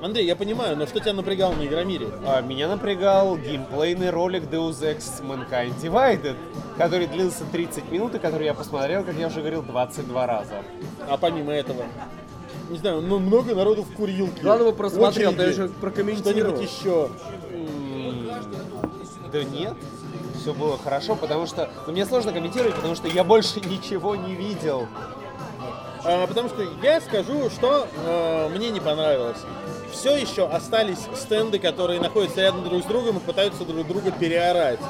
Андрей, 0.02 0.26
я 0.26 0.36
понимаю, 0.36 0.76
но 0.76 0.86
что 0.86 1.00
тебя 1.00 1.14
напрягало 1.14 1.54
на 1.54 1.64
Игромире? 1.66 2.08
А, 2.26 2.40
меня 2.42 2.68
напрягал 2.68 3.36
геймплейный 3.36 4.10
ролик 4.10 4.44
Deus 4.44 4.80
Ex 4.82 5.22
Mankind 5.22 5.74
Divided, 5.80 6.36
который 6.76 7.06
длился 7.06 7.44
30 7.50 7.90
минут 7.90 8.14
и 8.14 8.18
который 8.18 8.44
я 8.46 8.54
посмотрел, 8.54 9.04
как 9.04 9.14
я 9.16 9.28
уже 9.28 9.40
говорил, 9.40 9.62
22 9.62 10.26
раза. 10.26 10.62
А 11.08 11.16
помимо 11.16 11.52
этого? 11.52 11.84
Не 12.68 12.78
знаю, 12.78 13.00
ну 13.00 13.20
много 13.20 13.54
народу 13.54 13.84
в 13.84 13.94
курилке. 13.94 14.42
Главное, 14.42 14.72
просмотрел, 14.72 15.30
Очереди. 15.30 15.44
ты 15.54 15.62
еще 15.62 15.68
прокомментировал. 15.68 16.56
Что-нибудь 16.56 16.70
еще. 16.80 17.08
Да 19.32 19.42
нет, 19.44 19.74
все 20.40 20.54
было 20.54 20.78
хорошо, 20.78 21.16
потому 21.16 21.46
что... 21.46 21.68
Ну, 21.86 21.92
мне 21.92 22.06
сложно 22.06 22.32
комментировать, 22.32 22.76
потому 22.76 22.94
что 22.94 23.08
я 23.08 23.24
больше 23.24 23.60
ничего 23.64 24.14
не 24.16 24.34
видел. 24.34 24.86
А, 26.04 26.26
потому 26.26 26.48
что 26.48 26.62
я 26.82 27.00
скажу, 27.00 27.50
что 27.50 27.88
э, 28.06 28.48
мне 28.54 28.70
не 28.70 28.80
понравилось. 28.80 29.38
Все 29.90 30.16
еще 30.16 30.46
остались 30.46 31.00
стенды, 31.16 31.58
которые 31.58 32.00
находятся 32.00 32.42
рядом 32.42 32.64
друг 32.64 32.82
с 32.82 32.86
другом 32.86 33.16
и 33.16 33.20
пытаются 33.20 33.64
друг 33.64 33.86
друга 33.88 34.12
переорать. 34.12 34.80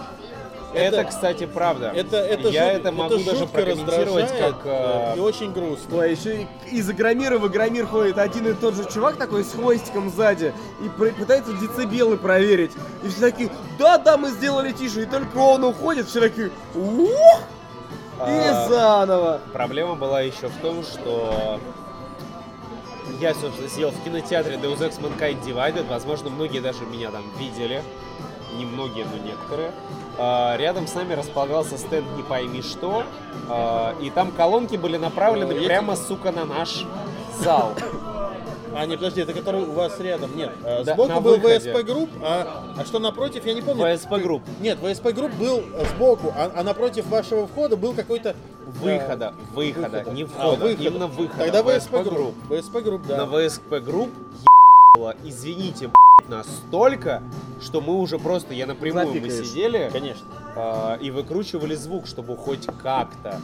Это, 0.76 1.04
кстати, 1.04 1.46
правда. 1.46 1.92
это, 1.94 2.16
это 2.16 2.48
я 2.48 2.66
жут- 2.66 2.80
это 2.80 2.92
могу 2.92 3.16
даже 3.16 3.36
жутко 3.36 3.46
прокомментировать 3.46 4.28
как... 4.38 4.56
э, 4.64 5.12
э, 5.14 5.16
и 5.16 5.20
очень 5.20 5.52
грустно. 5.52 5.98
Ой, 5.98 6.12
еще 6.12 6.46
из 6.70 6.90
Игромира 6.90 7.38
в 7.38 7.46
Игромир 7.48 7.86
ходит 7.86 8.18
один 8.18 8.46
и 8.46 8.52
тот 8.54 8.74
же 8.74 8.84
чувак 8.90 9.16
такой 9.16 9.44
с 9.44 9.52
хвостиком 9.52 10.10
сзади 10.10 10.52
и 10.84 10.88
пытается 10.88 11.52
децибелы 11.54 12.16
проверить. 12.16 12.72
И 13.02 13.08
все 13.08 13.20
такие, 13.20 13.50
да-да, 13.78 14.16
мы 14.16 14.30
сделали 14.30 14.72
тише. 14.72 15.02
И 15.02 15.06
только 15.06 15.36
он 15.38 15.64
уходит, 15.64 16.06
все 16.06 16.20
такие, 16.20 16.50
ух! 16.74 17.40
И 18.18 18.20
А, 18.20 18.66
заново. 18.68 19.40
Проблема 19.52 19.94
была 19.94 20.22
еще 20.22 20.48
в 20.48 20.56
том, 20.62 20.82
что 20.82 21.60
я, 23.20 23.34
собственно, 23.34 23.68
сидел 23.68 23.90
в 23.90 24.02
кинотеатре 24.04 24.56
Deus 24.56 24.78
Ex 24.78 24.98
Mankind 25.00 25.42
Divided. 25.44 25.86
Возможно, 25.88 26.30
многие 26.30 26.60
даже 26.60 26.84
меня 26.86 27.10
там 27.10 27.24
видели. 27.38 27.82
Не 28.56 28.64
многие, 28.64 29.04
но 29.04 29.22
некоторые. 29.22 29.72
А, 30.18 30.56
Рядом 30.56 30.86
с 30.86 30.94
нами 30.94 31.14
располагался 31.14 31.76
стенд 31.78 32.06
«Не 32.16 32.22
пойми 32.22 32.62
что». 32.62 33.04
а, 33.48 33.94
И 34.00 34.10
там 34.10 34.30
колонки 34.32 34.76
были 34.76 34.96
направлены 34.96 35.54
Ну, 35.54 35.60
я 35.60 35.66
прямо, 35.66 35.96
сука, 35.96 36.32
на 36.32 36.44
наш 36.44 36.84
зал. 37.40 37.72
А, 38.74 38.84
не, 38.84 38.96
подожди, 38.96 39.22
это 39.22 39.32
который 39.32 39.62
у 39.62 39.72
вас 39.72 39.98
рядом. 40.00 40.36
Нет, 40.36 40.52
э, 40.62 40.84
Да, 40.84 40.92
сбоку 40.94 41.20
был 41.20 41.36
выходе. 41.38 41.72
VSP 41.72 41.82
Group, 41.86 42.10
а, 42.22 42.64
а 42.76 42.84
что 42.84 42.98
напротив, 42.98 43.46
я 43.46 43.54
не 43.54 43.62
помню. 43.62 43.82
VSP 43.82 44.20
Group. 44.20 44.42
Нет, 44.60 44.78
VSP 44.80 45.12
Group 45.14 45.32
был 45.32 45.60
э, 45.72 45.84
сбоку, 45.94 46.30
а, 46.36 46.52
а 46.54 46.62
напротив 46.62 47.06
вашего 47.06 47.46
входа 47.46 47.76
был 47.78 47.94
какой-то... 47.94 48.30
э, 48.30 48.34
Выхода, 48.82 49.32
выхода, 49.54 50.04
не 50.10 50.24
А, 50.24 50.26
входа, 50.26 50.56
выхода. 50.64 50.82
именно 50.88 51.06
выхода. 51.06 51.44
Тогда 51.44 51.60
VSP 51.62 52.02
VSP 52.02 52.12
Group. 52.12 52.34
VSP 52.50 52.76
Group, 52.84 53.02
да. 53.06 53.24
на 53.24 53.48
VSP 53.48 53.74
Group 53.82 54.10
ебало, 54.96 55.14
извините, 55.24 55.90
настолько, 56.28 57.22
что 57.60 57.80
мы 57.80 57.94
уже 58.00 58.18
просто, 58.18 58.54
я 58.54 58.66
напрямую, 58.66 59.06
мы 59.08 59.12
Запикаешь. 59.20 59.46
сидели 59.46 59.90
Конечно. 59.92 60.26
а, 60.56 60.96
и 60.96 61.10
выкручивали 61.10 61.74
звук, 61.74 62.06
чтобы 62.06 62.36
хоть 62.36 62.66
как-то 62.82 63.40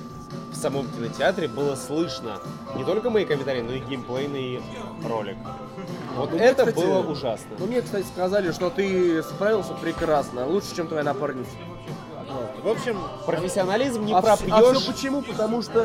в 0.51 0.57
самом 0.57 0.89
кинотеатре 0.91 1.49
было 1.49 1.77
слышно 1.77 2.39
не 2.77 2.85
только 2.85 3.11
мои 3.11 3.25
комментарии, 3.25 3.61
но 3.61 3.73
и 3.73 3.81
геймплейный 3.81 4.61
ролик. 5.09 5.37
Вот 6.17 6.31
Ну, 6.31 6.37
мне, 6.37 6.45
это 6.47 6.67
кстати, 6.67 6.85
было 6.85 6.99
ужасно. 7.01 7.47
Ну, 7.59 7.67
мне, 7.67 7.83
кстати, 7.83 8.07
сказали, 8.07 8.51
что 8.53 8.71
ты 8.71 9.23
справился 9.23 9.75
прекрасно, 9.75 10.47
лучше, 10.47 10.75
чем 10.75 10.89
твоя 10.89 11.05
напарница. 11.05 11.51
В 12.65 12.69
общем, 12.69 12.99
Профессионализм 13.27 14.05
не 14.05 14.13
а, 14.15 14.23
пропьешь. 14.23 14.51
а 14.53 14.75
все 14.75 14.93
почему? 14.93 15.23
Потому 15.23 15.63
что 15.63 15.83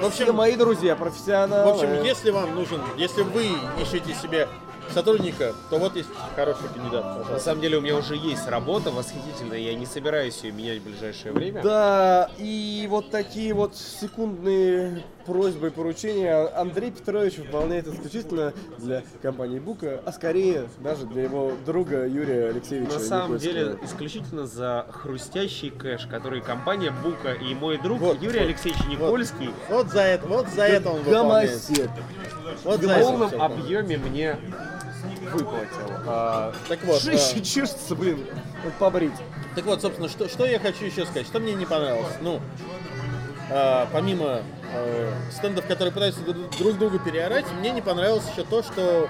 В 0.00 0.06
общем- 0.06 0.10
все 0.24 0.32
мои 0.32 0.56
друзья 0.56 0.96
профессионалы. 0.96 1.72
в 1.72 1.74
общем, 1.74 2.02
если 2.02 2.30
вам 2.30 2.54
нужен, 2.54 2.80
если 2.96 3.22
вы 3.22 3.48
ищете 3.80 4.14
себе 4.14 4.48
сотрудника, 4.92 5.54
то 5.70 5.78
вот 5.78 5.96
есть 5.96 6.08
хороший 6.36 6.68
кандидат, 6.74 7.04
На 7.04 7.14
пожалуйста. 7.14 7.38
самом 7.44 7.60
деле 7.60 7.78
у 7.78 7.80
меня 7.80 7.96
уже 7.96 8.16
есть 8.16 8.46
работа 8.48 8.90
восхитительная, 8.90 9.58
я 9.58 9.74
не 9.74 9.86
собираюсь 9.86 10.42
ее 10.42 10.52
менять 10.52 10.78
в 10.80 10.84
ближайшее 10.84 11.32
время. 11.32 11.62
Да, 11.62 12.30
и 12.38 12.86
вот 12.90 13.10
такие 13.10 13.54
вот 13.54 13.76
секундные 13.76 15.02
просьбы 15.26 15.68
и 15.68 15.70
поручения 15.70 16.34
Андрей 16.56 16.90
Петрович 16.90 17.38
выполняет 17.38 17.86
исключительно 17.86 18.52
для 18.78 19.02
компании 19.22 19.58
Бука, 19.60 20.00
а 20.04 20.12
скорее 20.12 20.68
даже 20.80 21.06
для 21.06 21.22
его 21.22 21.52
друга 21.64 22.06
Юрия 22.06 22.48
Алексеевича 22.48 22.94
На 22.94 22.98
самом 22.98 23.34
Никольского. 23.36 23.52
деле, 23.54 23.78
исключительно 23.84 24.46
за 24.46 24.86
хрустящий 24.90 25.70
кэш, 25.70 26.06
который 26.06 26.40
компания 26.40 26.92
Бука 27.02 27.32
и 27.32 27.54
мой 27.54 27.78
друг 27.78 28.00
Вот, 28.00 28.20
Юрий 28.20 28.40
вот, 28.40 28.46
Алексеевич 28.46 28.84
Никольский 28.86 29.50
Вот 29.70 29.88
за 29.88 30.00
это, 30.02 30.26
вот 30.26 30.48
за 30.48 30.62
это 30.62 30.90
он 30.90 31.02
выполняет. 31.02 31.50
Гомосек. 31.50 31.90
Вот 32.64 32.80
в 32.80 32.84
за 32.84 32.92
это 32.92 33.04
полном 33.04 33.40
объеме 33.42 33.98
мне 33.98 34.36
выплатил. 35.32 35.90
А, 36.06 36.52
Так 36.68 36.82
вот, 36.84 37.00
Шище 37.02 37.38
э, 37.38 37.40
чешется, 37.40 37.94
блин, 37.94 38.24
вот 38.64 38.72
побрить. 38.74 39.12
так 39.54 39.64
вот, 39.64 39.80
собственно, 39.82 40.08
что, 40.08 40.28
что 40.28 40.46
я 40.46 40.58
хочу 40.58 40.84
еще 40.84 41.04
сказать, 41.04 41.26
что 41.26 41.40
мне 41.40 41.54
не 41.54 41.66
понравилось. 41.66 42.14
Ну, 42.20 42.40
э, 43.50 43.86
помимо 43.92 44.42
э, 44.74 45.12
стендов, 45.30 45.66
которые 45.66 45.92
пытаются 45.92 46.20
друг 46.22 46.36
друг 46.58 46.78
друга 46.78 46.98
переорать, 46.98 47.46
мне 47.58 47.70
не 47.70 47.82
понравилось 47.82 48.24
еще 48.32 48.44
то, 48.44 48.62
что 48.62 49.08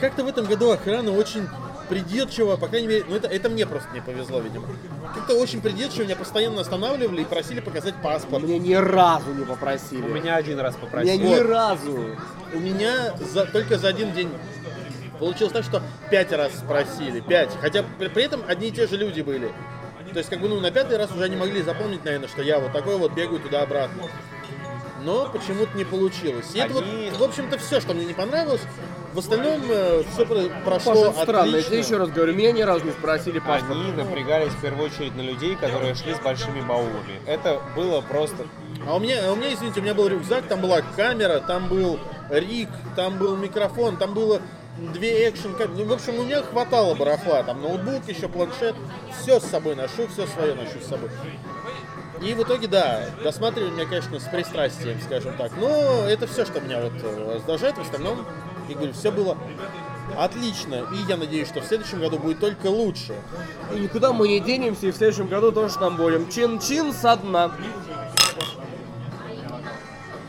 как-то 0.00 0.24
в 0.24 0.28
этом 0.28 0.46
году 0.46 0.70
охрана 0.70 1.12
очень 1.12 1.46
придирчиво, 1.88 2.56
по 2.56 2.68
крайней 2.68 2.86
мере, 2.88 3.04
ну 3.06 3.16
это, 3.16 3.28
это 3.28 3.50
мне 3.50 3.66
просто 3.66 3.88
не 3.92 4.00
повезло, 4.00 4.40
видимо. 4.40 4.66
Как-то 5.14 5.34
очень 5.34 5.60
придирчиво 5.60 6.04
меня 6.04 6.16
постоянно 6.16 6.62
останавливали 6.62 7.20
и 7.20 7.24
просили 7.24 7.60
показать 7.60 7.94
паспорт. 8.02 8.42
Мне 8.44 8.58
ни 8.58 8.72
разу 8.72 9.32
не 9.34 9.44
попросили. 9.44 10.00
у 10.00 10.08
меня 10.08 10.36
один 10.36 10.58
раз 10.58 10.74
Меня 10.76 10.84
попросил. 10.86 11.20
ни 11.20 11.34
Вот. 11.34 11.46
разу. 11.46 11.98
У 12.54 12.58
меня 12.60 13.14
за, 13.32 13.44
только 13.46 13.76
за 13.78 13.88
один 13.88 14.12
день 14.12 14.30
получилось 15.22 15.52
так, 15.52 15.62
что 15.62 15.80
пять 16.10 16.32
раз 16.32 16.52
спросили, 16.56 17.20
пять. 17.20 17.50
Хотя 17.60 17.84
при, 17.98 18.08
при 18.08 18.24
этом 18.24 18.42
одни 18.48 18.68
и 18.68 18.70
те 18.72 18.88
же 18.88 18.96
люди 18.96 19.20
были. 19.20 19.52
То 20.12 20.18
есть, 20.18 20.28
как 20.28 20.40
бы, 20.40 20.48
ну, 20.48 20.60
на 20.60 20.70
пятый 20.72 20.98
раз 20.98 21.10
уже 21.12 21.24
они 21.24 21.36
могли 21.36 21.62
запомнить, 21.62 22.04
наверное, 22.04 22.28
что 22.28 22.42
я 22.42 22.58
вот 22.58 22.72
такой 22.72 22.98
вот 22.98 23.12
бегаю 23.12 23.38
туда-обратно. 23.38 24.02
Но 25.04 25.28
почему-то 25.32 25.76
не 25.76 25.84
получилось. 25.84 26.46
И 26.54 26.58
это 26.58 26.78
Они- 26.78 27.08
вот, 27.10 27.20
в 27.20 27.22
общем-то, 27.22 27.58
все, 27.58 27.80
что 27.80 27.94
мне 27.94 28.04
не 28.04 28.14
понравилось. 28.14 28.60
В 29.14 29.18
остальном 29.18 29.62
все 29.62 30.26
прошло 30.64 30.94
Паша, 30.94 31.10
это 31.10 31.22
странно, 31.22 31.44
я 31.44 31.50
отлично. 31.50 31.70
тебе 31.70 31.78
еще 31.80 31.96
раз 31.98 32.10
говорю, 32.10 32.34
меня 32.34 32.52
ни 32.52 32.62
разу 32.62 32.84
не 32.84 32.92
спросили 32.92 33.38
паспорт. 33.38 33.78
Они 33.78 33.92
напрягались 33.92 34.52
в 34.52 34.60
первую 34.60 34.86
очередь 34.86 35.14
на 35.16 35.20
людей, 35.20 35.54
которые 35.54 35.94
шли 35.94 36.14
с 36.14 36.18
большими 36.18 36.60
баулами. 36.62 37.20
Это 37.26 37.60
было 37.76 38.00
просто... 38.00 38.46
А 38.86 38.96
у 38.96 39.00
меня, 39.00 39.28
а 39.28 39.32
у 39.32 39.36
меня, 39.36 39.52
извините, 39.52 39.80
у 39.80 39.82
меня 39.82 39.94
был 39.94 40.08
рюкзак, 40.08 40.46
там 40.48 40.60
была 40.60 40.80
камера, 40.96 41.40
там 41.40 41.68
был 41.68 41.98
рик, 42.30 42.68
там 42.96 43.18
был 43.18 43.36
микрофон, 43.36 43.96
там 43.96 44.14
было 44.14 44.40
две 44.78 45.28
экшен 45.28 45.54
Ну, 45.76 45.84
в 45.84 45.92
общем, 45.92 46.18
у 46.18 46.24
меня 46.24 46.42
хватало 46.42 46.94
барахла. 46.94 47.42
Там 47.42 47.62
ноутбук, 47.62 48.08
еще 48.08 48.28
планшет. 48.28 48.74
Все 49.20 49.40
с 49.40 49.44
собой 49.44 49.74
ношу, 49.74 50.06
все 50.08 50.26
свое 50.26 50.54
ношу 50.54 50.80
с 50.80 50.88
собой. 50.88 51.10
И 52.22 52.34
в 52.34 52.42
итоге, 52.42 52.68
да, 52.68 53.06
досматривали 53.22 53.70
меня, 53.70 53.84
конечно, 53.84 54.18
с 54.20 54.24
пристрастием, 54.24 55.00
скажем 55.00 55.36
так. 55.36 55.52
Но 55.56 56.04
это 56.08 56.26
все, 56.26 56.44
что 56.44 56.60
меня 56.60 56.80
вот 56.80 56.92
э, 57.02 57.34
раздражает. 57.34 57.76
В 57.76 57.80
остальном, 57.80 58.24
я 58.68 58.76
говорю, 58.76 58.92
все 58.92 59.10
было 59.10 59.36
отлично. 60.16 60.86
И 60.92 61.08
я 61.08 61.16
надеюсь, 61.16 61.48
что 61.48 61.60
в 61.60 61.64
следующем 61.64 62.00
году 62.00 62.18
будет 62.18 62.38
только 62.38 62.66
лучше. 62.66 63.16
И 63.74 63.80
никуда 63.80 64.12
мы 64.12 64.28
не 64.28 64.38
денемся, 64.38 64.86
и 64.86 64.92
в 64.92 64.96
следующем 64.96 65.26
году 65.26 65.50
тоже 65.50 65.76
там 65.78 65.96
будем. 65.96 66.28
Чин-чин 66.28 66.92
со 66.92 67.16
дна. 67.16 67.50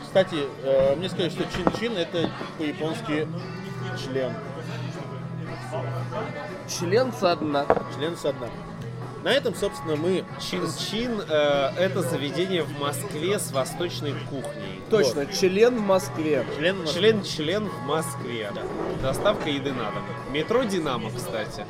Кстати, 0.02 0.46
э, 0.64 0.96
мне 0.96 1.08
сказали, 1.08 1.30
что 1.30 1.44
чин-чин 1.44 1.96
это 1.96 2.28
по-японски 2.58 3.28
член. 3.96 4.32
Член 6.68 7.12
со 7.12 7.36
дна. 7.36 7.66
Член 7.96 8.16
со 8.16 8.32
дна. 8.32 8.48
На 9.24 9.32
этом, 9.32 9.54
собственно, 9.54 9.96
мы... 9.96 10.22
Чин-чин 10.38 11.18
э, 11.26 11.70
это 11.78 12.02
заведение 12.02 12.62
в 12.62 12.78
Москве 12.78 13.38
с 13.38 13.52
восточной 13.52 14.12
кухней. 14.28 14.82
Точно, 14.90 15.24
член 15.26 15.76
в 15.76 15.80
Москве. 15.80 16.44
Член, 16.58 16.86
Член-член 16.86 17.66
в 17.66 17.86
Москве. 17.86 18.52
Доставка 19.00 19.48
еды 19.48 19.72
на 19.72 19.90
дом. 19.92 20.02
Метро 20.30 20.64
Динамо, 20.64 21.10
кстати. 21.10 21.64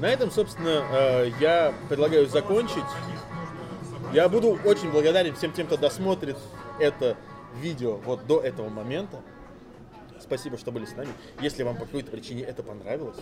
На 0.00 0.06
этом, 0.06 0.30
собственно, 0.30 0.84
э, 0.92 1.30
я 1.40 1.72
предлагаю 1.88 2.26
закончить. 2.26 2.84
Я 4.12 4.28
буду 4.28 4.58
очень 4.66 4.90
благодарен 4.90 5.34
всем 5.34 5.52
тем, 5.52 5.66
кто 5.66 5.78
досмотрит 5.78 6.36
это 6.78 7.16
видео 7.58 7.96
вот 8.04 8.26
до 8.26 8.40
этого 8.40 8.68
момента. 8.68 9.20
Спасибо, 10.32 10.56
что 10.56 10.72
были 10.72 10.86
с 10.86 10.96
нами. 10.96 11.10
Если 11.42 11.62
вам 11.62 11.76
по 11.76 11.84
какой-то 11.84 12.10
причине 12.10 12.42
это 12.42 12.62
понравилось, 12.62 13.18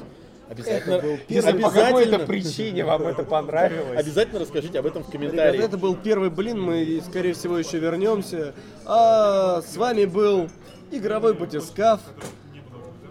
обязательно, 0.49 1.01
был 1.01 1.19
Если 1.29 1.51
по 1.51 1.57
обязательно- 1.57 1.87
какой-то 1.87 2.19
причине 2.21 2.85
вам 2.85 3.03
это 3.03 3.25
понравилось, 3.25 3.99
обязательно 3.99 4.39
расскажите 4.39 4.79
об 4.79 4.87
этом 4.87 5.03
в 5.03 5.13
Ребята, 5.13 5.19
комментариях. 5.31 5.65
это 5.65 5.77
был 5.77 5.97
первый 5.97 6.31
блин, 6.31 6.61
мы, 6.61 7.03
скорее 7.05 7.33
всего, 7.35 7.59
еще 7.59 7.79
вернемся. 7.81 8.55
А 8.87 9.61
с 9.63 9.77
вами 9.77 10.05
был 10.05 10.49
игровой 10.93 11.35
батискаф, 11.35 12.01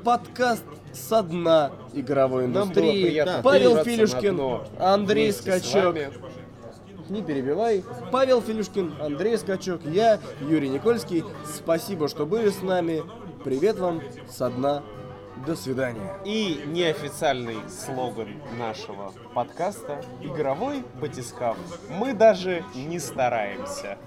подкаст 0.05 0.63
со 0.93 1.21
дна 1.21 1.71
игровой 1.93 2.45
индустрии. 2.45 3.03
приятно 3.03 3.41
Павел 3.43 3.83
Филюшкин, 3.83 4.39
Андрей 4.79 5.33
Скачок. 5.33 5.97
Не 7.09 7.23
перебивай. 7.23 7.83
Павел 8.11 8.39
Филюшкин, 8.39 8.93
Андрей 9.01 9.35
Скачок, 9.39 9.81
я, 9.83 10.19
Юрий 10.47 10.69
Никольский. 10.69 11.23
Спасибо, 11.43 12.07
что 12.07 12.27
были 12.27 12.49
с 12.51 12.61
нами. 12.61 13.01
Привет 13.43 13.79
вам 13.79 14.01
со 14.27 14.49
дна. 14.49 14.83
До 15.47 15.55
свидания. 15.55 16.17
И 16.25 16.61
неофициальный 16.65 17.57
слоган 17.69 18.41
нашего 18.57 19.13
подкаста 19.33 20.03
«Игровой 20.19 20.83
батискаф». 20.99 21.57
Мы 21.89 22.13
даже 22.13 22.65
не 22.75 22.99
стараемся. 22.99 23.97